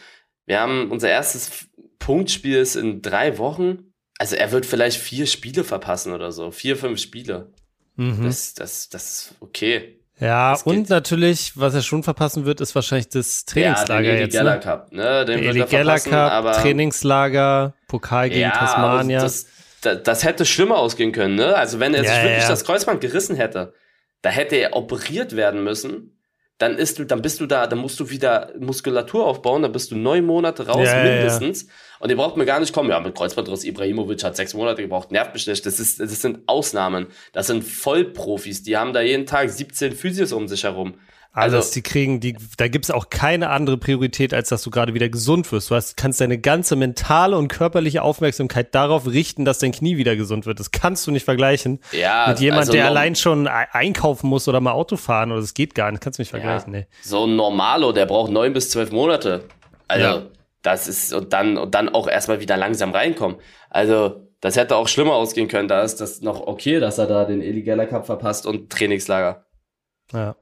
Wir 0.46 0.60
haben 0.60 0.90
unser 0.90 1.08
erstes 1.10 1.68
Punktspiel 1.98 2.56
ist 2.56 2.76
in 2.76 3.02
drei 3.02 3.38
Wochen. 3.38 3.92
Also 4.18 4.36
er 4.36 4.52
wird 4.52 4.66
vielleicht 4.66 4.98
vier 4.98 5.26
Spiele 5.26 5.64
verpassen 5.64 6.12
oder 6.12 6.32
so. 6.32 6.50
Vier, 6.50 6.76
fünf 6.76 7.00
Spiele. 7.00 7.52
Mhm. 7.96 8.24
Das, 8.24 8.54
das, 8.54 8.88
das 8.88 9.10
ist 9.10 9.34
okay. 9.40 9.99
Ja, 10.20 10.52
das 10.52 10.64
und 10.64 10.74
geht. 10.76 10.90
natürlich, 10.90 11.52
was 11.56 11.74
er 11.74 11.82
schon 11.82 12.02
verpassen 12.02 12.44
wird, 12.44 12.60
ist 12.60 12.74
wahrscheinlich 12.74 13.08
das 13.08 13.46
Trainingslager 13.46 14.02
ja, 14.08 14.12
den 14.12 14.30
jetzt. 14.30 14.42
Ne? 14.42 14.60
Cup, 14.60 14.92
ne? 14.92 15.24
Den 15.24 15.42
Der 15.42 15.56
er 15.56 15.66
Geller 15.66 15.98
Cup, 15.98 16.32
aber 16.32 16.52
Trainingslager, 16.52 17.74
Pokal 17.88 18.28
gegen 18.28 18.42
ja, 18.42 18.50
Tasmania. 18.50 19.20
Das, 19.20 19.46
das, 19.80 20.02
das 20.02 20.24
hätte 20.24 20.44
schlimmer 20.44 20.76
ausgehen 20.78 21.12
können, 21.12 21.36
ne? 21.36 21.56
Also 21.56 21.80
wenn 21.80 21.94
er 21.94 22.04
Ja, 22.04 22.10
sich 22.12 22.22
wirklich 22.22 22.42
ja. 22.42 22.48
das 22.48 22.64
Kreuzband 22.64 23.00
gerissen 23.00 23.34
hätte, 23.36 23.72
da 24.20 24.28
hätte 24.28 24.56
er 24.56 24.76
operiert 24.76 25.36
werden 25.36 25.64
müssen. 25.64 26.19
Dann 26.60 26.76
ist 26.76 26.98
du, 26.98 27.04
dann 27.06 27.22
bist 27.22 27.40
du 27.40 27.46
da, 27.46 27.66
dann 27.66 27.78
musst 27.78 27.98
du 28.00 28.10
wieder 28.10 28.52
Muskulatur 28.58 29.26
aufbauen, 29.26 29.62
dann 29.62 29.72
bist 29.72 29.90
du 29.90 29.96
neun 29.96 30.26
Monate 30.26 30.66
raus, 30.66 30.86
Ja, 30.86 30.98
ja, 30.98 31.06
ja. 31.06 31.14
mindestens. 31.14 31.66
Und 32.00 32.10
ihr 32.10 32.16
braucht 32.16 32.36
mir 32.36 32.44
gar 32.44 32.60
nicht 32.60 32.74
kommen. 32.74 32.90
Ja, 32.90 33.00
mit 33.00 33.14
Kreuzbandriss 33.14 33.64
Ibrahimovic 33.64 34.22
hat 34.22 34.36
sechs 34.36 34.52
Monate 34.52 34.82
gebraucht, 34.82 35.10
nervt 35.10 35.32
mich 35.32 35.46
nicht. 35.46 35.64
Das, 35.64 35.80
ist, 35.80 36.00
das 36.00 36.20
sind 36.20 36.40
Ausnahmen. 36.46 37.06
Das 37.32 37.46
sind 37.46 37.64
Vollprofis, 37.64 38.62
die 38.62 38.76
haben 38.76 38.92
da 38.92 39.00
jeden 39.00 39.24
Tag 39.24 39.48
17 39.48 39.92
Physios 39.92 40.32
um 40.32 40.48
sich 40.48 40.64
herum. 40.64 40.94
Alles, 41.32 41.54
Also- 41.54 41.74
die 41.74 41.82
kriegen, 41.82 42.18
die, 42.18 42.36
da 42.56 42.66
gibt 42.66 42.86
es 42.86 42.90
auch 42.90 43.08
keine 43.08 43.50
andere 43.50 43.78
Priorität, 43.78 44.34
als 44.34 44.48
dass 44.48 44.62
du 44.62 44.70
gerade 44.70 44.94
wieder 44.94 45.08
gesund 45.08 45.50
wirst. 45.52 45.70
Du 45.70 45.76
hast, 45.76 45.96
kannst 45.96 46.20
deine 46.20 46.38
ganze 46.38 46.74
mentale 46.74 47.38
und 47.38 47.46
körperliche 47.46 48.02
Aufmerksamkeit 48.02 48.74
darauf 48.74 49.06
richten, 49.06 49.44
dass 49.44 49.60
dein 49.60 49.70
Knie 49.70 49.96
wieder 49.96 50.16
gesund 50.16 50.44
wird. 50.46 50.58
Das 50.58 50.72
kannst 50.72 51.06
du 51.06 51.12
nicht 51.12 51.24
vergleichen 51.24 51.78
Ja, 51.92 52.26
mit 52.28 52.40
jemand, 52.40 52.62
also 52.62 52.72
der 52.72 52.86
allein 52.86 53.14
schon 53.14 53.46
ei- 53.46 53.68
einkaufen 53.72 54.28
muss 54.28 54.48
oder 54.48 54.60
mal 54.60 54.72
Auto 54.72 54.96
fahren 54.96 55.30
oder 55.30 55.40
das 55.40 55.54
geht 55.54 55.76
gar 55.76 55.92
nicht. 55.92 56.02
Kannst 56.02 56.18
du 56.18 56.22
nicht 56.22 56.30
vergleichen, 56.30 56.72
nee. 56.72 56.86
So 57.02 57.24
ein 57.26 57.36
Normalo, 57.36 57.92
der 57.92 58.06
braucht 58.06 58.32
neun 58.32 58.52
bis 58.52 58.70
zwölf 58.70 58.90
Monate. 58.90 59.44
Also, 59.86 60.04
Ja. 60.04 60.22
das 60.62 60.88
ist, 60.88 61.12
und 61.12 61.32
dann, 61.32 61.56
und 61.58 61.76
dann 61.76 61.88
auch 61.88 62.08
erstmal 62.08 62.40
wieder 62.40 62.56
langsam 62.56 62.90
reinkommen. 62.90 63.36
Also, 63.70 64.28
das 64.40 64.56
hätte 64.56 64.74
auch 64.74 64.88
schlimmer 64.88 65.14
ausgehen 65.14 65.46
können. 65.46 65.68
Da 65.68 65.82
ist 65.82 66.00
das 66.00 66.22
noch 66.22 66.40
okay, 66.46 66.80
dass 66.80 66.98
er 66.98 67.06
da 67.06 67.24
den 67.24 67.40
Illegaler 67.40 67.86
Cup 67.86 68.06
verpasst 68.06 68.46
und 68.46 68.70
Trainingslager. 68.70 69.44
Ja. 70.12 70.34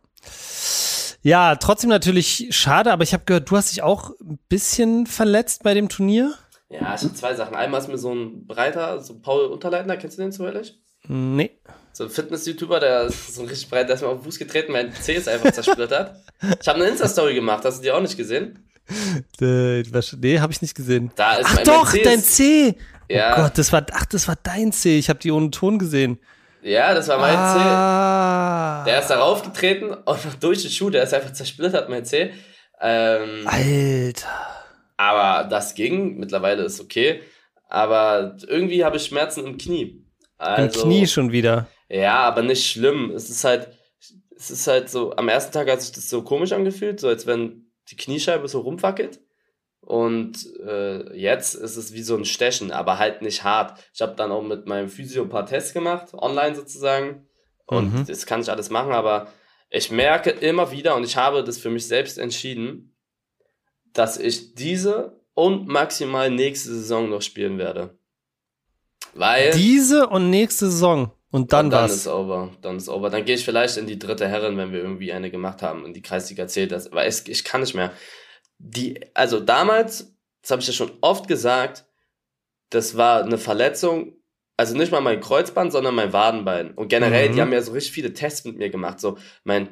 Ja, 1.28 1.56
trotzdem 1.56 1.90
natürlich 1.90 2.48
schade, 2.52 2.90
aber 2.90 3.02
ich 3.02 3.12
habe 3.12 3.24
gehört, 3.26 3.50
du 3.50 3.56
hast 3.58 3.70
dich 3.70 3.82
auch 3.82 4.12
ein 4.18 4.38
bisschen 4.48 5.06
verletzt 5.06 5.62
bei 5.62 5.74
dem 5.74 5.90
Turnier. 5.90 6.32
Ja, 6.70 6.94
ich 6.94 7.02
habe 7.02 7.12
zwei 7.12 7.34
Sachen. 7.34 7.54
Einmal 7.54 7.82
ist 7.82 7.88
mir 7.88 7.98
so 7.98 8.14
ein 8.14 8.46
breiter, 8.46 9.02
so 9.02 9.18
Paul 9.18 9.44
Unterleitner, 9.44 9.98
kennst 9.98 10.16
du 10.16 10.22
den 10.22 10.32
zufällig? 10.32 10.80
Nee. 11.06 11.50
So 11.92 12.04
ein 12.04 12.10
Fitness-YouTuber, 12.10 12.80
der 12.80 13.02
ist 13.02 13.34
so 13.34 13.42
ein 13.42 13.48
richtig 13.48 13.68
breit, 13.68 13.88
der 13.88 13.96
ist 13.96 14.00
mir 14.00 14.08
auf 14.08 14.20
den 14.20 14.24
Fuß 14.24 14.38
getreten, 14.38 14.72
mein 14.72 14.90
C 14.94 15.16
ist 15.16 15.28
einfach 15.28 15.52
zersplittert. 15.52 16.16
Ich 16.62 16.66
habe 16.66 16.80
eine 16.80 16.88
Insta-Story 16.88 17.34
gemacht, 17.34 17.62
hast 17.62 17.80
du 17.80 17.82
die 17.82 17.90
auch 17.90 18.00
nicht 18.00 18.16
gesehen? 18.16 18.66
Äh, 19.42 19.82
nee, 19.82 20.40
habe 20.40 20.52
ich 20.52 20.62
nicht 20.62 20.74
gesehen. 20.74 21.10
Da 21.14 21.34
ist 21.34 21.46
Ach 21.50 21.56
mein, 21.56 21.64
doch, 21.64 21.92
mein 21.92 21.92
C 21.92 22.02
dein 22.04 22.22
C. 22.22 22.74
Ja. 23.10 23.34
Oh 23.34 23.42
Gott, 23.42 23.58
das 23.58 23.70
war, 23.70 23.84
ach, 23.92 24.06
das 24.06 24.28
war 24.28 24.36
dein 24.42 24.72
C. 24.72 24.98
Ich 24.98 25.10
habe 25.10 25.18
die 25.18 25.30
ohne 25.30 25.50
Ton 25.50 25.78
gesehen. 25.78 26.18
Ja, 26.62 26.94
das 26.94 27.08
war 27.08 27.18
mein 27.18 27.34
C. 27.34 27.38
ah. 27.38 28.84
Der 28.84 28.98
ist 29.00 29.08
darauf 29.08 29.42
getreten 29.42 29.90
und 29.92 30.06
noch 30.06 30.34
durch 30.40 30.62
den 30.62 30.70
Schuh, 30.70 30.90
der 30.90 31.02
ist 31.04 31.14
einfach 31.14 31.32
zersplittert, 31.32 31.88
mein 31.88 32.04
C. 32.04 32.32
Ähm, 32.80 33.46
Alter. 33.46 34.28
aber 34.96 35.48
das 35.48 35.74
ging, 35.74 36.18
mittlerweile 36.18 36.62
ist 36.64 36.80
okay. 36.80 37.22
Aber 37.68 38.36
irgendwie 38.46 38.84
habe 38.84 38.96
ich 38.96 39.04
Schmerzen 39.06 39.44
im 39.46 39.58
Knie. 39.58 39.82
Im 39.82 40.04
Also, 40.38 40.82
Knie 40.82 41.06
schon 41.06 41.32
wieder. 41.32 41.66
Ja, 41.88 42.18
aber 42.20 42.42
nicht 42.42 42.70
schlimm. 42.70 43.10
Es 43.10 43.28
ist 43.30 43.44
halt, 43.44 43.68
es 44.36 44.50
ist 44.50 44.66
halt 44.66 44.88
so, 44.88 45.14
am 45.16 45.28
ersten 45.28 45.52
Tag 45.52 45.70
hat 45.70 45.82
sich 45.82 45.92
das 45.92 46.08
so 46.08 46.22
komisch 46.22 46.52
angefühlt, 46.52 47.00
so 47.00 47.08
als 47.08 47.26
wenn 47.26 47.66
die 47.90 47.96
Kniescheibe 47.96 48.48
so 48.48 48.60
rumwackelt. 48.60 49.20
Und 49.88 50.46
äh, 50.66 51.16
jetzt 51.16 51.54
ist 51.54 51.78
es 51.78 51.94
wie 51.94 52.02
so 52.02 52.14
ein 52.14 52.26
Stechen, 52.26 52.72
aber 52.72 52.98
halt 52.98 53.22
nicht 53.22 53.42
hart. 53.42 53.82
Ich 53.94 54.02
habe 54.02 54.14
dann 54.16 54.30
auch 54.30 54.42
mit 54.42 54.66
meinem 54.66 54.90
Physio 54.90 55.22
ein 55.22 55.30
paar 55.30 55.46
Tests 55.46 55.72
gemacht, 55.72 56.12
online 56.12 56.54
sozusagen. 56.54 57.26
Und 57.64 57.94
Mhm. 57.94 58.04
das 58.06 58.26
kann 58.26 58.42
ich 58.42 58.50
alles 58.50 58.68
machen, 58.68 58.92
aber 58.92 59.32
ich 59.70 59.90
merke 59.90 60.28
immer 60.28 60.72
wieder, 60.72 60.94
und 60.94 61.04
ich 61.04 61.16
habe 61.16 61.42
das 61.42 61.56
für 61.56 61.70
mich 61.70 61.86
selbst 61.86 62.18
entschieden, 62.18 62.98
dass 63.94 64.18
ich 64.18 64.54
diese 64.54 65.22
und 65.32 65.68
maximal 65.68 66.30
nächste 66.30 66.68
Saison 66.68 67.08
noch 67.08 67.22
spielen 67.22 67.56
werde. 67.56 67.98
Weil. 69.14 69.52
Diese 69.52 70.06
und 70.08 70.28
nächste 70.28 70.66
Saison. 70.66 71.12
Und 71.30 71.54
dann, 71.54 71.66
und 71.66 71.70
dann 71.72 71.84
was? 71.84 71.94
ist 71.96 72.08
over. 72.08 72.50
Dann 72.60 72.76
ist 72.76 72.90
over. 72.90 73.08
Dann 73.08 73.24
gehe 73.24 73.36
ich 73.36 73.44
vielleicht 73.44 73.78
in 73.78 73.86
die 73.86 73.98
dritte 73.98 74.28
Herren, 74.28 74.58
wenn 74.58 74.70
wir 74.72 74.80
irgendwie 74.80 75.14
eine 75.14 75.30
gemacht 75.30 75.62
haben. 75.62 75.86
In 75.86 75.94
die 75.94 76.02
Kreisliga 76.02 76.46
zählt 76.46 76.72
das. 76.72 76.92
Weil 76.92 77.08
es, 77.08 77.26
ich 77.26 77.42
kann 77.42 77.62
nicht 77.62 77.74
mehr. 77.74 77.90
Die, 78.58 79.00
also 79.14 79.40
damals, 79.40 80.14
das 80.42 80.50
habe 80.50 80.60
ich 80.62 80.66
ja 80.68 80.72
schon 80.74 80.92
oft 81.00 81.28
gesagt, 81.28 81.84
das 82.70 82.96
war 82.96 83.24
eine 83.24 83.38
Verletzung. 83.38 84.14
Also 84.56 84.76
nicht 84.76 84.90
mal 84.90 85.00
mein 85.00 85.20
Kreuzband, 85.20 85.70
sondern 85.72 85.94
mein 85.94 86.12
Wadenbein. 86.12 86.72
Und 86.72 86.88
generell, 86.88 87.28
Mhm. 87.28 87.34
die 87.34 87.40
haben 87.40 87.52
ja 87.52 87.62
so 87.62 87.72
richtig 87.72 87.92
viele 87.92 88.12
Tests 88.12 88.44
mit 88.44 88.56
mir 88.58 88.70
gemacht. 88.70 88.98
So, 89.00 89.16
mein, 89.44 89.68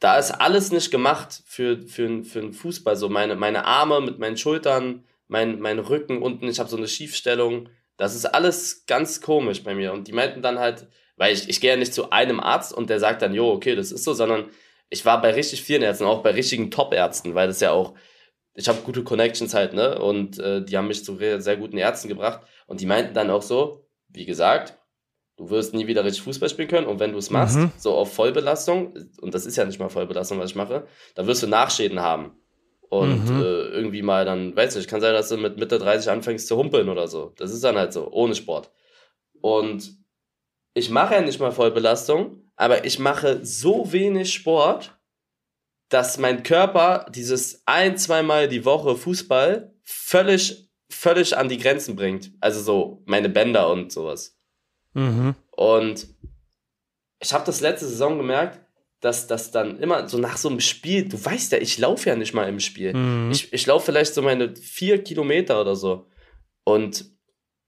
da 0.00 0.18
ist 0.18 0.30
alles 0.30 0.70
nicht 0.70 0.90
gemacht 0.90 1.42
für, 1.46 1.80
für, 1.88 2.22
für 2.22 2.40
einen 2.40 2.52
Fußball. 2.52 2.96
So 2.96 3.08
meine, 3.08 3.34
meine 3.36 3.64
Arme 3.64 4.00
mit 4.02 4.18
meinen 4.18 4.36
Schultern, 4.36 5.04
mein, 5.28 5.58
mein 5.60 5.78
Rücken 5.78 6.20
unten, 6.22 6.48
ich 6.48 6.60
habe 6.60 6.68
so 6.68 6.76
eine 6.76 6.86
Schiefstellung. 6.88 7.70
Das 7.96 8.14
ist 8.14 8.26
alles 8.26 8.84
ganz 8.86 9.22
komisch 9.22 9.64
bei 9.64 9.74
mir. 9.74 9.94
Und 9.94 10.06
die 10.06 10.12
meinten 10.12 10.42
dann 10.42 10.58
halt, 10.58 10.86
weil 11.16 11.32
ich, 11.32 11.48
ich 11.48 11.62
gehe 11.62 11.70
ja 11.70 11.76
nicht 11.76 11.94
zu 11.94 12.10
einem 12.10 12.38
Arzt 12.40 12.74
und 12.74 12.90
der 12.90 13.00
sagt 13.00 13.22
dann, 13.22 13.32
jo, 13.32 13.50
okay, 13.50 13.74
das 13.74 13.90
ist 13.90 14.04
so, 14.04 14.12
sondern 14.12 14.50
ich 14.90 15.06
war 15.06 15.20
bei 15.22 15.30
richtig 15.32 15.62
vielen 15.62 15.80
Ärzten, 15.82 16.04
auch 16.04 16.22
bei 16.22 16.30
richtigen 16.32 16.70
Top-Ärzten, 16.70 17.34
weil 17.34 17.48
das 17.48 17.60
ja 17.60 17.70
auch, 17.72 17.94
ich 18.56 18.68
habe 18.68 18.80
gute 18.82 19.04
Connections 19.04 19.54
halt, 19.54 19.72
ne? 19.74 19.98
Und 20.00 20.38
äh, 20.38 20.64
die 20.64 20.76
haben 20.76 20.88
mich 20.88 21.04
zu 21.04 21.16
sehr 21.16 21.56
guten 21.56 21.76
Ärzten 21.78 22.08
gebracht. 22.08 22.40
Und 22.66 22.80
die 22.80 22.86
meinten 22.86 23.14
dann 23.14 23.30
auch 23.30 23.42
so, 23.42 23.86
wie 24.08 24.24
gesagt, 24.24 24.76
du 25.36 25.50
wirst 25.50 25.74
nie 25.74 25.86
wieder 25.86 26.04
richtig 26.04 26.22
Fußball 26.24 26.48
spielen 26.48 26.68
können 26.68 26.86
und 26.86 26.98
wenn 26.98 27.12
du 27.12 27.18
es 27.18 27.30
machst, 27.30 27.56
Mhm. 27.58 27.70
so 27.76 27.94
auf 27.94 28.14
Vollbelastung, 28.14 28.94
und 29.20 29.34
das 29.34 29.44
ist 29.46 29.56
ja 29.56 29.64
nicht 29.66 29.78
mal 29.78 29.90
Vollbelastung, 29.90 30.38
was 30.38 30.50
ich 30.50 30.56
mache, 30.56 30.86
dann 31.14 31.26
wirst 31.26 31.42
du 31.42 31.46
Nachschäden 31.46 32.00
haben. 32.00 32.32
Und 32.88 33.28
Mhm. 33.28 33.36
äh, 33.42 33.62
irgendwie 33.68 34.00
mal 34.02 34.24
dann, 34.24 34.56
weiß 34.56 34.76
nicht, 34.76 34.88
kann 34.88 35.00
sein, 35.02 35.12
dass 35.12 35.28
du 35.28 35.36
mit 35.36 35.58
Mitte 35.58 35.78
30 35.78 36.10
anfängst 36.10 36.46
zu 36.48 36.56
humpeln 36.56 36.88
oder 36.88 37.06
so. 37.08 37.32
Das 37.36 37.52
ist 37.52 37.62
dann 37.64 37.76
halt 37.76 37.92
so, 37.92 38.10
ohne 38.10 38.34
Sport. 38.34 38.70
Und 39.42 39.92
ich 40.72 40.88
mache 40.90 41.14
ja 41.14 41.20
nicht 41.20 41.40
mal 41.40 41.52
Vollbelastung, 41.52 42.50
aber 42.56 42.84
ich 42.84 42.98
mache 42.98 43.44
so 43.44 43.92
wenig 43.92 44.32
Sport, 44.32 44.95
dass 45.88 46.18
mein 46.18 46.42
Körper 46.42 47.06
dieses 47.10 47.62
ein, 47.66 47.96
zweimal 47.96 48.48
die 48.48 48.64
Woche 48.64 48.96
Fußball 48.96 49.72
völlig, 49.84 50.68
völlig 50.90 51.36
an 51.36 51.48
die 51.48 51.58
Grenzen 51.58 51.96
bringt. 51.96 52.32
Also 52.40 52.60
so 52.60 53.02
meine 53.06 53.28
Bänder 53.28 53.70
und 53.70 53.92
sowas. 53.92 54.36
Mhm. 54.94 55.34
Und 55.52 56.08
ich 57.20 57.32
habe 57.32 57.46
das 57.46 57.60
letzte 57.60 57.86
Saison 57.86 58.18
gemerkt, 58.18 58.60
dass 59.00 59.26
das 59.26 59.50
dann 59.50 59.78
immer 59.78 60.08
so 60.08 60.18
nach 60.18 60.36
so 60.36 60.48
einem 60.48 60.60
Spiel, 60.60 61.08
du 61.08 61.22
weißt 61.22 61.52
ja, 61.52 61.58
ich 61.58 61.78
laufe 61.78 62.08
ja 62.08 62.16
nicht 62.16 62.34
mal 62.34 62.48
im 62.48 62.60
Spiel. 62.60 62.94
Mhm. 62.94 63.30
Ich, 63.30 63.52
ich 63.52 63.66
laufe 63.66 63.86
vielleicht 63.86 64.14
so 64.14 64.22
meine 64.22 64.56
vier 64.56 65.02
Kilometer 65.04 65.60
oder 65.60 65.76
so. 65.76 66.08
Und 66.64 67.04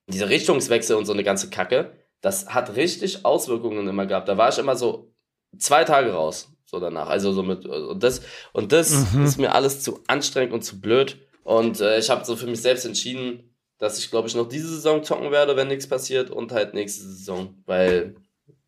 dieser 0.08 0.28
Richtungswechsel 0.28 0.96
und 0.96 1.04
so 1.04 1.12
eine 1.12 1.22
ganze 1.22 1.50
Kacke, 1.50 1.92
das 2.20 2.48
hat 2.48 2.74
richtig 2.76 3.24
Auswirkungen 3.24 3.86
immer 3.86 4.06
gehabt. 4.06 4.28
Da 4.28 4.36
war 4.36 4.48
ich 4.48 4.58
immer 4.58 4.74
so 4.74 5.12
zwei 5.58 5.84
Tage 5.84 6.12
raus, 6.12 6.50
so 6.70 6.78
danach. 6.80 7.08
Also 7.08 7.32
so 7.32 7.42
mit, 7.42 7.64
und 7.66 8.02
das, 8.02 8.20
und 8.52 8.72
das 8.72 9.12
Mhm. 9.14 9.24
ist 9.24 9.38
mir 9.38 9.54
alles 9.54 9.80
zu 9.82 10.00
anstrengend 10.06 10.52
und 10.52 10.62
zu 10.62 10.80
blöd. 10.80 11.16
Und 11.44 11.80
äh, 11.80 11.98
ich 11.98 12.10
habe 12.10 12.24
so 12.26 12.36
für 12.36 12.46
mich 12.46 12.60
selbst 12.60 12.84
entschieden, 12.84 13.54
dass 13.78 13.98
ich, 13.98 14.10
glaube 14.10 14.28
ich, 14.28 14.34
noch 14.34 14.48
diese 14.48 14.68
Saison 14.68 15.02
zocken 15.02 15.30
werde, 15.30 15.56
wenn 15.56 15.68
nichts 15.68 15.86
passiert, 15.86 16.30
und 16.30 16.52
halt 16.52 16.74
nächste 16.74 17.04
Saison. 17.04 17.54
Weil, 17.64 18.16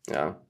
ja, 0.09 0.41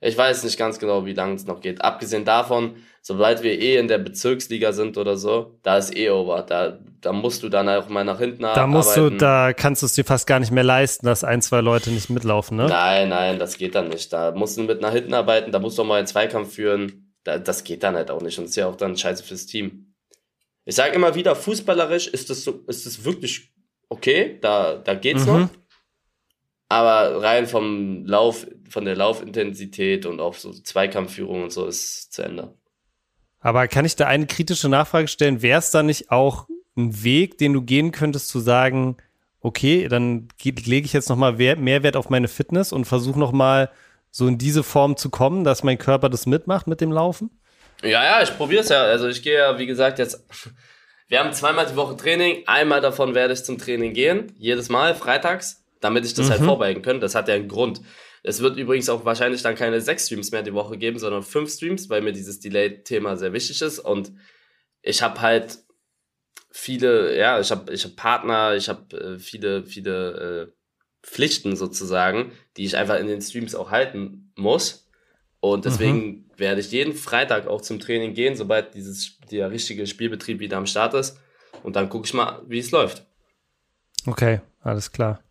ich 0.00 0.16
weiß 0.16 0.42
nicht 0.42 0.58
ganz 0.58 0.78
genau, 0.80 1.06
wie 1.06 1.12
lange 1.12 1.34
es 1.34 1.46
noch 1.46 1.60
geht. 1.60 1.82
Abgesehen 1.82 2.24
davon, 2.24 2.76
sobald 3.06 3.44
wir 3.44 3.52
eh 3.60 3.76
in 3.76 3.86
der 3.86 3.98
Bezirksliga 3.98 4.72
sind 4.72 4.98
oder 4.98 5.16
so, 5.16 5.60
da 5.62 5.78
ist 5.78 5.96
eh 5.96 6.10
over. 6.10 6.42
Da, 6.42 6.80
da 7.00 7.12
musst 7.12 7.44
du 7.44 7.48
dann 7.48 7.68
auch 7.68 7.88
mal 7.88 8.02
nach 8.04 8.18
hinten 8.18 8.42
Da 8.42 8.66
musst 8.66 8.96
du, 8.96 9.02
arbeiten. 9.02 9.18
da 9.18 9.52
kannst 9.52 9.82
du 9.82 9.86
es 9.86 9.92
dir 9.92 10.04
fast 10.04 10.26
gar 10.26 10.40
nicht 10.40 10.50
mehr 10.50 10.64
leisten, 10.64 11.06
dass 11.06 11.22
ein, 11.22 11.40
zwei 11.40 11.60
Leute 11.60 11.90
nicht 11.90 12.10
mitlaufen, 12.10 12.56
ne? 12.56 12.66
Nein, 12.66 13.08
nein, 13.10 13.38
das 13.38 13.58
geht 13.58 13.76
dann 13.76 13.90
nicht. 13.90 14.12
Da 14.12 14.32
musst 14.32 14.56
du 14.56 14.62
mit 14.64 14.80
nach 14.80 14.92
hinten 14.92 15.14
arbeiten, 15.14 15.52
da 15.52 15.60
musst 15.60 15.78
du 15.78 15.82
auch 15.82 15.86
mal 15.86 15.98
einen 15.98 16.08
Zweikampf 16.08 16.52
führen. 16.54 17.14
Da, 17.22 17.38
das 17.38 17.62
geht 17.62 17.84
dann 17.84 17.94
halt 17.94 18.10
auch 18.10 18.22
nicht. 18.22 18.38
Und 18.38 18.46
das 18.46 18.50
ist 18.50 18.56
ja 18.56 18.66
auch 18.66 18.74
dann 18.76 18.96
scheiße 18.96 19.22
fürs 19.22 19.46
Team. 19.46 19.94
Ich 20.64 20.74
sage 20.74 20.92
immer 20.96 21.14
wieder, 21.14 21.36
fußballerisch 21.36 22.08
ist 22.08 22.28
das 22.28 22.42
so, 22.42 22.64
ist 22.66 22.86
das 22.86 23.04
wirklich 23.04 23.52
okay, 23.88 24.36
da, 24.40 24.74
da 24.74 24.94
geht's 24.96 25.24
Mhm. 25.26 25.32
noch. 25.32 25.48
Aber 26.68 27.22
rein 27.22 27.46
vom 27.46 28.04
Lauf, 28.04 28.48
von 28.68 28.84
der 28.84 28.96
Laufintensität 28.96 30.06
und 30.06 30.18
auch 30.18 30.34
so 30.34 30.50
Zweikampfführung 30.52 31.44
und 31.44 31.52
so 31.52 31.66
ist 31.66 32.12
zu 32.12 32.22
Ende. 32.22 32.52
Aber 33.40 33.68
kann 33.68 33.84
ich 33.84 33.96
da 33.96 34.06
eine 34.06 34.26
kritische 34.26 34.68
Nachfrage 34.68 35.08
stellen? 35.08 35.42
Wäre 35.42 35.58
es 35.58 35.70
da 35.70 35.82
nicht 35.82 36.10
auch 36.10 36.46
ein 36.76 37.02
Weg, 37.04 37.38
den 37.38 37.52
du 37.52 37.62
gehen 37.62 37.92
könntest, 37.92 38.28
zu 38.28 38.40
sagen, 38.40 38.96
okay, 39.40 39.88
dann 39.88 40.28
ge- 40.38 40.54
lege 40.64 40.84
ich 40.86 40.92
jetzt 40.92 41.08
nochmal 41.08 41.32
mehr 41.34 41.82
Wert 41.82 41.96
auf 41.96 42.10
meine 42.10 42.28
Fitness 42.28 42.72
und 42.72 42.84
versuche 42.86 43.18
nochmal 43.18 43.70
so 44.10 44.26
in 44.26 44.38
diese 44.38 44.62
Form 44.62 44.96
zu 44.96 45.10
kommen, 45.10 45.44
dass 45.44 45.62
mein 45.62 45.78
Körper 45.78 46.08
das 46.08 46.26
mitmacht 46.26 46.66
mit 46.66 46.80
dem 46.80 46.90
Laufen? 46.90 47.30
Ja, 47.82 48.02
ja, 48.02 48.22
ich 48.22 48.34
probiere 48.36 48.62
es 48.62 48.68
ja. 48.70 48.82
Also 48.82 49.06
ich 49.08 49.22
gehe 49.22 49.38
ja, 49.38 49.58
wie 49.58 49.66
gesagt, 49.66 49.98
jetzt. 49.98 50.24
Wir 51.08 51.20
haben 51.20 51.32
zweimal 51.32 51.66
die 51.66 51.76
Woche 51.76 51.96
Training. 51.96 52.42
Einmal 52.46 52.80
davon 52.80 53.14
werde 53.14 53.32
ich 53.34 53.44
zum 53.44 53.58
Training 53.58 53.92
gehen. 53.92 54.32
Jedes 54.38 54.68
Mal, 54.70 54.92
freitags, 54.96 55.62
damit 55.80 56.04
ich 56.04 56.14
das 56.14 56.30
halt 56.30 56.40
Mhm. 56.40 56.46
vorbereiten 56.46 56.82
kann. 56.82 57.00
Das 57.00 57.14
hat 57.14 57.28
ja 57.28 57.34
einen 57.34 57.46
Grund. 57.46 57.80
Es 58.26 58.40
wird 58.40 58.56
übrigens 58.56 58.88
auch 58.88 59.04
wahrscheinlich 59.04 59.40
dann 59.42 59.54
keine 59.54 59.80
sechs 59.80 60.06
Streams 60.06 60.32
mehr 60.32 60.42
die 60.42 60.52
Woche 60.52 60.76
geben, 60.76 60.98
sondern 60.98 61.22
fünf 61.22 61.48
Streams, 61.48 61.88
weil 61.88 62.02
mir 62.02 62.12
dieses 62.12 62.40
Delay-Thema 62.40 63.16
sehr 63.16 63.32
wichtig 63.32 63.62
ist. 63.62 63.78
Und 63.78 64.10
ich 64.82 65.00
habe 65.00 65.20
halt 65.20 65.58
viele, 66.50 67.16
ja, 67.16 67.38
ich 67.38 67.52
habe 67.52 67.72
ich 67.72 67.84
hab 67.84 67.94
Partner, 67.94 68.56
ich 68.56 68.68
habe 68.68 68.96
äh, 68.96 69.18
viele, 69.20 69.64
viele 69.64 70.48
äh, 70.48 70.52
Pflichten 71.06 71.54
sozusagen, 71.54 72.32
die 72.56 72.64
ich 72.64 72.76
einfach 72.76 72.98
in 72.98 73.06
den 73.06 73.22
Streams 73.22 73.54
auch 73.54 73.70
halten 73.70 74.32
muss. 74.34 74.88
Und 75.38 75.64
deswegen 75.64 76.28
werde 76.36 76.60
ich 76.60 76.72
jeden 76.72 76.94
Freitag 76.94 77.46
auch 77.46 77.60
zum 77.60 77.78
Training 77.78 78.14
gehen, 78.14 78.34
sobald 78.34 78.74
dieses 78.74 79.20
der 79.30 79.52
richtige 79.52 79.86
Spielbetrieb 79.86 80.40
wieder 80.40 80.56
am 80.56 80.66
Start 80.66 80.94
ist. 80.94 81.16
Und 81.62 81.76
dann 81.76 81.88
gucke 81.88 82.06
ich 82.06 82.14
mal, 82.14 82.42
wie 82.48 82.58
es 82.58 82.72
läuft. 82.72 83.06
Okay, 84.04 84.40
alles 84.62 84.90
klar. 84.90 85.22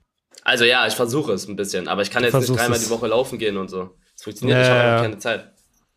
Also 0.45 0.63
ja, 0.63 0.87
ich 0.87 0.93
versuche 0.93 1.33
es 1.33 1.47
ein 1.47 1.57
bisschen, 1.57 1.87
aber 1.89 2.01
ich 2.03 2.11
kann 2.11 2.23
Du 2.23 2.29
jetzt 2.29 2.39
nicht 2.39 2.57
dreimal 2.57 2.77
es. 2.77 2.85
die 2.85 2.89
Woche 2.91 3.07
laufen 3.07 3.37
gehen 3.39 3.57
und 3.57 3.67
so. 3.69 3.95
Das 4.13 4.23
funktioniert 4.23 4.57
Ja, 4.59 4.63
ich 4.63 4.69
habe 4.69 4.79
ja, 4.79 5.01
keine 5.01 5.17
Zeit. 5.17 5.51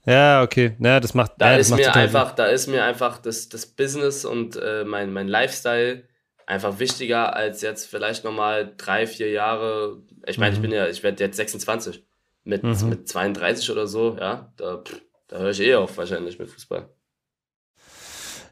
Ja, 0.07 0.43
okay. 0.43 0.75
Ja, 0.81 0.99
das 1.01 1.15
macht. 1.15 1.33
Da 1.39 1.53
ja, 1.53 1.59
ist 1.59 1.71
das 1.71 1.79
macht 1.79 1.87
mir 1.87 1.95
einfach, 1.95 2.33
da 2.35 2.47
ist 2.47 2.67
mir 2.67 2.83
einfach 2.83 3.19
das, 3.19 3.49
das 3.51 3.67
Business 3.67 4.25
und 4.25 4.57
äh, 4.57 4.85
mein, 4.85 5.13
mein 5.13 5.29
Lifestyle 5.29 6.05
einfach 6.47 6.79
wichtiger 6.79 7.37
als 7.37 7.61
jetzt 7.61 7.87
vielleicht 7.87 8.25
nochmal 8.25 8.73
drei, 8.79 9.07
vier 9.07 9.31
Jahre. 9.31 10.03
Ich 10.27 10.39
meine, 10.39 10.55
ich 10.57 10.63
bin 10.63 10.73
ja, 10.73 10.89
ich 10.89 11.03
werde 11.03 11.23
jetzt 11.23 11.37
26. 11.37 12.03
Mit, 12.45 12.63
Mhm. 12.63 12.89
mit 12.89 13.07
32 13.07 13.71
oder 13.71 13.87
so, 13.87 14.17
ja, 14.19 14.51
da, 14.57 14.83
da 15.29 15.37
höre 15.39 15.51
ich 15.51 15.61
eh 15.61 15.75
auf 15.75 15.99
wahrscheinlich 15.99 16.39
mit 16.39 16.49
Fußball. 16.49 16.89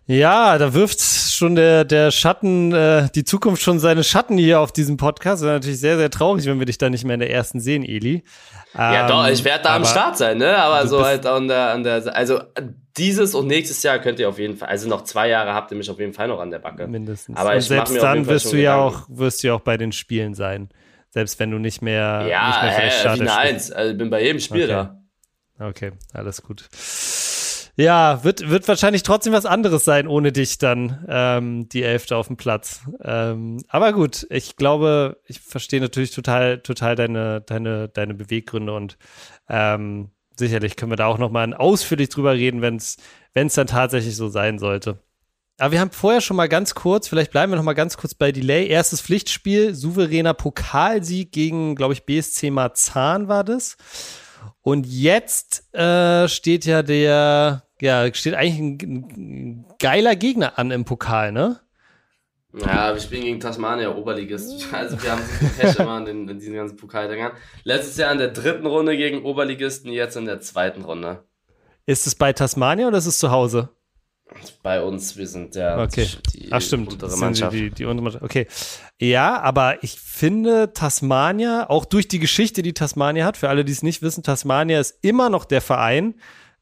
Ja, 0.06 0.58
da 0.58 0.72
wirft 0.74 1.00
schon 1.36 1.54
der, 1.54 1.84
der 1.84 2.10
Schatten, 2.10 2.72
äh, 2.72 3.08
die 3.14 3.24
Zukunft 3.24 3.62
schon 3.62 3.78
seine 3.78 4.02
Schatten 4.02 4.36
hier 4.38 4.60
auf 4.60 4.72
diesem 4.72 4.96
Podcast. 4.96 5.42
Wäre 5.42 5.54
natürlich 5.54 5.78
sehr, 5.80 5.96
sehr 5.98 6.10
traurig, 6.10 6.46
wenn 6.46 6.58
wir 6.58 6.66
dich 6.66 6.78
da 6.78 6.90
nicht 6.90 7.04
mehr 7.04 7.14
in 7.14 7.20
der 7.20 7.30
ersten 7.30 7.60
sehen, 7.60 7.84
Eli. 7.84 8.24
Ja, 8.74 9.02
Ähm, 9.02 9.08
doch, 9.08 9.28
ich 9.28 9.44
werde 9.44 9.64
da 9.64 9.76
am 9.76 9.84
Start 9.84 10.18
sein, 10.18 10.38
ne? 10.38 10.56
Aber 10.58 10.86
so 10.86 11.04
halt 11.04 11.24
an 11.26 11.48
der, 11.48 11.70
an 11.70 11.82
der, 11.84 12.14
also 12.16 12.40
dieses 12.96 13.34
und 13.34 13.46
nächstes 13.46 13.82
Jahr 13.82 13.98
könnt 13.98 14.18
ihr 14.18 14.28
auf 14.28 14.38
jeden 14.38 14.56
Fall, 14.56 14.68
also 14.68 14.88
noch 14.88 15.04
zwei 15.04 15.28
Jahre 15.28 15.54
habt 15.54 15.70
ihr 15.70 15.76
mich 15.76 15.90
auf 15.90 15.98
jeden 16.00 16.12
Fall 16.12 16.28
noch 16.28 16.40
an 16.40 16.50
der 16.50 16.58
Backe. 16.58 16.86
Mindestens. 16.86 17.36
Aber 17.38 17.54
Und 17.54 17.60
selbst 17.60 17.96
dann 18.02 18.26
wirst 18.26 18.52
du 18.52 18.56
ja 18.56 18.76
Gedanken. 18.76 19.12
auch, 19.12 19.18
wirst 19.18 19.42
du 19.42 19.46
ja 19.48 19.54
auch 19.54 19.60
bei 19.60 19.76
den 19.76 19.92
Spielen 19.92 20.34
sein. 20.34 20.68
Selbst 21.10 21.38
wenn 21.38 21.50
du 21.50 21.58
nicht 21.58 21.80
mehr, 21.82 22.20
nicht 22.24 22.30
Ja, 22.30 22.60
mehr 22.62 22.72
für 22.72 22.80
hä, 22.80 22.90
das 23.04 23.14
spielst. 23.16 23.36
Eins, 23.36 23.72
also 23.72 23.92
ich 23.92 23.98
bin 23.98 24.10
bei 24.10 24.22
jedem 24.22 24.40
Spiel 24.40 24.64
Okay. 24.64 24.72
da. 25.58 25.66
Okay, 25.68 25.92
alles 26.12 26.42
gut. 26.42 26.68
Ja, 27.78 28.24
wird, 28.24 28.48
wird 28.48 28.66
wahrscheinlich 28.68 29.02
trotzdem 29.02 29.34
was 29.34 29.44
anderes 29.44 29.84
sein 29.84 30.08
ohne 30.08 30.32
dich 30.32 30.56
dann, 30.56 31.04
ähm, 31.08 31.68
die 31.68 31.82
Elfte 31.82 32.16
auf 32.16 32.28
dem 32.28 32.38
Platz. 32.38 32.80
Ähm, 33.02 33.62
aber 33.68 33.92
gut, 33.92 34.26
ich 34.30 34.56
glaube, 34.56 35.20
ich 35.26 35.40
verstehe 35.40 35.82
natürlich 35.82 36.10
total, 36.10 36.60
total 36.60 36.96
deine, 36.96 37.42
deine, 37.42 37.88
deine 37.88 38.14
Beweggründe 38.14 38.72
und 38.72 38.96
ähm, 39.50 40.10
sicherlich 40.36 40.76
können 40.76 40.92
wir 40.92 40.96
da 40.96 41.06
auch 41.06 41.18
nochmal 41.18 41.52
ausführlich 41.52 42.08
drüber 42.08 42.32
reden, 42.32 42.62
wenn 42.62 42.76
es 42.76 42.96
dann 43.34 43.66
tatsächlich 43.66 44.16
so 44.16 44.28
sein 44.28 44.58
sollte. 44.58 44.98
Aber 45.58 45.72
wir 45.72 45.80
haben 45.80 45.90
vorher 45.90 46.22
schon 46.22 46.36
mal 46.36 46.48
ganz 46.48 46.74
kurz, 46.74 47.08
vielleicht 47.08 47.30
bleiben 47.30 47.52
wir 47.52 47.56
noch 47.56 47.62
mal 47.62 47.74
ganz 47.74 47.98
kurz 47.98 48.14
bei 48.14 48.32
Delay. 48.32 48.68
Erstes 48.68 49.02
Pflichtspiel, 49.02 49.74
souveräner 49.74 50.34
Pokalsieg 50.34 51.32
gegen, 51.32 51.74
glaube 51.76 51.92
ich, 51.92 52.04
BSC 52.04 52.50
Marzahn 52.50 53.28
war 53.28 53.44
das. 53.44 53.76
Und 54.60 54.86
jetzt 54.86 55.72
äh, 55.74 56.28
steht 56.28 56.66
ja 56.66 56.82
der, 56.82 57.65
ja, 57.80 58.12
steht 58.14 58.34
eigentlich 58.34 58.58
ein, 58.58 58.76
ein 59.16 59.64
geiler 59.78 60.16
Gegner 60.16 60.58
an 60.58 60.70
im 60.70 60.84
Pokal, 60.84 61.32
ne? 61.32 61.60
Ja, 62.58 62.94
wir 62.94 63.00
spielen 63.00 63.22
gegen 63.22 63.40
Tasmania, 63.40 63.94
Oberligist. 63.94 64.66
Also 64.72 65.02
wir 65.02 65.12
haben 65.12 65.22
so 65.22 65.32
viel 65.32 65.48
Pech 65.50 65.78
immer 65.78 65.98
in, 65.98 66.04
den, 66.06 66.28
in 66.28 66.38
diesen 66.38 66.54
ganzen 66.54 66.76
Pokaldingern. 66.76 67.32
Letztes 67.64 67.96
Jahr 67.98 68.12
in 68.12 68.18
der 68.18 68.28
dritten 68.28 68.66
Runde 68.66 68.96
gegen 68.96 69.24
Oberligisten, 69.24 69.92
jetzt 69.92 70.16
in 70.16 70.24
der 70.24 70.40
zweiten 70.40 70.82
Runde. 70.82 71.24
Ist 71.84 72.06
es 72.06 72.14
bei 72.14 72.32
Tasmania 72.32 72.88
oder 72.88 72.98
ist 72.98 73.06
es 73.06 73.18
zu 73.18 73.30
Hause? 73.30 73.68
Bei 74.62 74.82
uns, 74.82 75.16
wir 75.16 75.26
sind 75.28 75.54
ja 75.54 75.80
Okay. 75.80 76.08
die 76.34 76.48
Ach 76.50 76.60
stimmt, 76.60 76.92
untere 76.92 77.16
Mannschaft. 77.16 77.52
Die, 77.54 77.70
die 77.70 77.84
untere 77.84 78.02
Mannschaft. 78.04 78.24
Okay. 78.24 78.48
Ja, 78.98 79.40
aber 79.40 79.82
ich 79.84 80.00
finde 80.00 80.72
Tasmania, 80.72 81.70
auch 81.70 81.84
durch 81.84 82.08
die 82.08 82.18
Geschichte, 82.18 82.62
die 82.62 82.72
Tasmania 82.72 83.24
hat, 83.24 83.36
für 83.36 83.48
alle, 83.48 83.64
die 83.64 83.72
es 83.72 83.82
nicht 83.82 84.02
wissen, 84.02 84.22
Tasmania 84.24 84.80
ist 84.80 84.98
immer 85.02 85.30
noch 85.30 85.44
der 85.44 85.60
Verein, 85.60 86.14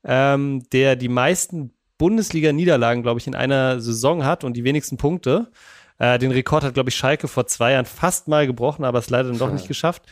ähm, 0.05 0.63
der 0.73 0.97
die 0.97 1.09
meisten 1.09 1.73
Bundesliga-Niederlagen, 1.99 3.03
glaube 3.03 3.21
ich, 3.21 3.27
in 3.27 3.35
einer 3.35 3.81
Saison 3.81 4.25
hat 4.25 4.45
und 4.45 4.55
die 4.55 4.65
wenigsten 4.65 4.97
Punkte. 4.97 5.51
Äh, 5.99 6.19
den 6.19 6.33
Rekord 6.33 6.65
hat, 6.65 6.75
glaube 6.75 6.91
ich, 6.91 6.97
Schalke 6.97 7.29
vor 7.29 7.47
zwei 7.47 7.73
Jahren 7.73 7.85
fast 7.87 8.27
mal 8.29 8.47
gebrochen, 8.47 8.85
aber 8.85 8.99
es 8.99 9.11
leider 9.11 9.29
dann 9.29 9.39
doch 9.39 9.53
nicht 9.53 9.69
geschafft. 9.69 10.03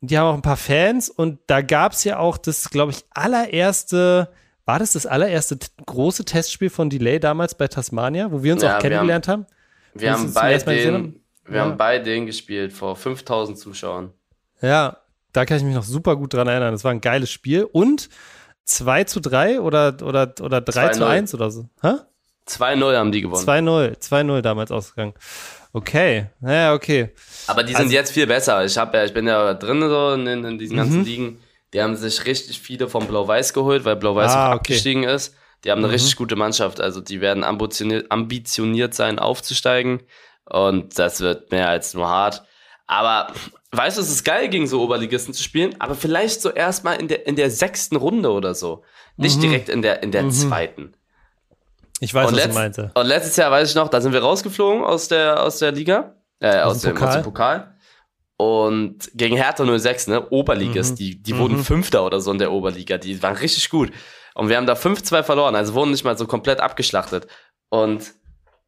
Und 0.00 0.10
die 0.10 0.18
haben 0.18 0.26
auch 0.28 0.34
ein 0.34 0.42
paar 0.42 0.56
Fans 0.56 1.10
und 1.10 1.40
da 1.46 1.60
gab 1.62 1.92
es 1.92 2.04
ja 2.04 2.18
auch 2.18 2.38
das, 2.38 2.70
glaube 2.70 2.92
ich, 2.92 3.04
allererste, 3.10 4.28
war 4.64 4.78
das 4.78 4.92
das 4.92 5.06
allererste 5.06 5.58
große 5.84 6.24
Testspiel 6.24 6.70
von 6.70 6.88
Delay 6.90 7.18
damals 7.18 7.54
bei 7.54 7.68
Tasmania, 7.68 8.30
wo 8.30 8.42
wir 8.42 8.52
uns 8.54 8.62
Ja, 8.62 8.76
auch 8.76 8.80
kennengelernt 8.80 9.28
haben? 9.28 9.46
Wir 9.94 10.12
haben 10.12 10.32
bei 10.32 10.56
den, 10.58 10.94
haben? 10.94 11.20
wir 11.44 11.56
Ja. 11.56 11.64
haben 11.64 11.76
bei 11.76 11.98
denen 11.98 12.26
gespielt 12.26 12.72
vor 12.72 12.94
5000 12.96 13.58
Zuschauern. 13.58 14.12
Ja, 14.62 14.98
da 15.32 15.44
kann 15.44 15.56
ich 15.58 15.64
mich 15.64 15.74
noch 15.74 15.82
super 15.84 16.16
gut 16.16 16.34
dran 16.34 16.46
erinnern. 16.48 16.72
Das 16.72 16.84
war 16.84 16.92
ein 16.92 17.00
geiles 17.00 17.30
Spiel 17.30 17.64
und 17.64 18.08
2 18.70 19.04
zu 19.04 19.20
3 19.20 19.60
oder, 19.60 19.96
oder, 20.02 20.32
oder 20.40 20.60
3 20.60 20.88
zu 20.90 21.00
2-0. 21.02 21.06
1 21.06 21.34
oder 21.34 21.50
so. 21.50 21.68
Hä? 21.82 21.94
2-0 22.48 22.96
haben 22.96 23.12
die 23.12 23.20
gewonnen. 23.20 23.44
2-0, 23.46 23.96
2-0 23.98 24.40
damals 24.42 24.70
ausgegangen. 24.70 25.14
Okay, 25.72 26.26
naja, 26.40 26.74
okay. 26.74 27.10
Aber 27.46 27.62
die 27.62 27.72
sind 27.72 27.82
Also- 27.82 27.94
jetzt 27.94 28.12
viel 28.12 28.26
besser. 28.26 28.64
Ich, 28.64 28.76
hab 28.76 28.92
ja, 28.94 29.04
ich 29.04 29.12
bin 29.14 29.26
ja 29.26 29.54
drin 29.54 29.80
so 29.80 30.12
in, 30.14 30.26
in 30.26 30.58
diesen 30.58 30.74
Mhm. 30.74 30.80
ganzen 30.80 31.04
Ligen. 31.04 31.40
Die 31.72 31.80
haben 31.80 31.94
sich 31.96 32.24
richtig 32.26 32.60
viele 32.60 32.88
von 32.88 33.06
Blau-Weiß 33.06 33.52
geholt, 33.52 33.84
weil 33.84 33.94
Blau-Weiß 33.96 34.32
Ah, 34.32 34.46
okay. 34.48 34.54
abgestiegen 34.56 35.04
ist. 35.04 35.34
Die 35.64 35.70
haben 35.70 35.78
eine 35.78 35.86
Mhm. 35.88 35.92
richtig 35.92 36.16
gute 36.16 36.34
Mannschaft. 36.34 36.80
Also 36.80 37.00
die 37.00 37.20
werden 37.20 37.44
ambitioniert, 37.44 38.10
ambitioniert 38.10 38.94
sein, 38.94 39.18
aufzusteigen. 39.20 40.02
Und 40.44 40.98
das 40.98 41.20
wird 41.20 41.52
mehr 41.52 41.68
als 41.68 41.94
nur 41.94 42.08
hart. 42.08 42.42
Aber 42.88 43.28
weißt 43.72 43.96
du, 43.98 44.02
es 44.02 44.10
ist 44.10 44.24
geil, 44.24 44.48
gegen 44.48 44.66
so 44.66 44.82
Oberligisten 44.82 45.32
zu 45.34 45.42
spielen, 45.42 45.76
aber 45.80 45.94
vielleicht 45.94 46.42
so 46.42 46.50
erstmal 46.50 46.96
in 47.00 47.08
der, 47.08 47.26
in 47.26 47.36
der 47.36 47.50
sechsten 47.50 47.96
Runde 47.96 48.30
oder 48.32 48.54
so. 48.54 48.82
Nicht 49.16 49.36
Mhm. 49.36 49.40
direkt 49.42 49.68
in 49.68 49.82
der, 49.82 50.02
in 50.02 50.10
der 50.12 50.28
zweiten. 50.30 50.92
Ich 52.00 52.14
weiß, 52.14 52.28
und, 52.28 52.34
was 52.36 52.42
du 52.42 52.48
letzt- 52.48 52.54
meinte. 52.54 52.90
und 52.94 53.06
letztes 53.06 53.36
Jahr 53.36 53.50
weiß 53.50 53.68
ich 53.70 53.74
noch, 53.74 53.88
da 53.88 54.00
sind 54.00 54.12
wir 54.12 54.22
rausgeflogen 54.22 54.82
aus 54.82 55.08
der, 55.08 55.42
aus 55.42 55.58
der 55.58 55.72
Liga, 55.72 56.16
äh, 56.40 56.60
aus, 56.60 56.80
dem 56.80 56.94
dem, 56.94 56.96
aus 56.96 57.00
Pokal? 57.02 57.14
dem 57.16 57.24
Pokal. 57.24 57.74
Und 58.38 59.10
gegen 59.14 59.36
Hertha 59.36 59.64
06, 59.78 60.06
ne, 60.06 60.30
Oberligist, 60.30 60.92
Mhm. 60.92 60.96
die, 60.96 61.22
die 61.22 61.34
Mhm. 61.34 61.38
wurden 61.38 61.58
Fünfter 61.64 62.06
oder 62.06 62.20
so 62.20 62.32
in 62.32 62.38
der 62.38 62.50
Oberliga, 62.52 62.96
die 62.96 63.22
waren 63.22 63.36
richtig 63.36 63.68
gut. 63.68 63.90
Und 64.34 64.48
wir 64.48 64.56
haben 64.56 64.66
da 64.66 64.74
5-2 64.74 65.22
verloren, 65.22 65.54
also 65.56 65.74
wurden 65.74 65.90
nicht 65.90 66.04
mal 66.04 66.16
so 66.16 66.26
komplett 66.26 66.60
abgeschlachtet. 66.60 67.26
Und 67.68 68.14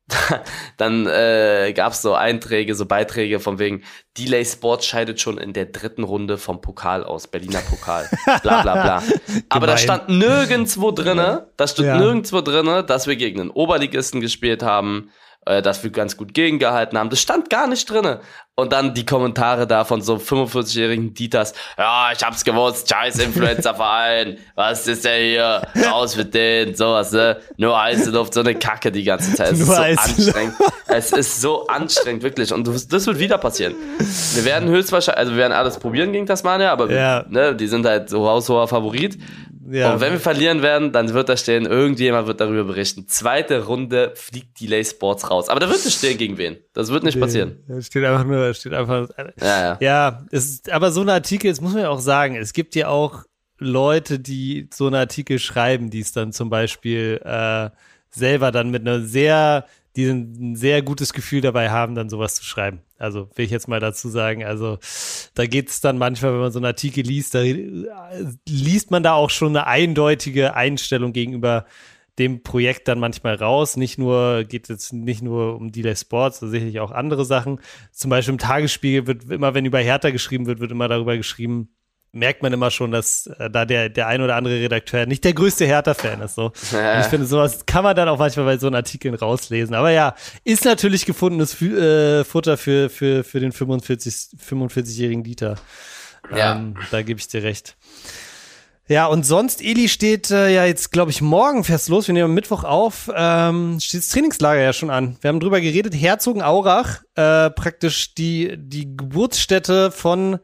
dann 0.76 1.06
äh, 1.06 1.72
gab 1.74 1.92
es 1.92 2.02
so 2.02 2.14
Einträge, 2.14 2.74
so 2.74 2.86
Beiträge 2.86 3.40
von 3.40 3.58
wegen, 3.58 3.82
Delay 4.18 4.44
Sport 4.44 4.84
scheidet 4.84 5.20
schon 5.20 5.38
in 5.38 5.52
der 5.52 5.66
dritten 5.66 6.02
Runde 6.02 6.38
vom 6.38 6.60
Pokal 6.60 7.04
aus, 7.04 7.28
Berliner 7.28 7.60
Pokal, 7.60 8.08
bla 8.42 8.62
bla 8.62 8.72
bla. 8.74 9.02
Aber 9.48 9.66
da 9.66 9.76
stand 9.76 10.08
nirgendwo 10.08 10.90
drinne, 10.90 11.48
da 11.56 11.66
stand 11.66 11.88
Ja. 11.88 11.98
nirgendwo 11.98 12.40
drinne, 12.40 12.84
dass 12.84 13.06
wir 13.06 13.16
gegen 13.16 13.40
einen 13.40 13.50
Oberligisten 13.50 14.20
gespielt 14.20 14.62
haben, 14.62 15.10
äh, 15.46 15.62
dass 15.62 15.82
wir 15.82 15.90
ganz 15.90 16.16
gut 16.16 16.34
gegengehalten 16.34 16.98
haben. 16.98 17.10
Das 17.10 17.20
stand 17.20 17.50
gar 17.50 17.66
nicht 17.66 17.88
drinne. 17.90 18.20
Und 18.54 18.72
dann 18.74 18.92
die 18.92 19.06
Kommentare 19.06 19.66
da 19.66 19.84
von 19.84 20.02
so 20.02 20.16
45-jährigen 20.16 21.14
Dieters. 21.14 21.54
Ja, 21.78 22.10
ich 22.14 22.22
hab's 22.22 22.44
gewusst, 22.44 22.88
scheiß 22.90 23.18
Influencer-Verein. 23.18 24.36
Was 24.54 24.86
ist 24.86 25.04
der 25.06 25.16
hier? 25.16 25.62
Raus 25.90 26.16
mit 26.16 26.34
denen, 26.34 26.74
sowas, 26.74 27.12
ne? 27.12 27.38
Nur 27.56 27.80
heiße 27.80 28.10
Luft, 28.10 28.34
so 28.34 28.40
eine 28.40 28.54
Kacke 28.54 28.92
die 28.92 29.04
ganze 29.04 29.34
Zeit. 29.34 29.52
Es 29.52 29.66
Nur 29.66 29.86
ist 29.88 30.04
so 30.04 30.12
anstrengend. 30.12 30.54
Es 30.86 31.12
ist 31.12 31.40
so 31.40 31.66
anstrengend, 31.66 32.22
wirklich. 32.22 32.52
Und 32.52 32.68
das 32.68 33.06
wird 33.06 33.18
wieder 33.18 33.38
passieren. 33.38 33.74
Wir 34.34 34.44
werden 34.44 34.68
höchstwahrscheinlich, 34.68 35.18
also 35.18 35.32
wir 35.32 35.38
werden 35.38 35.54
alles 35.54 35.78
probieren 35.78 36.12
gegen 36.12 36.26
Tasmania, 36.26 36.72
aber 36.72 36.90
Ja. 36.92 37.24
ne, 37.30 37.56
die 37.56 37.66
sind 37.66 37.86
halt 37.86 38.10
so 38.10 38.28
haushoher 38.28 38.68
Favorit. 38.68 39.16
Ja, 39.70 39.94
Und 39.94 40.00
wenn 40.00 40.12
wir 40.12 40.20
verlieren 40.20 40.62
werden, 40.62 40.92
dann 40.92 41.12
wird 41.12 41.28
da 41.28 41.36
stehen, 41.36 41.66
irgendjemand 41.66 42.26
wird 42.26 42.40
darüber 42.40 42.64
berichten. 42.64 43.06
Zweite 43.06 43.64
Runde 43.64 44.12
fliegt 44.16 44.60
Delay 44.60 44.84
Sports 44.84 45.30
raus. 45.30 45.48
Aber 45.48 45.60
da 45.60 45.68
wird 45.68 45.84
nicht 45.84 45.96
stehen, 45.96 46.18
gegen 46.18 46.36
wen. 46.38 46.56
Das 46.72 46.90
wird 46.90 47.04
nicht 47.04 47.20
passieren. 47.20 47.58
Da 47.68 47.80
steht 47.80 48.04
einfach 48.04 48.24
nur, 48.24 48.52
steht 48.54 48.72
einfach. 48.72 49.08
Ja, 49.40 49.62
ja. 49.62 49.78
Ja, 49.80 50.26
es 50.30 50.46
ist, 50.46 50.72
aber 50.72 50.90
so 50.90 51.02
ein 51.02 51.08
Artikel, 51.08 51.50
das 51.50 51.60
muss 51.60 51.74
man 51.74 51.82
ja 51.82 51.90
auch 51.90 52.00
sagen, 52.00 52.34
es 52.34 52.52
gibt 52.52 52.74
ja 52.74 52.88
auch 52.88 53.24
Leute, 53.58 54.18
die 54.18 54.68
so 54.74 54.86
einen 54.86 54.96
Artikel 54.96 55.38
schreiben, 55.38 55.90
die 55.90 56.00
es 56.00 56.12
dann 56.12 56.32
zum 56.32 56.50
Beispiel 56.50 57.20
äh, 57.24 57.70
selber 58.10 58.50
dann 58.50 58.70
mit 58.70 58.82
einer 58.82 59.00
sehr, 59.00 59.66
die 59.96 60.06
ein 60.06 60.56
sehr 60.56 60.82
gutes 60.82 61.12
Gefühl 61.12 61.40
dabei 61.40 61.70
haben, 61.70 61.94
dann 61.94 62.08
sowas 62.08 62.34
zu 62.34 62.44
schreiben. 62.44 62.80
Also 62.98 63.28
will 63.34 63.44
ich 63.44 63.50
jetzt 63.50 63.68
mal 63.68 63.80
dazu 63.80 64.08
sagen, 64.08 64.44
also 64.44 64.78
da 65.34 65.46
geht 65.46 65.68
es 65.68 65.80
dann 65.80 65.98
manchmal, 65.98 66.32
wenn 66.32 66.40
man 66.40 66.52
so 66.52 66.58
einen 66.58 66.66
Artikel 66.66 67.04
liest, 67.04 67.34
da 67.34 67.42
äh, 67.42 67.84
liest 68.48 68.90
man 68.90 69.02
da 69.02 69.14
auch 69.14 69.30
schon 69.30 69.48
eine 69.56 69.66
eindeutige 69.66 70.54
Einstellung 70.54 71.12
gegenüber 71.12 71.66
dem 72.18 72.42
Projekt 72.42 72.88
dann 72.88 73.00
manchmal 73.00 73.34
raus. 73.34 73.76
Nicht 73.76 73.98
nur, 73.98 74.44
geht 74.44 74.68
jetzt 74.68 74.92
nicht 74.92 75.22
nur 75.22 75.56
um 75.56 75.72
Delay 75.72 75.96
Sports, 75.96 76.40
sondern 76.40 76.52
sicherlich 76.52 76.80
auch 76.80 76.90
andere 76.90 77.24
Sachen. 77.24 77.60
Zum 77.90 78.10
Beispiel 78.10 78.32
im 78.32 78.38
Tagesspiegel 78.38 79.06
wird 79.06 79.30
immer, 79.30 79.54
wenn 79.54 79.64
über 79.64 79.78
Hertha 79.78 80.10
geschrieben 80.10 80.46
wird, 80.46 80.60
wird 80.60 80.70
immer 80.70 80.88
darüber 80.88 81.16
geschrieben, 81.16 81.70
merkt 82.12 82.42
man 82.42 82.52
immer 82.52 82.70
schon, 82.70 82.90
dass 82.90 83.26
äh, 83.26 83.50
da 83.50 83.64
der, 83.64 83.88
der 83.88 84.06
ein 84.06 84.20
oder 84.20 84.36
andere 84.36 84.60
Redakteur 84.60 85.06
nicht 85.06 85.24
der 85.24 85.32
größte 85.32 85.64
Hertha-Fan 85.64 86.20
ist. 86.20 86.34
So. 86.34 86.46
Und 86.46 87.00
ich 87.00 87.06
finde, 87.06 87.26
sowas 87.26 87.64
kann 87.66 87.82
man 87.82 87.96
dann 87.96 88.08
auch 88.08 88.18
manchmal 88.18 88.44
bei 88.44 88.58
so 88.58 88.66
einen 88.66 88.76
Artikeln 88.76 89.14
rauslesen. 89.14 89.74
Aber 89.74 89.90
ja, 89.90 90.14
ist 90.44 90.64
natürlich 90.64 91.06
gefundenes 91.06 91.54
Fü 91.54 91.76
äh, 91.76 92.24
Futter 92.24 92.56
für, 92.56 92.90
für, 92.90 93.24
für 93.24 93.40
den 93.40 93.52
45 93.52 94.38
45-jährigen 94.46 95.24
Dieter. 95.24 95.56
Ja. 96.34 96.54
Ähm, 96.54 96.76
da 96.90 97.02
gebe 97.02 97.18
ich 97.18 97.28
dir 97.28 97.42
recht. 97.42 97.76
Ja, 98.88 99.06
und 99.06 99.24
sonst, 99.24 99.62
Eli 99.62 99.88
steht 99.88 100.30
äh, 100.30 100.52
ja 100.52 100.66
jetzt, 100.66 100.90
glaube 100.90 101.10
ich, 101.12 101.22
morgen 101.22 101.64
fest 101.64 101.88
los. 101.88 102.08
Wir 102.08 102.12
nehmen 102.12 102.26
am 102.26 102.34
Mittwoch 102.34 102.64
auf. 102.64 103.10
Ähm, 103.14 103.78
steht 103.80 104.00
das 104.00 104.08
Trainingslager 104.08 104.60
ja 104.60 104.72
schon 104.72 104.90
an. 104.90 105.16
Wir 105.20 105.28
haben 105.28 105.40
drüber 105.40 105.60
geredet. 105.60 105.94
Herzogenaurach, 105.94 107.02
äh, 107.14 107.48
praktisch 107.50 108.14
die, 108.14 108.54
die 108.58 108.94
Geburtsstätte 108.94 109.92
von 109.92 110.40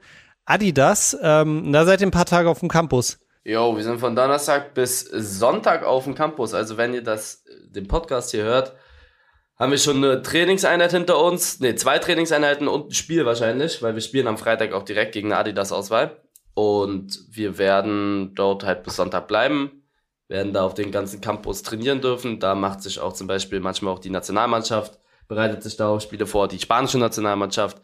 Adidas. 0.49 1.17
Ähm, 1.23 1.73
da 1.73 1.85
seid 1.85 2.01
ihr 2.01 2.07
ein 2.07 2.13
paar 2.13 2.25
Tage 2.25 2.49
auf 2.49 2.61
dem 2.61 2.69
Campus. 2.69 3.19
Jo, 3.45 3.77
wir 3.77 3.85
sind 3.85 4.01
von 4.01 4.17
Donnerstag 4.17 4.75
bis 4.75 5.01
Sonntag 5.01 5.85
auf 5.85 6.05
dem 6.05 6.15
Campus. 6.15 6.55
Also 6.55 6.77
wenn 6.77 6.95
ihr 6.95 7.03
das, 7.03 7.45
den 7.71 7.87
Podcast 7.87 8.31
hier 8.31 8.45
hört, 8.45 8.75
haben 9.57 9.71
wir 9.71 9.79
schon 9.79 9.97
eine 9.97 10.23
Trainingseinheit 10.23 10.93
hinter 10.93 11.23
uns. 11.23 11.61
Ne, 11.61 11.75
zwei 11.75 11.99
Trainingseinheiten 11.99 12.69
und 12.69 12.89
ein 12.89 12.95
Spiel 12.95 13.27
wahrscheinlich, 13.27 13.83
weil 13.83 13.95
wir 13.95 14.03
spielen 14.03 14.27
am 14.27 14.39
Freitag 14.39 14.73
auch 14.73 14.85
direkt 14.85 15.13
gegen 15.13 15.33
eine 15.33 15.41
Adidas-Auswahl. 15.41 16.17
Und 16.55 17.21
wir 17.31 17.59
werden 17.59 18.35
dort 18.35 18.65
halt 18.65 18.83
bis 18.83 18.97
Sonntag 18.97 19.29
bleiben, 19.29 19.85
werden 20.29 20.53
da 20.53 20.65
auf 20.65 20.75
den 20.75 20.91
ganzen 20.91 21.21
Campus 21.21 21.63
trainieren 21.63 22.01
dürfen. 22.01 22.41
Da 22.41 22.55
macht 22.55 22.83
sich 22.83 23.01
auch 23.01 23.13
zum 23.13 23.27
Beispiel 23.27 23.61
manchmal 23.61 23.95
auch 23.95 23.99
die 23.99 24.11
Nationalmannschaft, 24.11 24.99
bereitet 25.29 25.63
sich 25.63 25.77
da 25.77 25.89
auch 25.89 26.01
Spiele 26.01 26.27
vor, 26.27 26.49
die 26.49 26.59
spanische 26.59 26.99
Nationalmannschaft. 26.99 27.81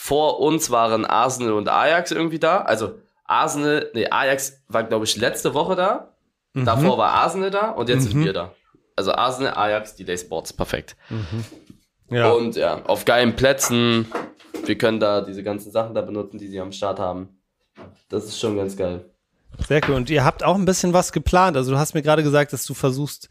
Vor 0.00 0.38
uns 0.38 0.70
waren 0.70 1.04
Arsenal 1.04 1.54
und 1.54 1.68
Ajax 1.68 2.12
irgendwie 2.12 2.38
da. 2.38 2.60
Also 2.60 2.94
Arsenal, 3.24 3.90
nee, 3.94 4.06
Ajax 4.08 4.62
war, 4.68 4.84
glaube 4.84 5.04
ich, 5.04 5.16
letzte 5.16 5.54
Woche 5.54 5.74
da. 5.74 6.14
Mhm. 6.54 6.64
Davor 6.64 6.98
war 6.98 7.10
Arsenal 7.14 7.50
da 7.50 7.70
und 7.70 7.88
jetzt 7.88 8.04
mhm. 8.04 8.10
sind 8.10 8.24
wir 8.24 8.32
da. 8.32 8.52
Also 8.94 9.12
Arsenal, 9.12 9.54
Ajax, 9.54 9.96
Delay 9.96 10.16
Sports, 10.16 10.52
perfekt. 10.52 10.96
Mhm. 11.10 11.44
Ja. 12.16 12.30
Und 12.30 12.54
ja, 12.54 12.80
auf 12.84 13.04
geilen 13.04 13.34
Plätzen. 13.34 14.06
Wir 14.64 14.78
können 14.78 15.00
da 15.00 15.20
diese 15.20 15.42
ganzen 15.42 15.72
Sachen 15.72 15.96
da 15.96 16.00
benutzen, 16.00 16.38
die 16.38 16.46
sie 16.46 16.60
am 16.60 16.70
Start 16.70 17.00
haben. 17.00 17.40
Das 18.08 18.24
ist 18.24 18.38
schon 18.38 18.56
ganz 18.56 18.76
geil. 18.76 19.04
Sehr 19.66 19.80
cool. 19.88 19.96
Und 19.96 20.10
ihr 20.10 20.24
habt 20.24 20.44
auch 20.44 20.54
ein 20.54 20.64
bisschen 20.64 20.92
was 20.92 21.10
geplant. 21.10 21.56
Also 21.56 21.72
du 21.72 21.78
hast 21.78 21.94
mir 21.94 22.02
gerade 22.02 22.22
gesagt, 22.22 22.52
dass 22.52 22.64
du 22.64 22.72
versuchst, 22.72 23.28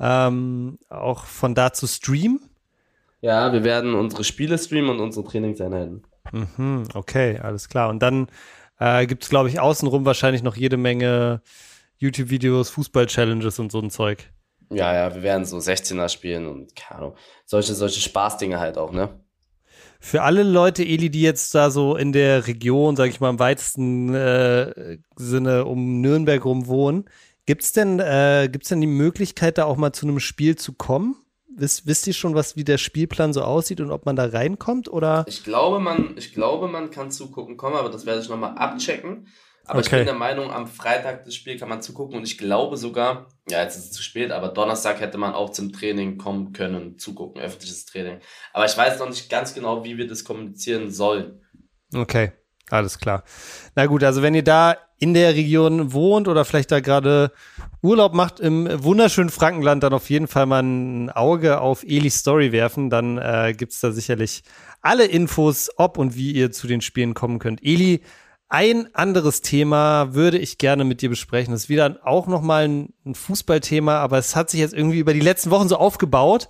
ähm, 0.00 0.80
auch 0.88 1.26
von 1.26 1.54
da 1.54 1.72
zu 1.72 1.86
streamen. 1.86 2.40
Ja, 3.20 3.52
wir 3.52 3.62
werden 3.62 3.94
unsere 3.94 4.24
Spiele 4.24 4.58
streamen 4.58 4.90
und 4.90 5.00
unsere 5.00 5.24
Trainingseinheiten. 5.24 6.04
Mhm, 6.32 6.84
okay, 6.94 7.38
alles 7.38 7.68
klar. 7.68 7.88
Und 7.88 8.00
dann 8.00 8.28
äh, 8.78 9.06
gibt 9.06 9.24
es, 9.24 9.30
glaube 9.30 9.48
ich, 9.48 9.60
außenrum 9.60 10.04
wahrscheinlich 10.04 10.42
noch 10.42 10.56
jede 10.56 10.76
Menge 10.76 11.42
YouTube-Videos, 11.98 12.70
Fußball-Challenges 12.70 13.58
und 13.58 13.72
so 13.72 13.80
ein 13.80 13.90
Zeug. 13.90 14.30
Ja, 14.70 14.94
ja, 14.94 15.14
wir 15.14 15.22
werden 15.22 15.44
so 15.44 15.56
16er 15.58 16.08
spielen 16.08 16.46
und 16.46 16.76
keine 16.76 17.00
Ahnung. 17.00 17.16
Solche, 17.46 17.74
solche 17.74 18.00
Spaßdinge 18.00 18.60
halt 18.60 18.76
auch, 18.76 18.92
ne? 18.92 19.08
Für 20.00 20.22
alle 20.22 20.44
Leute, 20.44 20.84
Eli, 20.84 21.10
die 21.10 21.22
jetzt 21.22 21.54
da 21.54 21.70
so 21.70 21.96
in 21.96 22.12
der 22.12 22.46
Region, 22.46 22.94
sag 22.94 23.08
ich 23.08 23.20
mal, 23.20 23.30
im 23.30 23.38
weitesten 23.40 24.14
äh, 24.14 24.98
Sinne 25.16 25.64
um 25.64 26.00
Nürnberg 26.00 26.44
rum 26.44 26.66
wohnen, 26.66 27.06
gibt's 27.46 27.72
denn, 27.72 27.98
äh, 27.98 28.48
gibt's 28.50 28.68
denn 28.68 28.80
die 28.80 28.86
Möglichkeit, 28.86 29.58
da 29.58 29.64
auch 29.64 29.76
mal 29.76 29.92
zu 29.92 30.06
einem 30.06 30.20
Spiel 30.20 30.54
zu 30.54 30.74
kommen? 30.74 31.16
Wisst, 31.58 31.86
wisst 31.86 32.06
ihr 32.06 32.14
schon, 32.14 32.34
was, 32.34 32.56
wie 32.56 32.64
der 32.64 32.78
Spielplan 32.78 33.32
so 33.32 33.42
aussieht 33.42 33.80
und 33.80 33.90
ob 33.90 34.06
man 34.06 34.16
da 34.16 34.26
reinkommt 34.26 34.88
oder? 34.88 35.24
Ich 35.26 35.42
glaube, 35.42 35.80
man, 35.80 36.16
ich 36.16 36.32
glaube, 36.32 36.68
man 36.68 36.90
kann 36.90 37.10
zugucken 37.10 37.56
kommen, 37.56 37.76
aber 37.76 37.90
das 37.90 38.06
werde 38.06 38.20
ich 38.20 38.28
nochmal 38.28 38.56
abchecken. 38.56 39.26
Aber 39.68 39.80
okay. 39.80 39.86
ich 39.86 39.90
bin 39.90 40.06
der 40.06 40.14
Meinung, 40.14 40.50
am 40.50 40.66
Freitag 40.66 41.24
das 41.24 41.34
Spiel 41.34 41.58
kann 41.58 41.68
man 41.68 41.82
zugucken 41.82 42.16
und 42.16 42.24
ich 42.24 42.38
glaube 42.38 42.78
sogar, 42.78 43.28
ja, 43.50 43.62
jetzt 43.62 43.76
ist 43.76 43.84
es 43.84 43.92
zu 43.92 44.02
spät, 44.02 44.30
aber 44.30 44.48
Donnerstag 44.48 45.00
hätte 45.00 45.18
man 45.18 45.34
auch 45.34 45.50
zum 45.50 45.72
Training 45.72 46.16
kommen 46.16 46.52
können, 46.52 46.98
zugucken, 46.98 47.42
öffentliches 47.42 47.84
Training. 47.84 48.20
Aber 48.54 48.64
ich 48.64 48.76
weiß 48.76 48.98
noch 48.98 49.08
nicht 49.08 49.28
ganz 49.28 49.52
genau, 49.52 49.84
wie 49.84 49.98
wir 49.98 50.06
das 50.06 50.24
kommunizieren 50.24 50.90
sollen. 50.90 51.42
Okay, 51.94 52.32
alles 52.70 52.98
klar. 52.98 53.24
Na 53.74 53.84
gut, 53.84 54.04
also 54.04 54.22
wenn 54.22 54.34
ihr 54.34 54.44
da 54.44 54.78
in 54.98 55.14
der 55.14 55.34
Region 55.34 55.92
wohnt 55.92 56.28
oder 56.28 56.44
vielleicht 56.44 56.72
da 56.72 56.80
gerade 56.80 57.32
Urlaub 57.82 58.14
macht 58.14 58.40
im 58.40 58.68
wunderschönen 58.82 59.30
Frankenland, 59.30 59.82
dann 59.82 59.92
auf 59.92 60.10
jeden 60.10 60.26
Fall 60.26 60.46
mal 60.46 60.62
ein 60.62 61.10
Auge 61.10 61.60
auf 61.60 61.84
Elis 61.84 62.18
Story 62.18 62.50
werfen. 62.52 62.90
Dann 62.90 63.18
äh, 63.18 63.54
gibt 63.56 63.80
da 63.82 63.92
sicherlich 63.92 64.42
alle 64.82 65.04
Infos, 65.04 65.70
ob 65.76 65.98
und 65.98 66.16
wie 66.16 66.32
ihr 66.32 66.50
zu 66.50 66.66
den 66.66 66.80
Spielen 66.80 67.14
kommen 67.14 67.38
könnt. 67.38 67.62
Eli 67.62 68.02
ein 68.48 68.94
anderes 68.94 69.42
Thema 69.42 70.14
würde 70.14 70.38
ich 70.38 70.58
gerne 70.58 70.84
mit 70.84 71.02
dir 71.02 71.10
besprechen. 71.10 71.52
Das 71.52 71.64
ist 71.64 71.68
wieder 71.68 72.00
auch 72.02 72.26
nochmal 72.26 72.64
ein, 72.64 72.94
ein 73.04 73.14
Fußballthema, 73.14 73.98
aber 73.98 74.18
es 74.18 74.34
hat 74.34 74.50
sich 74.50 74.60
jetzt 74.60 74.74
irgendwie 74.74 74.98
über 74.98 75.12
die 75.12 75.20
letzten 75.20 75.50
Wochen 75.50 75.68
so 75.68 75.76
aufgebaut 75.76 76.48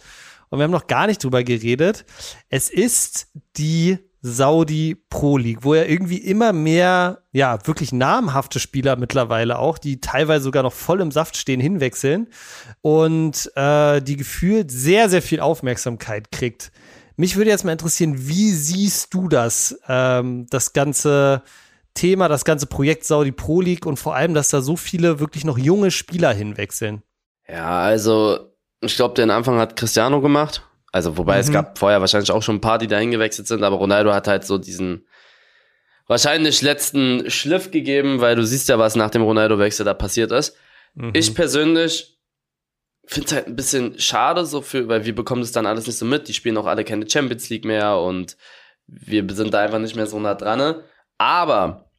und 0.48 0.58
wir 0.58 0.64
haben 0.64 0.70
noch 0.70 0.86
gar 0.86 1.08
nicht 1.08 1.22
drüber 1.22 1.42
geredet. 1.42 2.06
Es 2.48 2.70
ist 2.70 3.28
die 3.56 3.98
Saudi 4.20 4.96
Pro 5.10 5.36
League, 5.36 5.62
wo 5.62 5.74
ja 5.74 5.84
irgendwie 5.84 6.18
immer 6.18 6.52
mehr, 6.52 7.22
ja, 7.32 7.58
wirklich 7.66 7.92
namhafte 7.92 8.58
Spieler 8.58 8.96
mittlerweile 8.96 9.58
auch, 9.58 9.78
die 9.78 10.00
teilweise 10.00 10.44
sogar 10.44 10.62
noch 10.64 10.72
voll 10.72 11.00
im 11.00 11.12
Saft 11.12 11.36
stehen, 11.36 11.60
hinwechseln 11.60 12.28
und 12.80 13.50
äh, 13.54 14.00
die 14.02 14.16
gefühlt 14.16 14.70
sehr, 14.70 15.08
sehr 15.08 15.22
viel 15.22 15.40
Aufmerksamkeit 15.40 16.32
kriegt. 16.32 16.72
Mich 17.16 17.36
würde 17.36 17.50
jetzt 17.50 17.64
mal 17.64 17.72
interessieren, 17.72 18.14
wie 18.28 18.50
siehst 18.50 19.14
du 19.14 19.28
das, 19.28 19.78
ähm, 19.88 20.46
das 20.50 20.72
ganze 20.72 21.42
Thema, 21.94 22.28
das 22.28 22.44
ganze 22.44 22.66
Projekt 22.66 23.04
Saudi 23.04 23.32
Pro 23.32 23.60
League 23.60 23.86
und 23.86 23.98
vor 23.98 24.14
allem, 24.14 24.34
dass 24.34 24.50
da 24.50 24.60
so 24.60 24.76
viele 24.76 25.18
wirklich 25.20 25.44
noch 25.44 25.58
junge 25.58 25.90
Spieler 25.90 26.32
hinwechseln. 26.32 27.02
Ja, 27.48 27.80
also 27.80 28.52
ich 28.80 28.94
glaube, 28.94 29.14
den 29.14 29.30
Anfang 29.30 29.58
hat 29.58 29.76
Cristiano 29.76 30.20
gemacht. 30.20 30.67
Also 30.92 31.16
wobei 31.16 31.34
mhm. 31.34 31.40
es 31.40 31.52
gab 31.52 31.78
vorher 31.78 32.00
wahrscheinlich 32.00 32.30
auch 32.30 32.42
schon 32.42 32.56
ein 32.56 32.60
paar, 32.60 32.78
die 32.78 32.86
da 32.86 32.98
hingewechselt 32.98 33.46
sind, 33.46 33.62
aber 33.62 33.76
Ronaldo 33.76 34.12
hat 34.12 34.26
halt 34.26 34.44
so 34.44 34.58
diesen 34.58 35.06
wahrscheinlich 36.06 36.62
letzten 36.62 37.30
Schliff 37.30 37.70
gegeben, 37.70 38.20
weil 38.20 38.34
du 38.34 38.44
siehst 38.44 38.68
ja, 38.68 38.78
was 38.78 38.96
nach 38.96 39.10
dem 39.10 39.22
Ronaldo-Wechsel 39.22 39.84
da 39.84 39.94
passiert 39.94 40.32
ist. 40.32 40.56
Mhm. 40.94 41.12
Ich 41.14 41.34
persönlich 41.34 42.18
finde 43.04 43.26
es 43.26 43.32
halt 43.34 43.46
ein 43.46 43.56
bisschen 43.56 43.98
schade, 43.98 44.44
so 44.44 44.60
für, 44.60 44.88
weil 44.88 45.04
wir 45.04 45.14
bekommen 45.14 45.42
das 45.42 45.52
dann 45.52 45.66
alles 45.66 45.86
nicht 45.86 45.98
so 45.98 46.04
mit. 46.04 46.28
Die 46.28 46.34
spielen 46.34 46.56
auch 46.56 46.66
alle 46.66 46.84
keine 46.84 47.08
Champions 47.08 47.48
League 47.48 47.64
mehr 47.64 47.98
und 47.98 48.36
wir 48.86 49.26
sind 49.34 49.52
da 49.52 49.60
einfach 49.60 49.78
nicht 49.78 49.96
mehr 49.96 50.06
so 50.06 50.18
nah 50.18 50.34
dran. 50.34 50.82
Aber 51.18 51.90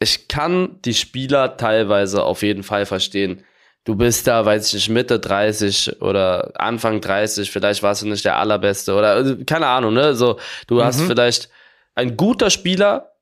ich 0.00 0.28
kann 0.28 0.80
die 0.84 0.94
Spieler 0.94 1.56
teilweise 1.56 2.22
auf 2.22 2.42
jeden 2.42 2.62
Fall 2.62 2.86
verstehen. 2.86 3.42
Du 3.88 3.96
bist 3.96 4.26
da, 4.26 4.44
weiß 4.44 4.66
ich 4.66 4.74
nicht, 4.74 4.88
Mitte 4.90 5.18
30 5.18 6.02
oder 6.02 6.52
Anfang 6.60 7.00
30, 7.00 7.50
vielleicht 7.50 7.82
warst 7.82 8.02
du 8.02 8.06
nicht 8.06 8.22
der 8.22 8.36
allerbeste 8.36 8.92
oder 8.92 9.12
also, 9.12 9.34
keine 9.46 9.66
Ahnung, 9.66 9.94
ne? 9.94 10.14
So, 10.14 10.38
du 10.66 10.74
mhm. 10.74 10.84
hast 10.84 11.00
vielleicht 11.00 11.48
ein 11.94 12.18
guter 12.18 12.50
Spieler, 12.50 13.12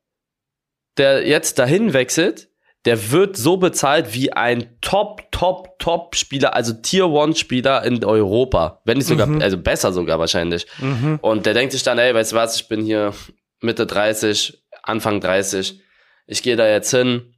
der 0.96 1.24
jetzt 1.24 1.60
dahin 1.60 1.92
wechselt, 1.92 2.48
der 2.84 3.12
wird 3.12 3.36
so 3.36 3.58
bezahlt 3.58 4.12
wie 4.12 4.32
ein 4.32 4.76
Top, 4.80 5.30
Top, 5.30 5.78
Top-Spieler, 5.78 6.56
also 6.56 6.72
Tier-One-Spieler 6.72 7.84
in 7.84 8.04
Europa. 8.04 8.80
Wenn 8.84 8.98
nicht 8.98 9.06
sogar, 9.06 9.28
mhm. 9.28 9.42
also 9.42 9.58
besser 9.58 9.92
sogar 9.92 10.18
wahrscheinlich. 10.18 10.66
Mhm. 10.80 11.20
Und 11.22 11.46
der 11.46 11.54
denkt 11.54 11.74
sich 11.74 11.84
dann, 11.84 12.00
ey, 12.00 12.12
weißt 12.12 12.32
du 12.32 12.36
was, 12.36 12.56
ich 12.56 12.66
bin 12.66 12.84
hier 12.84 13.12
Mitte 13.60 13.86
30, 13.86 14.64
Anfang 14.82 15.20
30 15.20 15.80
ich 16.26 16.42
gehe 16.42 16.56
da 16.56 16.68
jetzt 16.68 16.90
hin, 16.90 17.35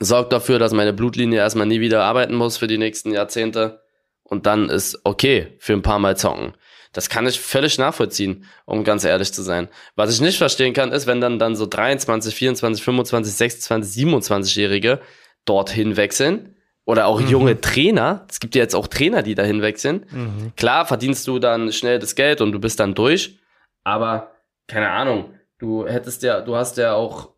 sorge 0.00 0.28
dafür, 0.28 0.58
dass 0.58 0.72
meine 0.72 0.92
Blutlinie 0.92 1.38
erstmal 1.38 1.66
nie 1.66 1.80
wieder 1.80 2.04
arbeiten 2.04 2.34
muss 2.34 2.56
für 2.56 2.66
die 2.66 2.78
nächsten 2.78 3.12
Jahrzehnte 3.12 3.82
und 4.22 4.46
dann 4.46 4.68
ist 4.68 5.00
okay 5.04 5.54
für 5.58 5.72
ein 5.72 5.82
paar 5.82 5.98
Mal 5.98 6.16
zocken. 6.16 6.54
Das 6.92 7.08
kann 7.08 7.26
ich 7.26 7.40
völlig 7.40 7.78
nachvollziehen, 7.78 8.44
um 8.64 8.82
ganz 8.82 9.04
ehrlich 9.04 9.32
zu 9.32 9.42
sein. 9.42 9.68
Was 9.94 10.12
ich 10.12 10.20
nicht 10.20 10.38
verstehen 10.38 10.72
kann, 10.72 10.92
ist, 10.92 11.06
wenn 11.06 11.20
dann, 11.20 11.38
dann 11.38 11.54
so 11.54 11.66
23, 11.66 12.34
24, 12.34 12.82
25, 12.82 13.34
26, 13.34 14.06
27-Jährige 14.06 15.00
dorthin 15.44 15.96
wechseln 15.96 16.56
oder 16.84 17.06
auch 17.06 17.20
mhm. 17.20 17.28
junge 17.28 17.60
Trainer. 17.60 18.26
Es 18.30 18.40
gibt 18.40 18.54
ja 18.54 18.62
jetzt 18.62 18.74
auch 18.74 18.86
Trainer, 18.86 19.22
die 19.22 19.34
dahin 19.34 19.60
wechseln. 19.60 20.06
Mhm. 20.10 20.52
Klar 20.56 20.86
verdienst 20.86 21.26
du 21.26 21.38
dann 21.38 21.72
schnell 21.72 21.98
das 21.98 22.14
Geld 22.14 22.40
und 22.40 22.52
du 22.52 22.58
bist 22.58 22.80
dann 22.80 22.94
durch, 22.94 23.38
aber 23.84 24.32
keine 24.66 24.90
Ahnung. 24.90 25.34
Du 25.58 25.86
hättest 25.86 26.22
ja, 26.22 26.40
du 26.40 26.56
hast 26.56 26.78
ja 26.78 26.94
auch 26.94 27.34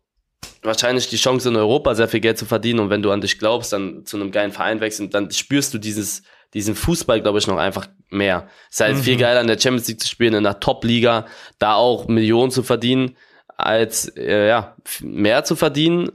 wahrscheinlich 0.63 1.09
die 1.09 1.17
Chance 1.17 1.49
in 1.49 1.55
Europa 1.55 1.95
sehr 1.95 2.07
viel 2.07 2.19
Geld 2.19 2.37
zu 2.37 2.45
verdienen 2.45 2.79
und 2.79 2.89
wenn 2.89 3.01
du 3.01 3.11
an 3.11 3.21
dich 3.21 3.39
glaubst, 3.39 3.73
dann 3.73 4.05
zu 4.05 4.17
einem 4.17 4.31
geilen 4.31 4.51
Verein 4.51 4.79
wechseln, 4.79 5.09
dann 5.09 5.31
spürst 5.31 5.73
du 5.73 5.77
dieses, 5.77 6.23
diesen 6.53 6.75
Fußball, 6.75 7.21
glaube 7.21 7.39
ich, 7.39 7.47
noch 7.47 7.57
einfach 7.57 7.87
mehr. 8.09 8.47
Es 8.69 8.75
ist 8.75 8.81
halt 8.81 8.97
mhm. 8.97 9.01
viel 9.01 9.17
geiler, 9.17 9.41
in 9.41 9.47
der 9.47 9.59
Champions 9.59 9.87
League 9.87 10.01
zu 10.01 10.07
spielen, 10.07 10.33
in 10.33 10.43
der 10.43 10.59
Top-Liga, 10.59 11.25
da 11.59 11.75
auch 11.75 12.07
Millionen 12.07 12.51
zu 12.51 12.63
verdienen, 12.63 13.15
als 13.57 14.07
äh, 14.15 14.47
ja, 14.47 14.75
mehr 15.01 15.43
zu 15.43 15.55
verdienen, 15.55 16.11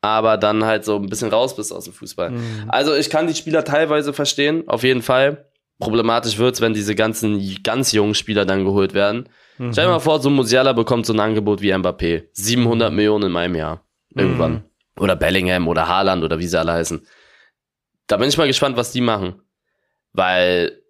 aber 0.00 0.36
dann 0.36 0.64
halt 0.64 0.84
so 0.84 0.96
ein 0.96 1.08
bisschen 1.08 1.30
raus 1.30 1.56
bist 1.56 1.72
aus 1.72 1.84
dem 1.84 1.92
Fußball. 1.92 2.30
Mhm. 2.30 2.64
Also 2.68 2.94
ich 2.94 3.10
kann 3.10 3.26
die 3.26 3.34
Spieler 3.34 3.64
teilweise 3.64 4.12
verstehen, 4.12 4.64
auf 4.68 4.82
jeden 4.82 5.02
Fall. 5.02 5.46
Problematisch 5.78 6.38
wird's, 6.38 6.60
wenn 6.60 6.74
diese 6.74 6.94
ganzen 6.94 7.62
ganz 7.62 7.92
jungen 7.92 8.14
Spieler 8.14 8.44
dann 8.44 8.64
geholt 8.64 8.94
werden. 8.94 9.28
Mhm. 9.58 9.72
Stell 9.72 9.86
dir 9.86 9.92
mal 9.92 10.00
vor, 10.00 10.20
so 10.20 10.28
ein 10.28 10.34
Musiala 10.34 10.72
bekommt 10.72 11.06
so 11.06 11.12
ein 11.12 11.20
Angebot 11.20 11.60
wie 11.60 11.72
Mbappé. 11.72 12.24
700 12.32 12.92
Millionen 12.92 13.26
in 13.26 13.32
meinem 13.32 13.54
Jahr. 13.54 13.84
Irgendwann. 14.14 14.52
Mhm. 14.52 14.62
Oder 14.98 15.16
Bellingham 15.16 15.68
oder 15.68 15.86
Haaland 15.86 16.24
oder 16.24 16.38
wie 16.38 16.46
sie 16.46 16.58
alle 16.58 16.72
heißen. 16.72 17.06
Da 18.08 18.16
bin 18.16 18.28
ich 18.28 18.38
mal 18.38 18.46
gespannt, 18.46 18.76
was 18.76 18.90
die 18.90 19.00
machen. 19.00 19.42
Weil 20.12 20.82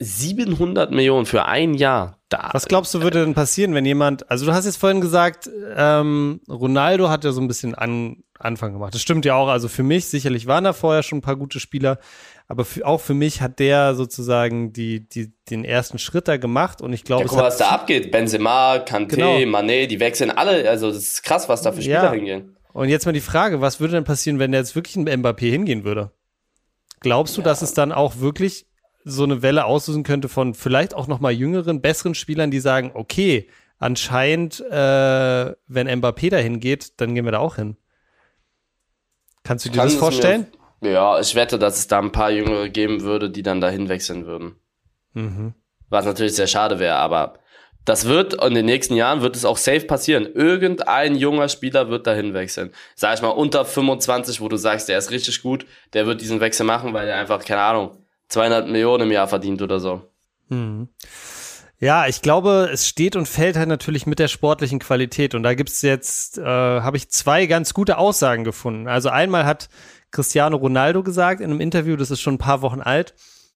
700 0.00 0.90
Millionen 0.90 1.26
für 1.26 1.44
ein 1.44 1.74
Jahr. 1.74 2.18
Da, 2.28 2.50
Was 2.52 2.66
glaubst 2.66 2.92
du, 2.94 3.02
würde 3.02 3.24
denn 3.24 3.34
passieren, 3.34 3.74
wenn 3.74 3.84
jemand, 3.84 4.28
also 4.28 4.44
du 4.44 4.52
hast 4.52 4.64
jetzt 4.64 4.78
vorhin 4.78 5.00
gesagt, 5.00 5.48
ähm, 5.76 6.40
Ronaldo 6.48 7.08
hat 7.08 7.22
ja 7.22 7.30
so 7.30 7.40
ein 7.40 7.46
bisschen 7.46 7.74
an, 7.74 8.24
Anfang 8.38 8.72
gemacht. 8.72 8.94
Das 8.94 9.02
stimmt 9.02 9.24
ja 9.24 9.36
auch. 9.36 9.48
Also 9.48 9.68
für 9.68 9.84
mich, 9.84 10.06
sicherlich 10.06 10.46
waren 10.46 10.64
da 10.64 10.72
vorher 10.72 11.02
schon 11.04 11.18
ein 11.18 11.22
paar 11.22 11.36
gute 11.36 11.60
Spieler, 11.60 11.98
aber 12.46 12.64
für, 12.64 12.86
auch 12.86 13.00
für 13.00 13.14
mich 13.14 13.40
hat 13.40 13.58
der 13.58 13.94
sozusagen 13.94 14.72
die, 14.72 15.08
die, 15.08 15.32
den 15.50 15.64
ersten 15.64 15.98
Schritt 15.98 16.28
da 16.28 16.36
gemacht 16.36 16.82
und 16.82 16.92
ich 16.92 17.04
glaube, 17.04 17.22
ja, 17.22 17.28
guck 17.28 17.38
mal, 17.38 17.44
was 17.44 17.56
da 17.56 17.68
abgeht. 17.70 18.10
Benzema, 18.10 18.76
Kanté, 18.76 19.16
genau. 19.16 19.36
Mané, 19.58 19.86
die 19.86 19.98
wechseln 19.98 20.30
alle. 20.30 20.68
Also 20.68 20.88
das 20.88 20.98
ist 20.98 21.22
krass, 21.22 21.48
was 21.48 21.62
da 21.62 21.72
für 21.72 21.80
Spieler 21.80 22.04
ja. 22.04 22.12
hingehen. 22.12 22.56
Und 22.72 22.88
jetzt 22.88 23.06
mal 23.06 23.12
die 23.12 23.20
Frage, 23.20 23.60
was 23.60 23.80
würde 23.80 23.94
denn 23.94 24.04
passieren, 24.04 24.38
wenn 24.38 24.52
der 24.52 24.60
jetzt 24.60 24.74
wirklich 24.74 24.96
ein 24.96 25.08
Mbappé 25.08 25.48
hingehen 25.48 25.84
würde? 25.84 26.10
Glaubst 27.00 27.36
du, 27.36 27.40
ja. 27.40 27.46
dass 27.46 27.62
es 27.62 27.72
dann 27.72 27.92
auch 27.92 28.18
wirklich 28.18 28.66
so 29.04 29.22
eine 29.22 29.42
Welle 29.42 29.64
auslösen 29.64 30.02
könnte 30.02 30.28
von 30.28 30.54
vielleicht 30.54 30.94
auch 30.94 31.06
noch 31.06 31.20
mal 31.20 31.32
jüngeren, 31.32 31.80
besseren 31.80 32.14
Spielern, 32.14 32.50
die 32.50 32.60
sagen, 32.60 32.90
okay, 32.94 33.48
anscheinend, 33.78 34.60
äh, 34.60 35.54
wenn 35.66 35.88
Mbappé 35.88 36.30
dahin 36.30 36.60
geht, 36.60 37.00
dann 37.00 37.14
gehen 37.14 37.24
wir 37.24 37.32
da 37.32 37.38
auch 37.38 37.56
hin. 37.56 37.76
Kannst 39.44 39.66
du 39.66 39.68
dir 39.68 39.76
Kann 39.76 39.88
das 39.88 39.94
vorstellen? 39.94 40.46
Mir, 40.50 40.58
ja, 40.84 41.18
ich 41.20 41.34
wette, 41.34 41.58
dass 41.58 41.78
es 41.78 41.86
da 41.86 41.98
ein 41.98 42.12
paar 42.12 42.30
Jüngere 42.30 42.68
geben 42.68 43.02
würde, 43.02 43.30
die 43.30 43.42
dann 43.42 43.60
dahin 43.60 43.88
wechseln 43.88 44.26
würden. 44.26 44.56
Mhm. 45.12 45.54
Was 45.88 46.04
natürlich 46.04 46.34
sehr 46.34 46.46
schade 46.46 46.78
wäre, 46.78 46.96
aber 46.96 47.38
das 47.84 48.06
wird 48.06 48.42
in 48.42 48.54
den 48.54 48.64
nächsten 48.64 48.94
Jahren 48.94 49.20
wird 49.20 49.36
es 49.36 49.44
auch 49.44 49.58
safe 49.58 49.82
passieren. 49.82 50.26
Irgendein 50.26 51.16
junger 51.16 51.48
Spieler 51.48 51.90
wird 51.90 52.06
dahin 52.06 52.32
wechseln. 52.32 52.72
Sag 52.94 53.14
ich 53.14 53.22
mal 53.22 53.28
unter 53.28 53.64
25, 53.64 54.40
wo 54.40 54.48
du 54.48 54.56
sagst, 54.56 54.88
der 54.88 54.98
ist 54.98 55.10
richtig 55.10 55.42
gut, 55.42 55.66
der 55.92 56.06
wird 56.06 56.20
diesen 56.20 56.40
Wechsel 56.40 56.64
machen, 56.64 56.94
weil 56.94 57.08
er 57.08 57.18
einfach 57.18 57.44
keine 57.44 57.60
Ahnung 57.60 57.98
200 58.28 58.68
Millionen 58.68 59.04
im 59.04 59.12
Jahr 59.12 59.28
verdient 59.28 59.60
oder 59.60 59.80
so. 59.80 60.02
Mhm. 60.48 60.88
Ja, 61.78 62.06
ich 62.06 62.22
glaube, 62.22 62.70
es 62.72 62.88
steht 62.88 63.14
und 63.16 63.28
fällt 63.28 63.56
halt 63.56 63.68
natürlich 63.68 64.06
mit 64.06 64.18
der 64.18 64.28
sportlichen 64.28 64.78
Qualität. 64.78 65.34
Und 65.34 65.42
da 65.42 65.52
gibt's 65.52 65.82
jetzt, 65.82 66.38
äh, 66.38 66.42
habe 66.42 66.96
ich 66.96 67.10
zwei 67.10 67.44
ganz 67.44 67.74
gute 67.74 67.98
Aussagen 67.98 68.44
gefunden. 68.44 68.88
Also 68.88 69.10
einmal 69.10 69.44
hat 69.44 69.68
Cristiano 70.14 70.56
Ronaldo 70.56 71.02
gesagt 71.02 71.40
in 71.40 71.50
einem 71.50 71.60
Interview, 71.60 71.96
das 71.96 72.10
ist 72.10 72.20
schon 72.20 72.34
ein 72.34 72.38
paar 72.38 72.62
Wochen 72.62 72.80
alt, 72.80 73.14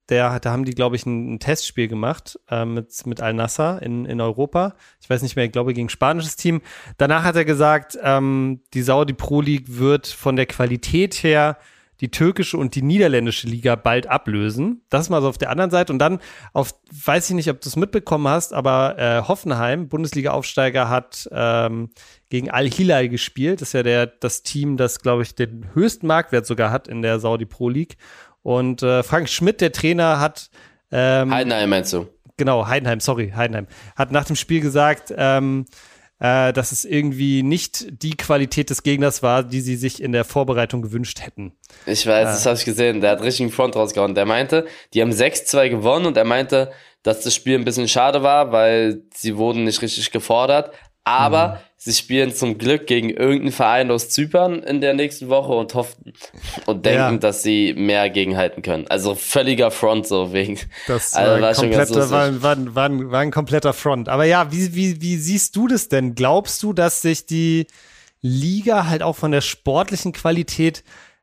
der, 0.09 0.41
da 0.41 0.53
haben 0.53 0.65
die, 0.65 0.75
glaube 0.75 0.97
ich, 0.97 1.07
ein, 1.07 1.35
ein 1.35 1.39
Testspiel 1.39 1.87
gemacht 1.87 2.39
äh, 2.51 2.65
mit, 2.65 3.07
mit 3.07 3.21
Al-Nassr 3.21 3.81
in, 3.83 4.07
in 4.07 4.21
Europa. 4.21 4.75
Ich 5.01 5.09
weiß 5.09 5.23
nicht 5.23 5.37
mehr, 5.37 5.45
ich 5.45 5.53
glaube, 5.53 5.75
gegen 5.75 5.89
spanisches 5.89 6.37
Team. 6.37 6.63
Danach 6.97 7.25
hat 7.25 7.37
er 7.37 7.45
gesagt, 7.45 7.99
ähm, 8.03 8.63
die 8.75 8.83
Saudi 8.83 9.13
Pro 9.13 9.41
League 9.41 9.67
wird 9.79 10.07
von 10.07 10.37
der 10.37 10.47
Qualität 10.47 11.23
her 11.23 11.59
die 12.01 12.11
türkische 12.11 12.57
und 12.57 12.75
die 12.75 12.83
niederländische 12.83 13.47
Liga 13.47 13.75
bald 13.75 14.07
ablösen. 14.07 14.83
Das 14.89 15.09
mal 15.11 15.21
so 15.21 15.29
auf 15.29 15.39
der 15.39 15.51
anderen 15.51 15.71
Seite. 15.71 15.93
Und 15.93 15.99
dann 15.99 16.21
auf, 16.53 16.75
weiß 17.05 17.31
ich 17.31 17.37
nicht, 17.37 17.51
ob 17.51 17.61
du 17.61 17.69
es 17.69 17.77
mitbekommen 17.77 18.29
hast, 18.29 18.53
aber 18.53 18.99
äh, 18.99 19.23
Hoffenheim, 19.27 19.89
Bundesliga-Aufsteiger, 19.89 20.89
hat 20.89 21.29
ähm, 21.33 21.91
gegen 22.31 22.51
Al-Hilal 22.51 23.09
gespielt. 23.09 23.61
Das 23.61 23.71
ist 23.71 23.73
ja 23.75 23.83
der, 23.83 24.07
das 24.07 24.43
Team, 24.43 24.77
das, 24.77 25.01
glaube 25.01 25.23
ich, 25.23 25.35
den 25.35 25.67
höchsten 25.75 26.07
Marktwert 26.07 26.47
sogar 26.47 26.71
hat 26.71 26.89
in 26.89 27.03
der 27.03 27.19
Saudi 27.19 27.47
Pro 27.47 27.69
League. 27.69 27.97
Und 28.43 28.83
äh, 28.83 29.03
Frank 29.03 29.29
Schmidt, 29.29 29.61
der 29.61 29.73
Trainer, 29.73 30.21
hat 30.21 30.51
ähm, 30.91 31.33
Heidenheim 31.33 31.69
meinst 31.71 31.93
du? 31.93 32.07
Genau, 32.37 32.67
Heidenheim, 32.67 33.01
sorry, 33.01 33.33
Heidenheim. 33.35 33.67
Hat 33.97 34.13
nach 34.13 34.25
dem 34.25 34.37
Spiel 34.37 34.61
gesagt, 34.61 35.13
ähm, 35.17 35.67
äh, 36.21 36.53
dass 36.53 36.73
es 36.73 36.85
irgendwie 36.85 37.43
nicht 37.43 38.03
die 38.03 38.17
Qualität 38.17 38.71
des 38.71 38.83
Gegners 38.83 39.23
war, 39.23 39.43
die 39.43 39.61
sie 39.61 39.77
sich 39.77 40.03
in 40.03 40.13
der 40.13 40.25
Vorbereitung 40.25 40.83
gewünscht 40.83 41.21
hätten. 41.21 41.53
Ich 41.87 42.07
weiß, 42.07 42.29
äh, 42.29 42.33
das 42.33 42.47
habe 42.47 42.57
ich 42.57 42.65
gesehen. 42.65 43.01
Der 43.01 43.13
hat 43.13 43.23
richtig 43.23 43.43
einen 43.43 43.53
Front 43.53 43.77
rausgehauen. 43.77 44.15
Der 44.15 44.27
meinte, 44.27 44.67
die 44.95 45.03
haben 45.03 45.13
6-2 45.13 45.69
gewonnen 45.69 46.07
und 46.07 46.17
er 46.17 46.25
meinte, 46.25 46.73
dass 47.03 47.21
das 47.21 47.35
Spiel 47.35 47.57
ein 47.57 47.65
bisschen 47.65 47.89
schade 47.89 48.23
war, 48.23 48.53
weil 48.53 49.03
sie 49.15 49.37
wurden 49.37 49.65
nicht 49.65 49.81
richtig 49.81 50.11
gefordert. 50.11 50.73
Aber 51.05 51.49
mhm. 51.49 51.68
Sie 51.81 51.93
spielen 51.93 52.35
zum 52.35 52.59
Glück 52.59 52.89
gegen 52.89 53.09
irgendeinen 53.09 53.53
Verein 53.53 53.91
aus 53.93 54.11
Zypern 54.11 54.65
in 54.65 54.81
der 54.81 54.95
nächsten 54.95 55.29
Woche 55.29 55.53
und 55.53 55.75
hoffen 55.75 56.13
und 56.67 56.85
denken, 56.85 56.99
ja. 56.99 57.17
dass 57.17 57.45
sie 57.45 57.73
mehr 57.73 58.11
gegenhalten 58.11 58.63
können. 58.63 58.87
Also 58.89 59.15
völliger 59.15 59.71
Front 59.71 60.09
so 60.09 60.33
wegen. 60.33 60.59
Das 60.89 61.15
also 61.15 61.41
war, 61.41 61.55
kompletter, 61.55 62.11
war, 62.11 62.43
war, 62.43 62.75
war, 62.75 63.11
war, 63.13 63.21
ein 63.21 63.31
kompletter 63.31 63.73
Front. 63.73 64.09
Aber 64.09 64.25
ja, 64.25 64.51
wie, 64.51 64.75
wie, 64.75 65.01
wie 65.01 65.17
siehst 65.17 65.55
du 65.55 65.69
das 65.69 65.89
denn? 65.89 66.17
Glaubst 66.17 66.63
du, 66.65 66.73
dass 66.73 67.01
sich 67.01 67.27
die 67.27 67.69
Liga 68.21 68.87
halt 68.87 69.05
auch 69.05 69.15
von 69.15 69.31
der 69.31 69.41
sportlichen 69.41 70.13
Qualität 70.13 70.83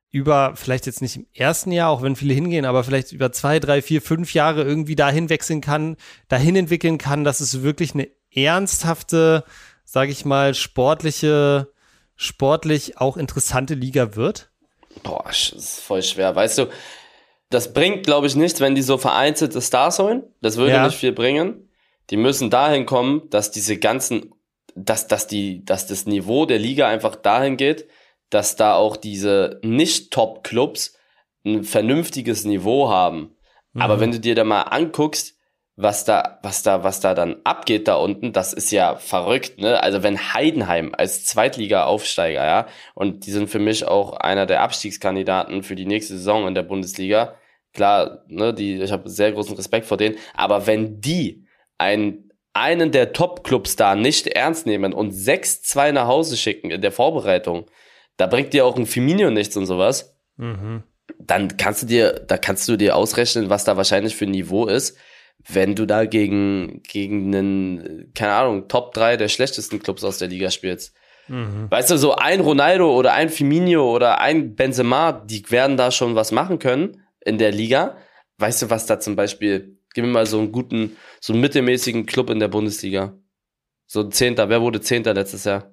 über, 0.09 0.53
vielleicht 0.55 0.85
jetzt 0.85 1.01
nicht 1.01 1.17
im 1.17 1.27
ersten 1.33 1.73
Jahr, 1.73 1.89
auch 1.89 2.01
wenn 2.01 2.15
viele 2.15 2.33
hingehen, 2.33 2.63
aber 2.63 2.85
vielleicht 2.85 3.11
über 3.11 3.33
zwei, 3.33 3.59
drei, 3.59 3.81
vier, 3.81 4.01
fünf 4.01 4.33
Jahre 4.33 4.63
irgendwie 4.63 4.95
dahin 4.95 5.29
wechseln 5.29 5.59
kann, 5.59 5.97
dahin 6.29 6.55
entwickeln 6.55 6.97
kann, 6.97 7.25
dass 7.25 7.41
es 7.41 7.61
wirklich 7.61 7.93
eine 7.93 8.07
ernsthafte 8.31 9.43
sage 9.85 10.11
ich 10.11 10.25
mal, 10.25 10.53
sportliche, 10.53 11.71
sportlich 12.15 12.97
auch 12.97 13.15
interessante 13.15 13.75
Liga 13.75 14.15
wird? 14.15 14.49
Boah, 15.03 15.23
das 15.27 15.49
ist 15.49 15.79
voll 15.81 16.03
schwer. 16.03 16.35
Weißt 16.35 16.57
du, 16.57 16.67
das 17.49 17.73
bringt, 17.73 18.05
glaube 18.05 18.27
ich, 18.27 18.35
nichts, 18.35 18.59
wenn 18.59 18.75
die 18.75 18.81
so 18.81 18.97
vereinzelte 18.97 19.61
Stars 19.61 19.99
holen. 19.99 20.23
Das 20.41 20.57
würde 20.57 20.73
ja. 20.73 20.85
nicht 20.85 20.97
viel 20.97 21.13
bringen. 21.13 21.69
Die 22.09 22.17
müssen 22.17 22.49
dahin 22.49 22.85
kommen, 22.85 23.29
dass 23.29 23.51
diese 23.51 23.77
ganzen, 23.77 24.33
dass, 24.75 25.07
dass 25.07 25.27
die, 25.27 25.63
dass 25.63 25.87
das 25.87 26.05
Niveau 26.05 26.45
der 26.45 26.59
Liga 26.59 26.87
einfach 26.87 27.15
dahin 27.15 27.57
geht, 27.57 27.87
dass 28.29 28.55
da 28.55 28.75
auch 28.75 28.97
diese 28.97 29.59
Nicht-Top-Clubs 29.63 30.97
ein 31.45 31.63
vernünftiges 31.63 32.45
Niveau 32.45 32.89
haben. 32.89 33.35
Mhm. 33.73 33.81
Aber 33.81 33.99
wenn 33.99 34.11
du 34.11 34.19
dir 34.19 34.35
da 34.35 34.43
mal 34.43 34.63
anguckst, 34.63 35.34
was 35.77 36.05
da, 36.05 36.39
was 36.41 36.63
da, 36.63 36.83
was 36.83 37.01
da 37.01 37.13
dann 37.13 37.37
abgeht 37.43 37.87
da 37.87 37.95
unten, 37.95 38.31
das 38.31 38.53
ist 38.53 38.71
ja 38.71 38.95
verrückt, 38.95 39.59
ne? 39.59 39.81
Also 39.83 40.03
wenn 40.03 40.33
Heidenheim 40.33 40.93
als 40.97 41.25
Zweitliga-Aufsteiger, 41.25 42.45
ja, 42.45 42.67
und 42.93 43.25
die 43.25 43.31
sind 43.31 43.49
für 43.49 43.59
mich 43.59 43.85
auch 43.85 44.13
einer 44.13 44.45
der 44.45 44.61
Abstiegskandidaten 44.61 45.63
für 45.63 45.75
die 45.75 45.85
nächste 45.85 46.17
Saison 46.17 46.47
in 46.47 46.55
der 46.55 46.63
Bundesliga. 46.63 47.35
Klar, 47.73 48.23
ne, 48.27 48.53
die, 48.53 48.81
ich 48.81 48.91
habe 48.91 49.09
sehr 49.09 49.33
großen 49.33 49.55
Respekt 49.57 49.85
vor 49.85 49.97
denen, 49.97 50.15
aber 50.33 50.65
wenn 50.65 51.01
die 51.01 51.45
einen, 51.77 52.31
einen 52.53 52.91
der 52.91 53.11
Top-Clubs 53.11 53.75
da 53.75 53.95
nicht 53.95 54.27
ernst 54.27 54.65
nehmen 54.65 54.93
und 54.93 55.11
6-2 55.11 55.91
nach 55.91 56.07
Hause 56.07 56.37
schicken 56.37 56.71
in 56.71 56.81
der 56.81 56.93
Vorbereitung, 56.93 57.65
da 58.15 58.27
bringt 58.27 58.53
dir 58.53 58.65
auch 58.65 58.77
ein 58.77 58.85
Firmino 58.85 59.29
nichts 59.29 59.57
und 59.57 59.65
sowas. 59.65 60.17
Mhm. 60.37 60.83
Dann 61.19 61.57
kannst 61.57 61.83
du 61.83 61.87
dir, 61.87 62.13
da 62.13 62.37
kannst 62.37 62.65
du 62.69 62.77
dir 62.77 62.95
ausrechnen, 62.95 63.49
was 63.49 63.65
da 63.65 63.75
wahrscheinlich 63.75 64.15
für 64.15 64.23
ein 64.23 64.31
Niveau 64.31 64.67
ist 64.67 64.97
wenn 65.47 65.75
du 65.75 65.85
da 65.85 66.05
gegen, 66.05 66.81
gegen 66.83 67.35
einen, 67.35 68.11
keine 68.15 68.33
Ahnung, 68.33 68.67
Top 68.67 68.93
3 68.93 69.17
der 69.17 69.27
schlechtesten 69.27 69.79
Clubs 69.79 70.03
aus 70.03 70.17
der 70.17 70.27
Liga 70.27 70.49
spielst. 70.49 70.93
Mhm. 71.27 71.69
Weißt 71.69 71.91
du, 71.91 71.97
so 71.97 72.15
ein 72.15 72.39
Ronaldo 72.39 72.95
oder 72.95 73.13
ein 73.13 73.29
Firmino 73.29 73.93
oder 73.93 74.19
ein 74.19 74.55
Benzema, 74.55 75.11
die 75.11 75.49
werden 75.51 75.77
da 75.77 75.91
schon 75.91 76.15
was 76.15 76.31
machen 76.31 76.59
können 76.59 77.03
in 77.21 77.37
der 77.37 77.51
Liga. 77.51 77.97
Weißt 78.37 78.63
du, 78.63 78.69
was 78.69 78.85
da 78.85 78.99
zum 78.99 79.15
Beispiel, 79.15 79.77
gib 79.93 80.05
mir 80.05 80.11
mal 80.11 80.25
so 80.25 80.39
einen 80.39 80.51
guten, 80.51 80.97
so 81.19 81.33
einen 81.33 81.41
mittelmäßigen 81.41 82.05
Club 82.05 82.29
in 82.29 82.39
der 82.39 82.47
Bundesliga. 82.47 83.13
So 83.87 84.01
ein 84.01 84.11
Zehnter, 84.11 84.49
wer 84.49 84.61
wurde 84.61 84.81
Zehnter 84.81 85.13
letztes 85.13 85.45
Jahr? 85.45 85.71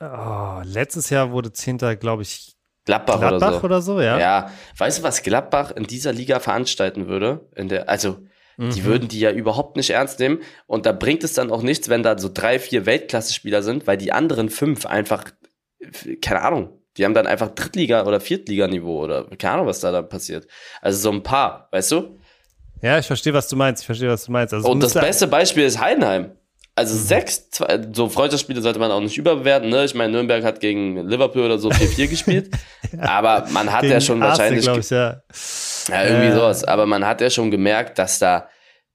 Oh, 0.00 0.60
letztes 0.64 1.10
Jahr 1.10 1.32
wurde 1.32 1.52
Zehnter, 1.52 1.96
glaube 1.96 2.22
ich, 2.22 2.54
Gladbach, 2.84 3.18
Gladbach 3.18 3.38
oder, 3.38 3.52
so. 3.52 3.64
oder 3.64 3.82
so. 3.82 4.00
ja. 4.00 4.18
Ja, 4.18 4.52
weißt 4.78 4.98
du, 4.98 5.02
was 5.02 5.22
Gladbach 5.22 5.72
in 5.72 5.84
dieser 5.84 6.12
Liga 6.12 6.40
veranstalten 6.40 7.06
würde? 7.06 7.46
In 7.54 7.68
der, 7.68 7.88
also 7.88 8.18
die 8.58 8.80
mhm. 8.80 8.84
würden 8.84 9.08
die 9.08 9.20
ja 9.20 9.30
überhaupt 9.30 9.76
nicht 9.76 9.90
ernst 9.90 10.18
nehmen. 10.18 10.40
Und 10.66 10.84
da 10.84 10.92
bringt 10.92 11.22
es 11.22 11.32
dann 11.32 11.50
auch 11.50 11.62
nichts, 11.62 11.88
wenn 11.88 12.02
da 12.02 12.18
so 12.18 12.28
drei, 12.32 12.58
vier 12.58 12.86
Weltklasse-Spieler 12.86 13.62
sind, 13.62 13.86
weil 13.86 13.96
die 13.96 14.12
anderen 14.12 14.50
fünf 14.50 14.84
einfach, 14.84 15.24
keine 16.20 16.42
Ahnung, 16.42 16.70
die 16.96 17.04
haben 17.04 17.14
dann 17.14 17.28
einfach 17.28 17.50
Drittliga- 17.54 18.04
oder 18.04 18.20
Viertliganiveau 18.20 19.04
oder 19.04 19.24
keine 19.38 19.54
Ahnung, 19.54 19.66
was 19.66 19.78
da 19.78 19.92
dann 19.92 20.08
passiert. 20.08 20.48
Also 20.82 20.98
so 20.98 21.12
ein 21.12 21.22
paar, 21.22 21.68
weißt 21.70 21.92
du? 21.92 22.18
Ja, 22.82 22.98
ich 22.98 23.06
verstehe, 23.06 23.32
was 23.32 23.48
du 23.48 23.56
meinst. 23.56 23.82
Ich 23.82 23.86
verstehe, 23.86 24.08
was 24.08 24.24
du 24.24 24.32
meinst. 24.32 24.52
Also 24.52 24.68
und 24.68 24.82
das 24.82 24.94
beste 24.94 25.28
Beispiel 25.28 25.64
ist 25.64 25.80
Heidenheim. 25.80 26.32
Also 26.74 26.94
mhm. 26.94 27.00
sechs, 27.00 27.50
zwei, 27.50 27.80
so 27.92 28.08
Freundschaftsspiele 28.08 28.60
sollte 28.62 28.78
man 28.78 28.90
auch 28.90 29.00
nicht 29.00 29.18
überbewerten. 29.18 29.68
Ne? 29.68 29.84
Ich 29.84 29.94
meine, 29.94 30.12
Nürnberg 30.12 30.44
hat 30.44 30.60
gegen 30.60 31.08
Liverpool 31.08 31.42
oder 31.42 31.58
so 31.58 31.70
4-4 31.70 32.06
gespielt. 32.08 32.50
ja. 32.92 33.08
Aber 33.08 33.46
man 33.50 33.72
hat 33.72 33.82
gegen 33.82 33.94
ja 33.94 34.00
schon 34.00 34.20
wahrscheinlich. 34.20 34.66
Ich, 34.66 34.90
ja. 34.90 35.22
Ja, 35.88 36.04
irgendwie 36.04 36.28
äh. 36.28 36.34
sowas. 36.34 36.64
Aber 36.64 36.86
man 36.86 37.04
hat 37.04 37.20
ja 37.20 37.30
schon 37.30 37.50
gemerkt, 37.50 37.98
dass 37.98 38.18
da, 38.18 38.48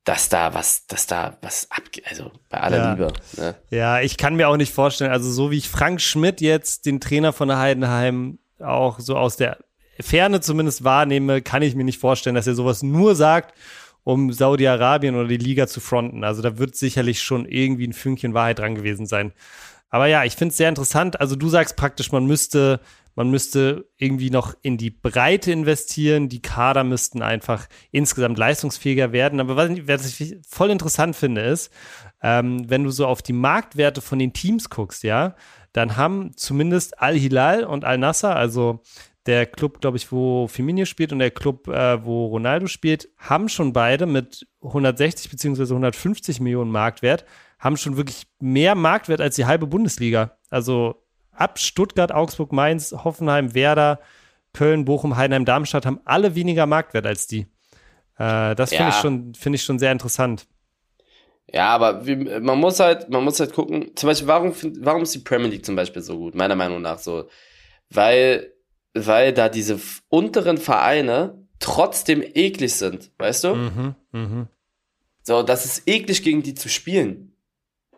dass 0.03 0.29
da 0.29 0.53
was, 0.53 0.87
dass 0.87 1.07
da 1.07 1.37
was 1.41 1.69
abgeht. 1.71 2.05
Also 2.09 2.31
bei 2.49 2.59
aller 2.59 2.77
ja. 2.77 2.91
Liebe. 2.91 3.13
Ne? 3.37 3.55
Ja, 3.69 4.01
ich 4.01 4.17
kann 4.17 4.35
mir 4.35 4.49
auch 4.49 4.57
nicht 4.57 4.73
vorstellen. 4.73 5.11
Also 5.11 5.31
so 5.31 5.51
wie 5.51 5.57
ich 5.57 5.69
Frank 5.69 6.01
Schmidt 6.01 6.41
jetzt, 6.41 6.85
den 6.85 6.99
Trainer 6.99 7.33
von 7.33 7.47
der 7.47 7.59
Heidenheim, 7.59 8.39
auch 8.59 8.99
so 8.99 9.17
aus 9.17 9.37
der 9.37 9.57
Ferne 9.99 10.41
zumindest 10.41 10.83
wahrnehme, 10.83 11.41
kann 11.41 11.61
ich 11.61 11.75
mir 11.75 11.83
nicht 11.83 11.99
vorstellen, 11.99 12.35
dass 12.35 12.47
er 12.47 12.55
sowas 12.55 12.83
nur 12.83 13.15
sagt 13.15 13.53
um 14.03 14.31
Saudi-Arabien 14.31 15.15
oder 15.15 15.27
die 15.27 15.37
Liga 15.37 15.67
zu 15.67 15.79
fronten. 15.79 16.23
Also 16.23 16.41
da 16.41 16.57
wird 16.57 16.75
sicherlich 16.75 17.21
schon 17.21 17.45
irgendwie 17.45 17.87
ein 17.87 17.93
Fünkchen 17.93 18.33
Wahrheit 18.33 18.59
dran 18.59 18.75
gewesen 18.75 19.05
sein. 19.05 19.33
Aber 19.89 20.07
ja, 20.07 20.23
ich 20.23 20.35
finde 20.35 20.51
es 20.51 20.57
sehr 20.57 20.69
interessant. 20.69 21.21
Also 21.21 21.35
du 21.35 21.49
sagst 21.49 21.75
praktisch, 21.75 22.11
man 22.11 22.25
müsste, 22.25 22.79
man 23.15 23.29
müsste 23.29 23.89
irgendwie 23.97 24.29
noch 24.29 24.55
in 24.61 24.77
die 24.77 24.89
Breite 24.89 25.51
investieren. 25.51 26.29
Die 26.29 26.41
Kader 26.41 26.83
müssten 26.83 27.21
einfach 27.21 27.67
insgesamt 27.91 28.37
leistungsfähiger 28.37 29.11
werden. 29.11 29.39
Aber 29.39 29.55
was, 29.55 29.69
was 29.87 30.19
ich 30.19 30.37
voll 30.47 30.71
interessant 30.71 31.15
finde, 31.15 31.41
ist, 31.41 31.71
ähm, 32.21 32.69
wenn 32.69 32.83
du 32.83 32.89
so 32.89 33.05
auf 33.05 33.21
die 33.21 33.33
Marktwerte 33.33 34.01
von 34.01 34.19
den 34.19 34.33
Teams 34.33 34.69
guckst, 34.69 35.03
ja, 35.03 35.35
dann 35.73 35.97
haben 35.97 36.31
zumindest 36.35 36.99
Al-Hilal 37.01 37.63
und 37.63 37.85
Al-Nasser, 37.85 38.35
also 38.35 38.81
der 39.25 39.45
Club, 39.45 39.79
glaube 39.79 39.97
ich, 39.97 40.11
wo 40.11 40.47
Firmino 40.47 40.85
spielt 40.85 41.13
und 41.13 41.19
der 41.19 41.31
Club, 41.31 41.67
äh, 41.67 42.03
wo 42.03 42.27
Ronaldo 42.27 42.67
spielt, 42.67 43.09
haben 43.17 43.47
schon 43.47 43.73
beide 43.73 44.05
mit 44.05 44.47
160 44.61 45.31
beziehungsweise 45.31 45.73
150 45.73 46.41
Millionen 46.41 46.71
Marktwert, 46.71 47.25
haben 47.57 47.77
schon 47.77 47.95
wirklich 47.95 48.27
mehr 48.39 48.75
Marktwert 48.75 49.21
als 49.21 49.35
die 49.35 49.45
halbe 49.45 49.67
Bundesliga. 49.67 50.37
Also 50.49 51.02
ab 51.35 51.59
Stuttgart, 51.59 52.11
Augsburg, 52.11 52.51
Mainz, 52.51 52.91
Hoffenheim, 52.91 53.53
Werder, 53.53 53.99
Köln, 54.53 54.85
Bochum, 54.85 55.17
Heidenheim, 55.17 55.45
Darmstadt 55.45 55.85
haben 55.85 55.99
alle 56.05 56.35
weniger 56.35 56.65
Marktwert 56.65 57.05
als 57.05 57.27
die. 57.27 57.47
Äh, 58.17 58.55
das 58.55 58.69
finde 58.69 58.83
ja. 58.83 58.89
ich, 58.89 58.95
schon, 58.95 59.33
find 59.33 59.55
ich 59.55 59.63
schon 59.63 59.79
sehr 59.79 59.91
interessant. 59.91 60.47
Ja, 61.51 61.69
aber 61.69 62.05
wie, 62.05 62.15
man 62.15 62.59
muss 62.59 62.79
halt, 62.79 63.09
man 63.09 63.23
muss 63.23 63.39
halt 63.39 63.53
gucken, 63.53 63.95
zum 63.95 64.07
Beispiel, 64.07 64.27
warum, 64.27 64.53
warum 64.79 65.03
ist 65.03 65.13
die 65.13 65.19
Premier 65.19 65.49
League 65.49 65.65
zum 65.65 65.75
Beispiel 65.75 66.01
so 66.01 66.17
gut, 66.17 66.35
meiner 66.35 66.55
Meinung 66.55 66.81
nach 66.81 66.99
so? 66.99 67.27
Weil, 67.89 68.53
weil 68.93 69.33
da 69.33 69.49
diese 69.49 69.79
unteren 70.09 70.57
Vereine 70.57 71.47
trotzdem 71.59 72.23
eklig 72.23 72.73
sind, 72.73 73.11
weißt 73.17 73.43
du? 73.43 73.55
Mhm, 73.55 73.95
mh. 74.11 74.47
So, 75.23 75.41
das 75.41 75.65
ist 75.65 75.87
eklig 75.87 76.23
gegen 76.23 76.43
die 76.43 76.53
zu 76.53 76.69
spielen. 76.69 77.32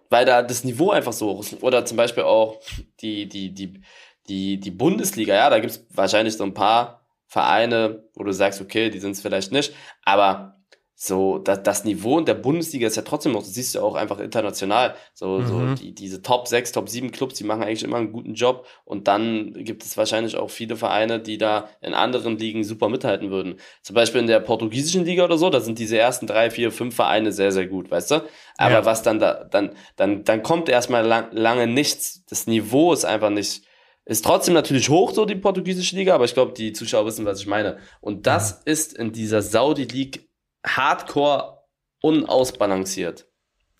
Weil 0.09 0.25
da 0.25 0.41
das 0.41 0.63
Niveau 0.63 0.91
einfach 0.91 1.13
so 1.13 1.29
hoch 1.29 1.41
ist. 1.41 1.63
Oder 1.63 1.85
zum 1.85 1.97
Beispiel 1.97 2.23
auch 2.23 2.59
die, 3.01 3.27
die, 3.27 3.53
die, 3.53 3.81
die, 4.27 4.59
die 4.59 4.71
Bundesliga, 4.71 5.35
ja, 5.35 5.49
da 5.49 5.59
gibt's 5.59 5.85
wahrscheinlich 5.91 6.35
so 6.35 6.43
ein 6.43 6.53
paar 6.53 7.05
Vereine, 7.27 8.03
wo 8.13 8.23
du 8.23 8.31
sagst, 8.31 8.61
okay, 8.61 8.89
die 8.89 8.99
sind 8.99 9.11
es 9.11 9.21
vielleicht 9.21 9.51
nicht, 9.51 9.73
aber 10.03 10.54
so, 10.97 11.39
das, 11.39 11.61
das 11.61 11.83
Niveau 11.83 12.17
in 12.17 12.25
der 12.25 12.35
Bundesliga 12.35 12.87
ist 12.87 12.95
ja 12.95 13.01
trotzdem 13.01 13.33
noch, 13.33 13.41
das 13.41 13.53
siehst 13.53 13.75
du 13.75 13.81
auch 13.81 13.95
einfach 13.95 14.17
international. 14.19 14.95
So, 15.13 15.39
mhm. 15.39 15.45
so 15.45 15.75
die, 15.75 15.93
diese 15.93 16.21
Top 16.21 16.47
6, 16.47 16.71
Top 16.71 16.87
7 16.87 17.11
Clubs, 17.11 17.35
die 17.35 17.43
machen 17.43 17.63
eigentlich 17.63 17.83
immer 17.83 17.97
einen 17.97 18.13
guten 18.13 18.33
Job. 18.33 18.65
Und 18.85 19.09
dann 19.09 19.53
gibt 19.65 19.83
es 19.83 19.97
wahrscheinlich 19.97 20.37
auch 20.37 20.49
viele 20.49 20.77
Vereine, 20.77 21.19
die 21.19 21.37
da 21.37 21.67
in 21.81 21.93
anderen 21.93 22.37
Ligen 22.37 22.63
super 22.63 22.87
mithalten 22.87 23.29
würden. 23.29 23.57
Zum 23.81 23.93
Beispiel 23.93 24.21
in 24.21 24.27
der 24.27 24.39
portugiesischen 24.39 25.03
Liga 25.03 25.25
oder 25.25 25.37
so, 25.37 25.49
da 25.49 25.59
sind 25.59 25.79
diese 25.79 25.97
ersten 25.97 26.27
drei, 26.27 26.49
vier, 26.49 26.71
fünf 26.71 26.95
Vereine 26.95 27.33
sehr, 27.33 27.51
sehr 27.51 27.67
gut, 27.67 27.91
weißt 27.91 28.11
du? 28.11 28.21
Aber 28.55 28.75
ja. 28.75 28.85
was 28.85 29.03
dann 29.03 29.19
da, 29.19 29.43
dann, 29.43 29.71
dann, 29.97 30.23
dann 30.23 30.43
kommt 30.43 30.69
erstmal 30.69 31.05
lang, 31.05 31.27
lange 31.31 31.67
nichts. 31.67 32.23
Das 32.29 32.47
Niveau 32.47 32.93
ist 32.93 33.03
einfach 33.03 33.31
nicht, 33.31 33.63
ist 34.05 34.23
trotzdem 34.23 34.53
natürlich 34.53 34.87
hoch, 34.87 35.11
so 35.11 35.25
die 35.25 35.35
portugiesische 35.35 35.97
Liga, 35.97 36.15
aber 36.15 36.23
ich 36.23 36.33
glaube, 36.33 36.53
die 36.53 36.71
Zuschauer 36.71 37.05
wissen, 37.05 37.25
was 37.25 37.41
ich 37.41 37.47
meine. 37.47 37.79
Und 37.99 38.27
das 38.27 38.61
ja. 38.65 38.71
ist 38.71 38.93
in 38.93 39.11
dieser 39.11 39.41
Saudi 39.41 39.83
League 39.83 40.29
hardcore 40.65 41.59
unausbalanciert. 42.01 43.27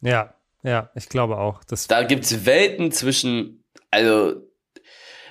Ja, 0.01 0.35
ja, 0.63 0.89
ich 0.95 1.09
glaube 1.09 1.37
auch. 1.37 1.63
Das 1.63 1.87
da 1.87 2.03
gibt's 2.03 2.45
Welten 2.45 2.91
zwischen, 2.91 3.63
also 3.91 4.41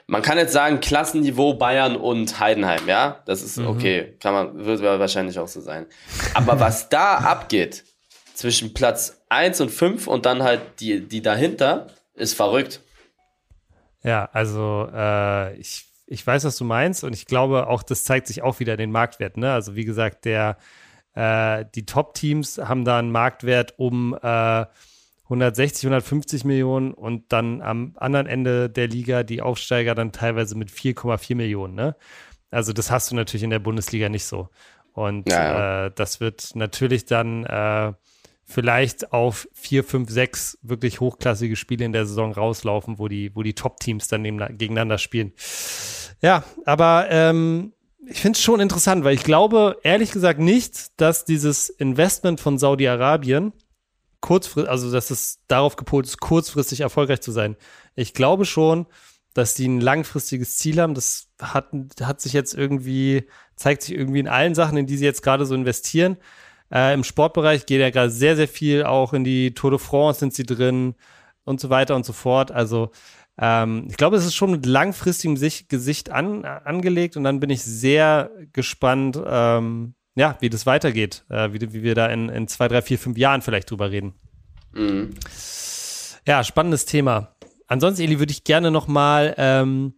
man 0.07 0.23
kann 0.23 0.39
jetzt 0.39 0.53
sagen, 0.53 0.81
Klassenniveau 0.81 1.55
Bayern 1.55 1.97
und 1.97 2.39
Heidenheim, 2.39 2.87
ja? 2.87 3.23
Das 3.27 3.43
ist 3.43 3.57
mhm. 3.57 3.69
okay, 3.69 4.17
kann 4.21 4.35
man, 4.35 4.65
wird 4.65 4.83
wahrscheinlich 4.83 5.39
auch 5.39 5.49
so 5.49 5.61
sein. 5.61 5.87
Aber 6.35 6.61
was 6.61 6.89
da 6.89 7.17
abgeht, 7.17 7.85
zwischen 8.35 8.75
Platz 8.75 9.25
1 9.29 9.61
und 9.61 9.71
5 9.71 10.07
und 10.07 10.27
dann 10.27 10.43
halt 10.43 10.61
die, 10.81 11.01
die 11.01 11.23
dahinter, 11.23 11.87
ist 12.15 12.35
verrückt. 12.35 12.81
Ja, 14.03 14.29
also 14.33 14.89
äh, 14.93 15.57
ich, 15.57 15.87
ich 16.07 16.27
weiß, 16.27 16.45
was 16.45 16.57
du 16.57 16.65
meinst 16.65 17.05
und 17.05 17.15
ich 17.15 17.27
glaube 17.27 17.67
auch, 17.69 17.83
das 17.83 18.05
zeigt 18.05 18.27
sich 18.27 18.43
auch 18.43 18.61
wieder 18.61 18.75
in 18.75 18.79
den 18.79 18.93
Marktwerten. 18.93 19.41
Ne? 19.41 19.53
Also 19.53 19.75
wie 19.75 19.85
gesagt, 19.85 20.25
der 20.27 20.59
äh, 21.15 21.65
die 21.75 21.87
Top-Teams 21.87 22.59
haben 22.59 22.85
da 22.85 22.99
einen 22.99 23.13
Marktwert 23.13 23.75
um 23.79 24.17
äh, 24.21 24.67
160, 25.25 25.87
150 25.87 26.45
Millionen 26.45 26.93
und 26.93 27.33
dann 27.33 27.63
am 27.63 27.95
anderen 27.97 28.27
Ende 28.27 28.69
der 28.69 28.89
Liga 28.89 29.23
die 29.23 29.41
Aufsteiger 29.41 29.95
dann 29.95 30.13
teilweise 30.13 30.57
mit 30.57 30.71
4,4 30.71 31.35
Millionen. 31.35 31.75
Ne? 31.75 31.97
Also 32.51 32.73
das 32.73 32.91
hast 32.91 33.11
du 33.11 33.17
natürlich 33.17 33.43
in 33.43 33.51
der 33.51 33.59
Bundesliga 33.59 34.09
nicht 34.09 34.25
so. 34.25 34.49
Und 34.93 35.31
ja. 35.31 35.87
Äh, 35.87 35.93
das 35.95 36.21
wird 36.21 36.51
natürlich 36.55 37.07
dann 37.07 37.45
äh, 37.45 37.93
vielleicht 38.45 39.13
auf 39.13 39.49
vier, 39.53 39.83
fünf, 39.83 40.11
sechs 40.11 40.59
wirklich 40.63 41.01
hochklassige 41.01 41.57
Spiele 41.57 41.85
in 41.85 41.93
der 41.93 42.07
Saison 42.07 42.33
rauslaufen, 42.33 42.99
wo 42.99 43.09
die, 43.09 43.35
wo 43.35 43.43
die 43.43 43.55
Top-Teams 43.55 44.09
dann 44.09 44.23
gegeneinander 44.57 44.99
spielen. 44.99 45.33
Ja, 46.21 46.45
aber 46.65 47.07
ähm, 47.11 47.74
ich 48.07 48.21
finde 48.21 48.37
es 48.37 48.43
schon 48.43 48.61
interessant, 48.61 49.05
weil 49.05 49.15
ich 49.15 49.25
glaube 49.25 49.79
ehrlich 49.83 50.13
gesagt 50.13 50.39
nicht, 50.39 51.01
dass 51.01 51.25
dieses 51.25 51.69
Investment 51.69 52.41
von 52.41 52.59
Saudi-Arabien 52.59 53.53
kurzfristig, 54.21 54.71
also 54.71 54.91
dass 54.91 55.11
es 55.11 55.41
darauf 55.49 55.77
gepolt 55.77 56.07
ist, 56.07 56.21
kurzfristig 56.21 56.81
erfolgreich 56.81 57.21
zu 57.21 57.33
sein. 57.33 57.57
Ich 57.95 58.15
glaube 58.15 58.45
schon, 58.45 58.87
dass 59.35 59.55
die 59.55 59.69
ein 59.69 59.81
langfristiges 59.81 60.57
Ziel 60.57 60.81
haben. 60.81 60.95
Das 60.95 61.29
hat, 61.41 61.69
hat 62.01 62.21
sich 62.21 62.33
jetzt 62.33 62.55
irgendwie, 62.55 63.29
zeigt 63.57 63.83
sich 63.83 63.95
irgendwie 63.95 64.21
in 64.21 64.29
allen 64.29 64.55
Sachen, 64.55 64.79
in 64.79 64.87
die 64.87 64.97
sie 64.97 65.05
jetzt 65.05 65.23
gerade 65.23 65.45
so 65.45 65.55
investieren. 65.55 66.17
Äh, 66.73 66.95
Im 66.95 67.05
Sportbereich 67.05 67.67
geht 67.67 67.81
ja 67.81 67.91
gerade 67.91 68.11
sehr, 68.11 68.37
sehr 68.37 68.49
viel, 68.49 68.85
auch 68.85 69.13
in 69.13 69.25
die 69.25 69.53
Tour 69.55 69.71
de 69.71 69.79
France 69.79 70.21
sind 70.21 70.33
sie 70.33 70.45
drin 70.45 70.95
und 71.45 71.61
so 71.61 71.69
weiter 71.69 71.97
und 71.97 72.07
so 72.07 72.13
fort. 72.13 72.51
Also 72.51 72.91
ähm, 73.39 73.87
ich 73.89 73.97
glaube, 73.97 74.17
es 74.17 74.25
ist 74.25 74.35
schon 74.35 74.51
mit 74.51 74.67
langfristigem 74.67 75.37
Sicht, 75.37 75.69
Gesicht 75.69 76.11
an, 76.11 76.45
angelegt 76.45 77.17
und 77.17 77.25
dann 77.25 77.41
bin 77.41 77.51
ich 77.51 77.63
sehr 77.63 78.31
gespannt, 78.53 79.21
ähm, 79.27 79.95
ja, 80.15 80.37
wie 80.41 80.51
das 80.51 80.67
weitergeht, 80.67 81.25
äh, 81.29 81.53
wie, 81.53 81.73
wie, 81.73 81.83
wir 81.83 81.95
da 81.95 82.07
in, 82.07 82.29
in 82.29 82.47
zwei, 82.47 82.69
drei, 82.69 82.83
vier, 82.83 82.99
fünf 82.99 83.19
Jahren 83.19 83.43
vielleicht 83.43 83.71
drüber 83.71 83.91
reden. 83.91 84.15
Mhm. 84.73 85.11
Ja, 86.27 86.45
spannendes 86.45 86.87
Thema. 86.87 87.35
Ansonsten, 87.67 88.03
Eli, 88.03 88.19
würde 88.19 88.33
ich 88.33 88.45
gerne 88.45 88.71
noch 88.71 88.87
mal 88.87 89.35
ähm, 89.37 89.95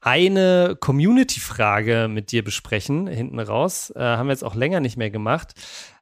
eine 0.00 0.76
Community-Frage 0.80 2.08
mit 2.10 2.32
dir 2.32 2.42
besprechen, 2.42 3.06
hinten 3.06 3.38
raus. 3.38 3.92
Äh, 3.94 4.00
haben 4.00 4.28
wir 4.28 4.32
jetzt 4.32 4.44
auch 4.44 4.54
länger 4.54 4.80
nicht 4.80 4.96
mehr 4.96 5.10
gemacht. 5.10 5.52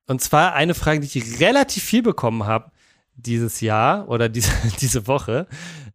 Und 0.06 0.22
zwar 0.22 0.54
eine 0.54 0.74
Frage, 0.74 1.00
die 1.00 1.18
ich 1.18 1.40
relativ 1.40 1.82
viel 1.82 2.02
bekommen 2.02 2.46
habe 2.46 2.70
dieses 3.16 3.60
Jahr 3.60 4.08
oder 4.08 4.28
diese, 4.28 4.52
diese 4.80 5.06
Woche 5.06 5.48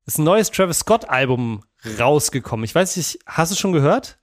ist 0.05 0.17
ein 0.17 0.23
neues 0.23 0.51
Travis 0.51 0.79
Scott 0.79 1.09
Album 1.09 1.63
rausgekommen. 1.99 2.63
Ich 2.63 2.75
weiß 2.75 2.97
nicht, 2.97 3.19
hast 3.25 3.51
du 3.51 3.55
schon 3.55 3.73
gehört? 3.73 4.17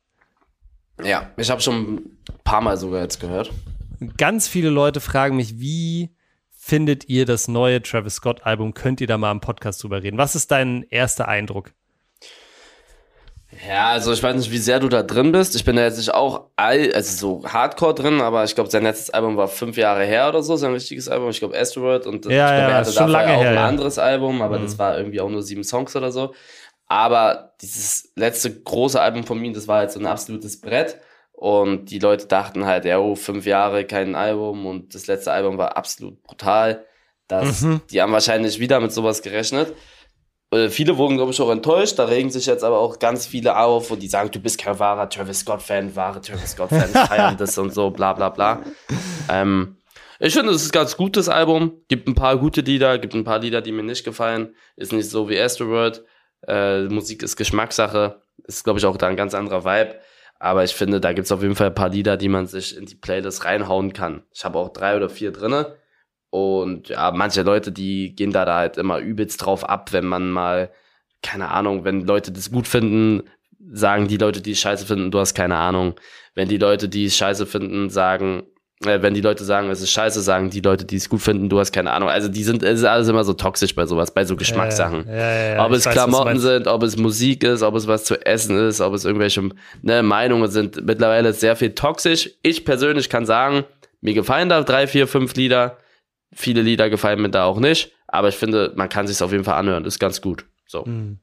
Ja, 1.02 1.30
ich 1.36 1.50
habe 1.50 1.60
schon 1.60 1.96
ein 1.96 2.18
paar 2.44 2.60
Mal 2.60 2.76
sogar 2.76 3.02
jetzt 3.02 3.20
gehört. 3.20 3.50
Ganz 4.16 4.48
viele 4.48 4.70
Leute 4.70 5.00
fragen 5.00 5.36
mich, 5.36 5.58
wie 5.60 6.14
findet 6.50 7.08
ihr 7.08 7.24
das 7.24 7.48
neue 7.48 7.82
Travis 7.82 8.16
Scott 8.16 8.44
Album? 8.44 8.74
Könnt 8.74 9.00
ihr 9.00 9.06
da 9.06 9.18
mal 9.18 9.32
im 9.32 9.40
Podcast 9.40 9.82
drüber 9.82 10.02
reden? 10.02 10.18
Was 10.18 10.34
ist 10.34 10.50
dein 10.50 10.82
erster 10.90 11.28
Eindruck? 11.28 11.72
Ja, 13.68 13.88
also 13.88 14.12
ich 14.12 14.22
weiß 14.22 14.36
nicht, 14.36 14.50
wie 14.52 14.58
sehr 14.58 14.78
du 14.78 14.88
da 14.88 15.02
drin 15.02 15.32
bist. 15.32 15.56
Ich 15.56 15.64
bin 15.64 15.76
da 15.76 15.82
jetzt 15.82 15.98
nicht 15.98 16.14
auch 16.14 16.46
all, 16.56 16.92
also 16.92 17.40
so 17.42 17.48
hardcore 17.48 17.94
drin, 17.94 18.20
aber 18.20 18.44
ich 18.44 18.54
glaube, 18.54 18.70
sein 18.70 18.84
letztes 18.84 19.10
Album 19.10 19.36
war 19.36 19.48
fünf 19.48 19.76
Jahre 19.76 20.04
her 20.04 20.28
oder 20.28 20.42
so, 20.42 20.56
sein 20.56 20.72
richtiges 20.72 21.08
Album. 21.08 21.30
Ich 21.30 21.40
glaube, 21.40 21.58
Asteroid 21.58 22.06
und 22.06 22.24
ja, 22.26 22.30
ich 22.30 22.36
glaube, 22.36 22.38
ja, 22.38 22.68
er 22.68 22.74
hatte 22.76 22.92
dafür 22.92 23.14
auch 23.14 23.42
her, 23.42 23.48
ein 23.50 23.54
ja. 23.54 23.66
anderes 23.66 23.98
Album, 23.98 24.40
aber 24.40 24.58
mhm. 24.58 24.62
das 24.62 24.78
war 24.78 24.96
irgendwie 24.96 25.20
auch 25.20 25.28
nur 25.28 25.42
sieben 25.42 25.64
Songs 25.64 25.96
oder 25.96 26.12
so. 26.12 26.32
Aber 26.86 27.54
dieses 27.60 28.12
letzte 28.16 28.52
große 28.52 29.00
Album 29.00 29.24
von 29.24 29.44
ihm, 29.44 29.52
das 29.52 29.68
war 29.68 29.78
halt 29.78 29.92
so 29.92 30.00
ein 30.00 30.06
absolutes 30.06 30.60
Brett. 30.60 30.98
Und 31.32 31.86
die 31.90 31.98
Leute 31.98 32.26
dachten 32.26 32.66
halt, 32.66 32.84
ja, 32.84 32.98
oh, 32.98 33.14
fünf 33.14 33.46
Jahre 33.46 33.86
kein 33.86 34.14
Album 34.14 34.66
und 34.66 34.94
das 34.94 35.06
letzte 35.06 35.32
Album 35.32 35.56
war 35.56 35.76
absolut 35.76 36.22
brutal. 36.22 36.84
Das, 37.28 37.62
mhm. 37.62 37.80
Die 37.90 38.02
haben 38.02 38.12
wahrscheinlich 38.12 38.58
wieder 38.58 38.78
mit 38.80 38.92
sowas 38.92 39.22
gerechnet. 39.22 39.72
Äh, 40.52 40.68
viele 40.68 40.96
wurden, 40.96 41.16
glaube 41.16 41.32
ich, 41.32 41.40
auch 41.40 41.50
enttäuscht. 41.50 41.98
Da 41.98 42.06
regen 42.06 42.30
sich 42.30 42.46
jetzt 42.46 42.64
aber 42.64 42.78
auch 42.78 42.98
ganz 42.98 43.26
viele 43.26 43.56
auf, 43.56 43.90
wo 43.90 43.96
die 43.96 44.08
sagen, 44.08 44.30
du 44.30 44.40
bist 44.40 44.58
kein 44.58 44.78
wahrer 44.78 45.08
Travis 45.08 45.40
Scott-Fan, 45.40 45.94
wahre 45.94 46.20
Travis 46.20 46.52
Scott-Fan, 46.52 46.88
feiern 47.08 47.36
das 47.36 47.56
und 47.58 47.72
so, 47.72 47.90
bla 47.90 48.12
bla 48.12 48.30
bla. 48.30 48.62
Ähm, 49.28 49.76
ich 50.18 50.34
finde, 50.34 50.52
es 50.52 50.62
ist 50.62 50.68
ein 50.68 50.72
ganz 50.72 50.96
gutes 50.96 51.28
Album. 51.28 51.80
Gibt 51.88 52.06
ein 52.06 52.14
paar 52.14 52.36
gute 52.36 52.60
Lieder, 52.60 52.98
gibt 52.98 53.14
ein 53.14 53.24
paar 53.24 53.38
Lieder, 53.38 53.62
die 53.62 53.72
mir 53.72 53.82
nicht 53.82 54.04
gefallen. 54.04 54.54
Ist 54.76 54.92
nicht 54.92 55.08
so 55.08 55.28
wie 55.28 55.40
Asteroid. 55.40 56.04
Äh, 56.46 56.82
Musik 56.88 57.22
ist 57.22 57.36
Geschmackssache. 57.36 58.20
Ist, 58.44 58.64
glaube 58.64 58.78
ich, 58.78 58.86
auch 58.86 58.96
da 58.96 59.06
ein 59.06 59.16
ganz 59.16 59.34
anderer 59.34 59.64
Vibe. 59.64 59.98
Aber 60.38 60.64
ich 60.64 60.74
finde, 60.74 61.00
da 61.00 61.12
gibt's 61.12 61.32
auf 61.32 61.42
jeden 61.42 61.54
Fall 61.54 61.68
ein 61.68 61.74
paar 61.74 61.88
Lieder, 61.88 62.16
die 62.16 62.28
man 62.28 62.46
sich 62.46 62.76
in 62.76 62.86
die 62.86 62.94
Playlist 62.96 63.44
reinhauen 63.44 63.92
kann. 63.92 64.22
Ich 64.32 64.44
habe 64.44 64.58
auch 64.58 64.70
drei 64.70 64.96
oder 64.96 65.08
vier 65.08 65.32
drinne. 65.32 65.76
Und 66.30 66.88
ja, 66.88 67.10
manche 67.10 67.42
Leute, 67.42 67.72
die 67.72 68.14
gehen 68.14 68.32
da, 68.32 68.44
da 68.44 68.56
halt 68.56 68.76
immer 68.76 68.98
übelst 68.98 69.44
drauf 69.44 69.68
ab, 69.68 69.92
wenn 69.92 70.06
man 70.06 70.30
mal, 70.30 70.70
keine 71.22 71.48
Ahnung, 71.48 71.84
wenn 71.84 72.06
Leute 72.06 72.30
das 72.32 72.50
gut 72.50 72.68
finden, 72.68 73.24
sagen 73.72 74.08
die 74.08 74.16
Leute, 74.16 74.40
die 74.40 74.52
es 74.52 74.60
scheiße 74.60 74.86
finden, 74.86 75.10
du 75.10 75.18
hast 75.18 75.34
keine 75.34 75.56
Ahnung. 75.56 75.94
Wenn 76.34 76.48
die 76.48 76.56
Leute, 76.56 76.88
die 76.88 77.04
es 77.04 77.16
scheiße 77.16 77.46
finden, 77.46 77.90
sagen, 77.90 78.44
äh, 78.84 79.02
wenn 79.02 79.12
die 79.12 79.20
Leute 79.20 79.44
sagen, 79.44 79.68
es 79.70 79.82
ist 79.82 79.90
scheiße, 79.90 80.22
sagen 80.22 80.50
die 80.50 80.60
Leute, 80.60 80.84
die 80.84 80.96
es 80.96 81.08
gut 81.08 81.20
finden, 81.20 81.48
du 81.48 81.58
hast 81.58 81.72
keine 81.72 81.92
Ahnung. 81.92 82.08
Also 82.08 82.28
die 82.28 82.44
sind, 82.44 82.62
es 82.62 82.78
ist 82.78 82.84
alles 82.84 83.08
immer 83.08 83.24
so 83.24 83.34
toxisch 83.34 83.74
bei 83.74 83.84
sowas, 83.84 84.14
bei 84.14 84.24
so 84.24 84.36
Geschmackssachen. 84.36 85.06
Ja, 85.06 85.14
ja, 85.14 85.54
ja, 85.56 85.66
ob 85.66 85.72
es 85.72 85.84
weiß, 85.84 85.92
Klamotten 85.92 86.38
sind, 86.38 86.66
ob 86.66 86.82
es 86.82 86.96
Musik 86.96 87.44
ist, 87.44 87.62
ob 87.62 87.74
es 87.74 87.86
was 87.86 88.04
zu 88.04 88.24
essen 88.24 88.56
ist, 88.56 88.80
ob 88.80 88.94
es 88.94 89.04
irgendwelche 89.04 89.50
ne, 89.82 90.02
Meinungen 90.02 90.50
sind. 90.50 90.86
Mittlerweile 90.86 91.32
sehr 91.32 91.56
viel 91.56 91.74
toxisch. 91.74 92.30
Ich 92.42 92.64
persönlich 92.64 93.10
kann 93.10 93.26
sagen, 93.26 93.64
mir 94.00 94.14
gefallen 94.14 94.48
da 94.48 94.62
drei, 94.62 94.86
vier, 94.86 95.06
fünf 95.06 95.34
Lieder 95.34 95.76
Viele 96.32 96.62
Lieder 96.62 96.90
gefallen 96.90 97.20
mir 97.20 97.30
da 97.30 97.44
auch 97.44 97.58
nicht, 97.58 97.92
aber 98.06 98.28
ich 98.28 98.36
finde, 98.36 98.72
man 98.76 98.88
kann 98.88 99.06
sich 99.06 99.20
auf 99.22 99.32
jeden 99.32 99.44
Fall 99.44 99.56
anhören. 99.56 99.84
Ist 99.84 99.98
ganz 99.98 100.20
gut. 100.20 100.46
So. 100.66 100.84
Mhm. 100.84 101.18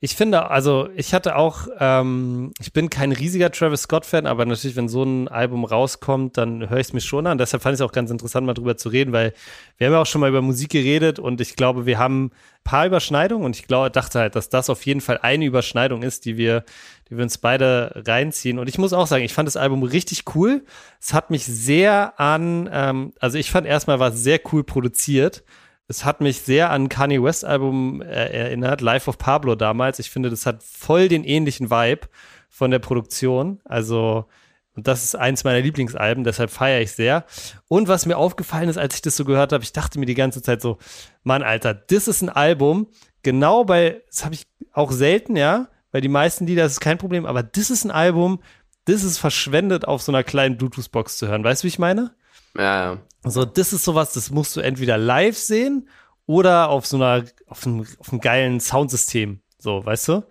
Ich 0.00 0.14
finde, 0.14 0.50
also 0.50 0.90
ich 0.94 1.14
hatte 1.14 1.36
auch, 1.36 1.68
ähm, 1.80 2.52
ich 2.60 2.74
bin 2.74 2.90
kein 2.90 3.12
riesiger 3.12 3.50
Travis 3.50 3.82
Scott-Fan, 3.82 4.26
aber 4.26 4.44
natürlich, 4.44 4.76
wenn 4.76 4.90
so 4.90 5.02
ein 5.02 5.26
Album 5.26 5.64
rauskommt, 5.64 6.36
dann 6.36 6.68
höre 6.68 6.80
ich 6.80 6.88
es 6.88 6.92
mir 6.92 7.00
schon 7.00 7.26
an. 7.26 7.38
Deshalb 7.38 7.62
fand 7.62 7.72
ich 7.72 7.80
es 7.80 7.86
auch 7.86 7.92
ganz 7.92 8.10
interessant, 8.10 8.46
mal 8.46 8.52
drüber 8.52 8.76
zu 8.76 8.90
reden, 8.90 9.12
weil 9.12 9.32
wir 9.78 9.86
haben 9.86 9.94
ja 9.94 10.02
auch 10.02 10.06
schon 10.06 10.20
mal 10.20 10.28
über 10.28 10.42
Musik 10.42 10.68
geredet 10.68 11.18
und 11.18 11.40
ich 11.40 11.56
glaube, 11.56 11.86
wir 11.86 11.98
haben 11.98 12.26
ein 12.26 12.30
paar 12.62 12.84
Überschneidungen 12.84 13.46
und 13.46 13.56
ich 13.56 13.66
glaube, 13.66 13.90
dachte 13.90 14.18
halt, 14.18 14.36
dass 14.36 14.50
das 14.50 14.68
auf 14.68 14.84
jeden 14.84 15.00
Fall 15.00 15.18
eine 15.22 15.46
Überschneidung 15.46 16.02
ist, 16.02 16.26
die 16.26 16.36
wir, 16.36 16.64
die 17.08 17.16
wir 17.16 17.22
uns 17.22 17.38
beide 17.38 18.02
reinziehen. 18.06 18.58
Und 18.58 18.68
ich 18.68 18.76
muss 18.76 18.92
auch 18.92 19.06
sagen, 19.06 19.24
ich 19.24 19.32
fand 19.32 19.46
das 19.46 19.56
Album 19.56 19.82
richtig 19.82 20.24
cool. 20.34 20.66
Es 21.00 21.14
hat 21.14 21.30
mich 21.30 21.46
sehr 21.46 22.20
an, 22.20 22.68
ähm, 22.70 23.14
also 23.18 23.38
ich 23.38 23.50
fand 23.50 23.66
erstmal 23.66 23.98
war 23.98 24.10
es 24.10 24.22
sehr 24.22 24.40
cool 24.52 24.62
produziert 24.62 25.42
es 25.88 26.04
hat 26.04 26.20
mich 26.20 26.40
sehr 26.40 26.70
an 26.70 26.88
Kanye 26.88 27.22
West 27.22 27.44
Album 27.44 28.02
äh, 28.02 28.06
erinnert, 28.06 28.80
Life 28.80 29.08
of 29.08 29.18
Pablo 29.18 29.54
damals. 29.54 29.98
Ich 29.98 30.10
finde, 30.10 30.30
das 30.30 30.46
hat 30.46 30.62
voll 30.62 31.08
den 31.08 31.24
ähnlichen 31.24 31.70
Vibe 31.70 32.08
von 32.48 32.70
der 32.70 32.80
Produktion. 32.80 33.60
Also, 33.64 34.26
und 34.74 34.86
das 34.88 35.04
ist 35.04 35.14
eins 35.14 35.44
meiner 35.44 35.60
Lieblingsalben, 35.60 36.24
deshalb 36.24 36.50
feiere 36.50 36.80
ich 36.80 36.92
sehr. 36.92 37.24
Und 37.68 37.88
was 37.88 38.06
mir 38.06 38.18
aufgefallen 38.18 38.68
ist, 38.68 38.78
als 38.78 38.96
ich 38.96 39.02
das 39.02 39.16
so 39.16 39.24
gehört 39.24 39.52
habe, 39.52 39.62
ich 39.62 39.72
dachte 39.72 39.98
mir 39.98 40.06
die 40.06 40.14
ganze 40.14 40.42
Zeit 40.42 40.60
so, 40.60 40.78
Mann, 41.22 41.42
Alter, 41.42 41.74
das 41.74 42.08
ist 42.08 42.22
ein 42.22 42.28
Album, 42.28 42.88
genau 43.22 43.64
bei, 43.64 44.02
das 44.08 44.24
habe 44.24 44.34
ich 44.34 44.46
auch 44.72 44.90
selten, 44.90 45.36
ja, 45.36 45.68
bei 45.92 46.00
die 46.00 46.08
meisten 46.08 46.46
Lieder 46.46 46.64
das 46.64 46.72
ist 46.72 46.80
kein 46.80 46.98
Problem, 46.98 47.26
aber 47.26 47.42
das 47.42 47.70
ist 47.70 47.84
ein 47.84 47.90
Album, 47.90 48.42
das 48.84 49.02
ist 49.02 49.18
verschwendet 49.18 49.86
auf 49.86 50.02
so 50.02 50.12
einer 50.12 50.24
kleinen 50.24 50.58
Bluetooth-Box 50.58 51.18
zu 51.18 51.28
hören. 51.28 51.42
Weißt 51.42 51.62
du, 51.62 51.64
wie 51.64 51.68
ich 51.68 51.78
meine? 51.78 52.14
Ja, 52.56 52.92
ja. 52.92 52.98
So, 53.28 53.44
das 53.44 53.72
ist 53.72 53.84
sowas, 53.84 54.12
das 54.12 54.30
musst 54.30 54.56
du 54.56 54.60
entweder 54.60 54.96
live 54.96 55.36
sehen 55.36 55.88
oder 56.26 56.68
auf 56.68 56.86
so 56.86 56.96
einer, 56.96 57.24
auf 57.48 57.66
einem, 57.66 57.86
auf 57.98 58.12
einem 58.12 58.20
geilen 58.20 58.60
Soundsystem. 58.60 59.40
So, 59.58 59.84
weißt 59.84 60.08
du? 60.08 60.24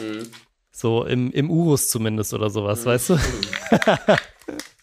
Mhm. 0.00 0.30
So 0.70 1.04
im, 1.04 1.30
im 1.32 1.50
Urus 1.50 1.90
zumindest 1.90 2.32
oder 2.32 2.48
sowas, 2.48 2.82
mhm. 2.82 2.86
weißt 2.86 3.10
du? 3.10 3.18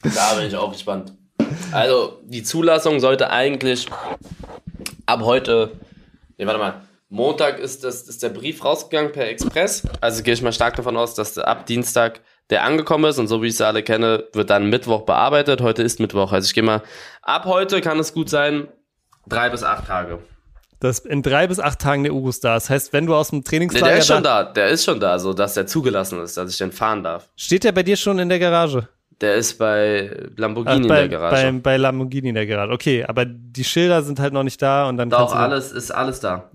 da 0.03 0.35
bin 0.35 0.47
ich 0.47 0.55
auch 0.55 0.71
gespannt. 0.71 1.13
Also, 1.71 2.21
die 2.25 2.43
Zulassung 2.43 2.99
sollte 2.99 3.29
eigentlich 3.29 3.87
ab 5.05 5.21
heute, 5.23 5.71
nee, 6.37 6.45
warte 6.45 6.59
mal, 6.59 6.81
Montag 7.09 7.59
ist, 7.59 7.83
das, 7.83 8.03
ist 8.03 8.23
der 8.23 8.29
Brief 8.29 8.63
rausgegangen 8.63 9.11
per 9.11 9.27
Express. 9.27 9.83
Also 10.01 10.23
gehe 10.23 10.33
ich 10.33 10.41
mal 10.41 10.51
stark 10.51 10.75
davon 10.75 10.97
aus, 10.97 11.15
dass 11.15 11.37
ab 11.37 11.65
Dienstag 11.65 12.21
der 12.49 12.63
angekommen 12.63 13.05
ist 13.05 13.17
und 13.17 13.27
so 13.27 13.41
wie 13.41 13.47
ich 13.47 13.57
sie 13.57 13.65
alle 13.65 13.83
kenne, 13.83 14.25
wird 14.33 14.49
dann 14.49 14.69
Mittwoch 14.69 15.01
bearbeitet. 15.01 15.61
Heute 15.61 15.83
ist 15.83 15.99
Mittwoch. 15.99 16.31
Also 16.31 16.45
ich 16.47 16.53
gehe 16.53 16.63
mal, 16.63 16.81
ab 17.21 17.45
heute 17.45 17.81
kann 17.81 17.99
es 17.99 18.13
gut 18.13 18.29
sein, 18.29 18.67
drei 19.27 19.49
bis 19.49 19.63
acht 19.63 19.87
Tage. 19.87 20.19
Das 20.79 20.99
in 20.99 21.23
drei 21.23 21.47
bis 21.47 21.59
acht 21.59 21.79
Tagen 21.79 22.03
der 22.03 22.13
Urus 22.13 22.41
da. 22.41 22.53
Das 22.53 22.69
heißt, 22.69 22.93
wenn 22.93 23.05
du 23.05 23.15
aus 23.15 23.29
dem 23.29 23.43
Trainingslager. 23.43 23.85
Nee, 23.85 23.91
der 23.91 23.99
ist 23.99 24.07
schon 24.07 24.23
da, 24.23 24.43
der 24.43 24.67
ist 24.69 24.83
schon 24.85 24.99
da, 24.99 25.17
so 25.17 25.33
dass 25.33 25.53
der 25.53 25.65
zugelassen 25.65 26.21
ist, 26.21 26.37
dass 26.37 26.51
ich 26.51 26.57
den 26.57 26.71
fahren 26.71 27.03
darf. 27.03 27.29
Steht 27.35 27.63
der 27.63 27.71
bei 27.71 27.81
dir 27.81 27.95
schon 27.95 28.19
in 28.19 28.29
der 28.29 28.39
Garage? 28.39 28.87
Der 29.21 29.35
ist 29.35 29.57
bei 29.57 30.11
Lamborghini 30.35 30.83
Ach, 30.83 30.89
bei, 30.89 31.03
in 31.05 31.09
der 31.09 31.19
Garage. 31.19 31.51
Bei, 31.53 31.59
bei 31.59 31.77
Lamborghini 31.77 32.29
in 32.29 32.35
der 32.35 32.45
Garage. 32.45 32.73
Okay, 32.73 33.05
aber 33.05 33.25
die 33.25 33.63
Schilder 33.63 34.03
sind 34.03 34.19
halt 34.19 34.33
noch 34.33 34.43
nicht 34.43 34.61
da 34.61 34.87
und 34.89 34.97
dann. 34.97 35.09
Doch, 35.09 35.33
alles 35.33 35.71
ist 35.71 35.91
alles 35.91 36.19
da. 36.19 36.51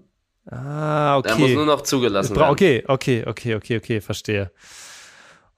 Ah, 0.51 1.17
okay. 1.17 1.29
Der 1.29 1.39
muss 1.39 1.51
nur 1.53 1.67
noch 1.67 1.81
zugelassen 1.81 2.37
werden. 2.37 2.51
Okay, 2.51 2.85
okay, 2.87 3.25
okay, 3.27 3.55
okay, 3.55 3.77
okay, 3.79 4.01
verstehe. 4.01 4.51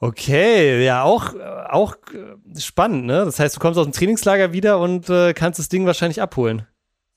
Okay, 0.02 0.84
ja, 0.84 1.04
auch, 1.04 1.32
auch 1.68 1.94
spannend, 2.58 3.06
ne? 3.06 3.24
Das 3.24 3.38
heißt, 3.38 3.54
du 3.54 3.60
kommst 3.60 3.78
aus 3.78 3.86
dem 3.86 3.92
Trainingslager 3.92 4.52
wieder 4.52 4.80
und 4.80 5.08
äh, 5.08 5.32
kannst 5.32 5.60
das 5.60 5.68
Ding 5.68 5.86
wahrscheinlich 5.86 6.20
abholen. 6.20 6.66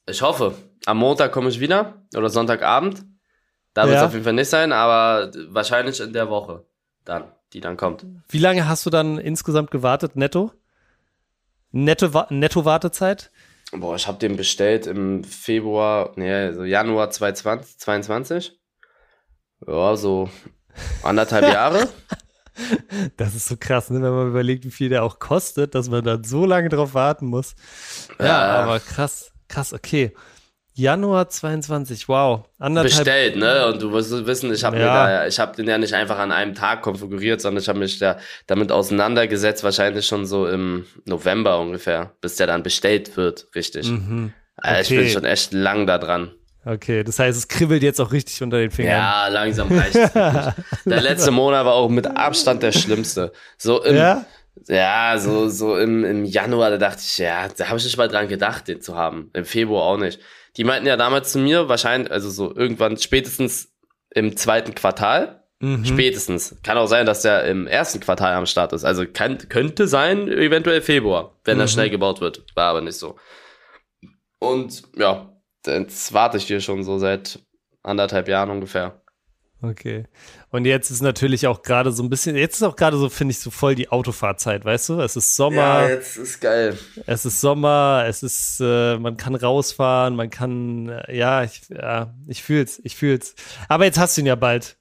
Ich 0.07 0.21
hoffe. 0.21 0.53
Am 0.85 0.97
Montag 0.97 1.31
komme 1.31 1.49
ich 1.49 1.59
wieder 1.59 2.03
oder 2.15 2.29
Sonntagabend. 2.29 3.03
Da 3.73 3.87
wird 3.87 3.97
es 3.97 4.03
auf 4.03 4.13
jeden 4.13 4.23
Fall 4.23 4.33
nicht 4.33 4.51
sein, 4.51 4.71
aber 4.71 5.31
wahrscheinlich 5.49 5.99
in 5.99 6.13
der 6.13 6.29
Woche 6.29 6.63
dann, 7.05 7.23
die 7.53 7.59
dann 7.59 7.75
kommt. 7.75 8.05
Wie 8.29 8.37
lange 8.37 8.67
hast 8.67 8.85
du 8.85 8.91
dann 8.91 9.17
insgesamt 9.17 9.71
gewartet, 9.71 10.15
netto? 10.15 10.51
Netto, 11.71 12.25
netto 12.29 12.65
Wartezeit? 12.65 13.31
Boah, 13.71 13.95
ich 13.95 14.07
habe 14.07 14.19
den 14.19 14.37
bestellt 14.37 14.85
im 14.85 15.23
Februar, 15.23 16.11
nee, 16.17 16.51
so 16.51 16.63
Januar 16.63 17.09
2022. 17.09 18.55
Ja, 19.65 19.95
so 19.95 20.29
anderthalb 21.01 21.47
Jahre. 21.51 21.89
Das 23.17 23.35
ist 23.35 23.47
so 23.47 23.55
krass, 23.57 23.89
ne? 23.89 24.01
wenn 24.01 24.11
man 24.11 24.27
überlegt, 24.29 24.65
wie 24.65 24.71
viel 24.71 24.89
der 24.89 25.03
auch 25.03 25.19
kostet, 25.19 25.75
dass 25.75 25.89
man 25.89 26.03
dann 26.03 26.23
so 26.23 26.45
lange 26.45 26.69
drauf 26.69 26.93
warten 26.93 27.25
muss. 27.25 27.55
Ja, 28.19 28.25
ja. 28.25 28.55
aber 28.63 28.79
krass, 28.79 29.31
krass, 29.47 29.73
okay. 29.73 30.13
Januar 30.77 31.29
22, 31.29 32.09
wow. 32.09 32.49
Anderthalb 32.59 32.93
Bestellt, 32.93 33.37
ne? 33.37 33.67
Und 33.67 33.81
du 33.81 33.93
wirst 33.93 34.11
wissen, 34.25 34.53
ich 34.53 34.63
habe 34.65 34.77
ja. 34.77 35.25
ich 35.25 35.39
habe 35.39 35.55
den 35.55 35.69
ja 35.69 35.77
nicht 35.77 35.93
einfach 35.93 36.19
an 36.19 36.33
einem 36.33 36.53
Tag 36.53 36.81
konfiguriert, 36.81 37.39
sondern 37.39 37.61
ich 37.61 37.69
habe 37.69 37.79
mich 37.79 37.97
da 37.97 38.19
damit 38.45 38.73
auseinandergesetzt, 38.73 39.63
wahrscheinlich 39.63 40.05
schon 40.05 40.25
so 40.25 40.47
im 40.47 40.85
November 41.05 41.59
ungefähr, 41.59 42.11
bis 42.19 42.35
der 42.35 42.47
dann 42.47 42.61
bestellt 42.61 43.15
wird, 43.15 43.47
richtig. 43.55 43.89
Mhm. 43.89 44.33
Okay. 44.57 44.67
Also 44.67 44.93
ich 44.93 44.99
bin 44.99 45.09
schon 45.09 45.23
echt 45.23 45.53
lang 45.53 45.87
da 45.87 45.97
dran. 45.97 46.31
Okay, 46.65 47.03
das 47.03 47.19
heißt, 47.19 47.37
es 47.37 47.47
kribbelt 47.47 47.83
jetzt 47.83 48.01
auch 48.01 48.11
richtig 48.11 48.41
unter 48.41 48.57
den 48.57 48.71
Fingern. 48.71 48.97
Ja, 48.97 49.27
langsam 49.27 49.67
reicht 49.71 49.95
Der 50.15 51.01
letzte 51.01 51.29
Monat 51.29 51.63
war 51.63 51.75
auch 51.75 51.89
mit 51.89 52.07
Abstand 52.07 52.63
der 52.63 52.71
schlimmste. 52.71 53.31
So 53.57 53.83
im, 53.83 53.95
ja? 53.95 54.25
Ja, 54.67 55.17
so, 55.19 55.47
so 55.47 55.77
im, 55.77 56.03
im 56.03 56.25
Januar, 56.25 56.71
da 56.71 56.77
dachte 56.77 57.01
ich, 57.03 57.19
ja, 57.19 57.47
da 57.49 57.67
habe 57.67 57.77
ich 57.77 57.83
nicht 57.83 57.97
mal 57.97 58.07
dran 58.07 58.27
gedacht, 58.27 58.67
den 58.67 58.81
zu 58.81 58.95
haben. 58.95 59.29
Im 59.33 59.45
Februar 59.45 59.83
auch 59.83 59.97
nicht. 59.97 60.19
Die 60.57 60.63
meinten 60.63 60.87
ja 60.87 60.97
damals 60.97 61.31
zu 61.31 61.39
mir, 61.39 61.69
wahrscheinlich, 61.69 62.11
also 62.11 62.29
so 62.31 62.55
irgendwann 62.55 62.97
spätestens 62.97 63.73
im 64.09 64.35
zweiten 64.35 64.73
Quartal. 64.73 65.43
Mhm. 65.59 65.85
Spätestens. 65.85 66.55
Kann 66.63 66.77
auch 66.77 66.87
sein, 66.87 67.05
dass 67.05 67.21
der 67.21 67.45
im 67.45 67.67
ersten 67.67 67.99
Quartal 67.99 68.33
am 68.33 68.47
Start 68.47 68.73
ist. 68.73 68.85
Also 68.85 69.05
kann, 69.05 69.37
könnte 69.49 69.87
sein, 69.87 70.27
eventuell 70.29 70.81
Februar, 70.81 71.35
wenn 71.43 71.57
mhm. 71.57 71.61
er 71.61 71.67
schnell 71.67 71.89
gebaut 71.91 72.21
wird. 72.21 72.43
War 72.55 72.71
aber 72.71 72.81
nicht 72.81 72.97
so. 72.97 73.17
Und 74.39 74.83
ja, 74.97 75.34
das 75.65 76.13
warte 76.13 76.37
ich 76.37 76.45
hier 76.45 76.61
schon 76.61 76.83
so 76.83 76.97
seit 76.97 77.39
anderthalb 77.83 78.27
Jahren 78.27 78.49
ungefähr. 78.49 79.01
Okay. 79.61 80.05
Und 80.51 80.65
jetzt 80.65 80.91
ist 80.91 81.01
natürlich 81.01 81.47
auch 81.47 81.63
gerade 81.63 81.91
so 81.91 82.03
ein 82.03 82.09
bisschen, 82.09 82.35
jetzt 82.35 82.57
ist 82.57 82.63
auch 82.63 82.75
gerade 82.75 82.97
so, 82.97 83.09
finde 83.09 83.31
ich, 83.31 83.39
so 83.39 83.49
voll 83.49 83.73
die 83.73 83.89
Autofahrzeit, 83.89 84.63
weißt 84.63 84.89
du? 84.89 84.99
Es 84.99 85.15
ist 85.15 85.35
Sommer. 85.35 85.81
Ja, 85.83 85.89
jetzt 85.89 86.17
ist 86.17 86.39
geil. 86.39 86.77
Es 87.05 87.25
ist 87.25 87.41
Sommer, 87.41 88.05
es 88.07 88.21
ist, 88.21 88.59
äh, 88.61 88.97
man 88.97 89.17
kann 89.17 89.33
rausfahren, 89.33 90.15
man 90.15 90.29
kann, 90.29 90.89
äh, 90.89 91.17
ja, 91.17 91.43
ich, 91.43 91.61
ja, 91.69 92.13
ich 92.27 92.43
fühl's, 92.43 92.79
ich 92.83 92.95
fühl's. 92.95 93.33
Aber 93.67 93.85
jetzt 93.85 93.97
hast 93.97 94.17
du 94.17 94.21
ihn 94.21 94.27
ja 94.27 94.35
bald. 94.35 94.77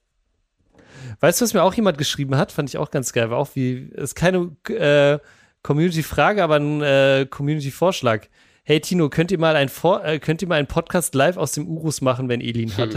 Weißt 1.20 1.41
du, 1.41 1.45
was 1.45 1.55
mir 1.55 1.62
auch 1.62 1.74
jemand 1.74 1.97
geschrieben 1.97 2.37
hat? 2.37 2.53
Fand 2.53 2.68
ich 2.68 2.76
auch 2.76 2.91
ganz 2.91 3.12
geil. 3.12 3.30
War 3.30 3.39
auch 3.39 3.51
wie, 3.55 3.91
ist 3.95 4.14
keine 4.14 4.57
äh, 4.68 5.18
Community-Frage, 5.62 6.43
aber 6.43 6.57
ein 6.57 6.82
äh, 6.82 7.26
Community-Vorschlag 7.30 8.26
hey 8.64 8.80
Tino, 8.80 9.08
könnt 9.08 9.30
ihr 9.30 9.38
mal 9.38 9.56
ein 9.56 9.68
Vor 9.68 10.04
äh, 10.04 10.18
könnt 10.18 10.42
ihr 10.42 10.48
mal 10.48 10.56
einen 10.56 10.66
Podcast 10.66 11.14
live 11.14 11.36
aus 11.36 11.52
dem 11.52 11.68
Urus 11.68 12.00
machen, 12.00 12.28
wenn 12.28 12.40
Elin 12.40 12.76
hat? 12.76 12.94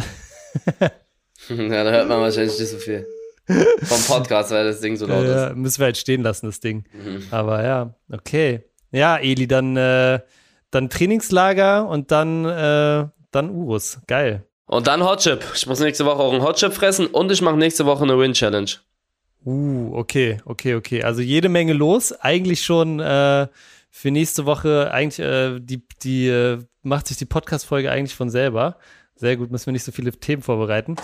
Hm. 1.47 1.72
ja, 1.72 1.84
da 1.84 1.91
hört 1.91 2.09
man 2.09 2.22
wahrscheinlich 2.22 2.57
nicht 2.57 2.70
so 2.70 2.78
viel. 2.78 3.05
Vom 3.45 4.01
Podcast, 4.07 4.51
weil 4.51 4.65
das 4.65 4.82
Ding 4.82 4.97
so 4.97 5.05
laut 5.05 5.24
ja, 5.24 5.47
ist. 5.47 5.55
Müssen 5.55 5.80
wir 5.80 5.86
halt 5.86 5.97
stehen 5.97 6.22
lassen, 6.22 6.47
das 6.47 6.59
Ding. 6.59 6.84
Mhm. 6.91 7.28
Aber 7.32 7.63
ja, 7.63 7.93
okay. 8.11 8.63
Ja, 8.91 9.18
Eli, 9.18 9.47
dann, 9.47 9.78
äh, 9.78 10.20
dann 10.70 10.89
Trainingslager 10.89 11.88
und 11.88 12.11
dann, 12.11 12.43
äh, 12.43 13.07
dann 13.32 13.49
Urus. 13.49 13.99
Geil. 14.07 14.43
Und 14.65 14.88
dann 14.88 15.01
Hotchip. 15.01 15.45
Ich 15.55 15.65
muss 15.65 15.80
nächste 15.80 16.05
Woche 16.05 16.20
auch 16.20 16.34
einen 16.34 16.43
Hotchip 16.43 16.74
fressen 16.74 17.07
und 17.07 17.32
ich 17.32 17.41
mache 17.41 17.55
nächste 17.55 17.86
Woche 17.86 18.03
eine 18.03 18.20
Win-Challenge. 18.20 18.70
Uh, 19.45 19.91
okay, 19.93 20.39
okay, 20.43 20.76
okay. 20.76 21.03
Also 21.03 21.22
jede 21.22 21.47
Menge 21.47 21.72
los. 21.72 22.11
Eigentlich 22.11 22.63
schon 22.63 22.99
äh, 22.99 23.47
für 23.98 24.12
nächste 24.12 24.45
Woche 24.45 24.91
eigentlich, 24.91 25.26
äh, 25.26 25.60
die, 25.60 25.82
die 26.04 26.28
äh, 26.28 26.60
macht 26.84 27.08
sich 27.08 27.18
die 27.18 27.26
Podcast-Folge 27.26 27.89
eigentlich 27.89 28.16
von 28.16 28.30
selber. 28.30 28.78
Sehr 29.16 29.38
gut, 29.38 29.50
müssen 29.50 29.66
wir 29.66 29.74
nicht 29.74 29.86
so 29.86 29.91
viele 29.91 30.12
Themen 30.12 30.43
vorbereiten. 30.43 30.98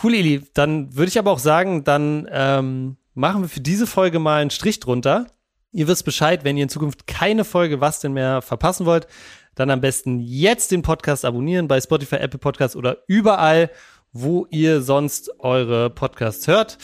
Cool, 0.00 0.14
Eli. 0.14 0.42
Dann 0.54 0.94
würde 0.94 1.08
ich 1.08 1.18
aber 1.18 1.32
auch 1.32 1.40
sagen, 1.40 1.82
dann 1.82 2.28
ähm, 2.30 2.98
machen 3.14 3.42
wir 3.42 3.48
für 3.48 3.60
diese 3.60 3.88
Folge 3.88 4.20
mal 4.20 4.40
einen 4.40 4.50
Strich 4.50 4.78
drunter. 4.78 5.26
Ihr 5.72 5.88
wisst 5.88 6.04
Bescheid, 6.04 6.44
wenn 6.44 6.56
ihr 6.56 6.62
in 6.62 6.68
Zukunft 6.68 7.08
keine 7.08 7.44
Folge 7.44 7.80
Was 7.80 7.98
denn 7.98 8.12
mehr 8.12 8.40
verpassen 8.42 8.86
wollt, 8.86 9.08
dann 9.56 9.68
am 9.68 9.80
besten 9.80 10.20
jetzt 10.20 10.70
den 10.70 10.82
Podcast 10.82 11.24
abonnieren 11.24 11.66
bei 11.66 11.80
Spotify, 11.80 12.16
Apple 12.16 12.38
Podcasts 12.38 12.76
oder 12.76 12.98
überall, 13.08 13.70
wo 14.12 14.46
ihr 14.50 14.82
sonst 14.82 15.40
eure 15.40 15.90
Podcasts 15.90 16.46
hört. 16.46 16.78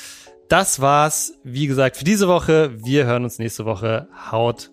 Das 0.48 0.80
war's, 0.80 1.34
wie 1.44 1.68
gesagt, 1.68 1.96
für 1.98 2.04
diese 2.04 2.26
Woche. 2.26 2.72
Wir 2.84 3.06
hören 3.06 3.22
uns 3.22 3.38
nächste 3.38 3.64
Woche. 3.64 4.08
Haut 4.32 4.72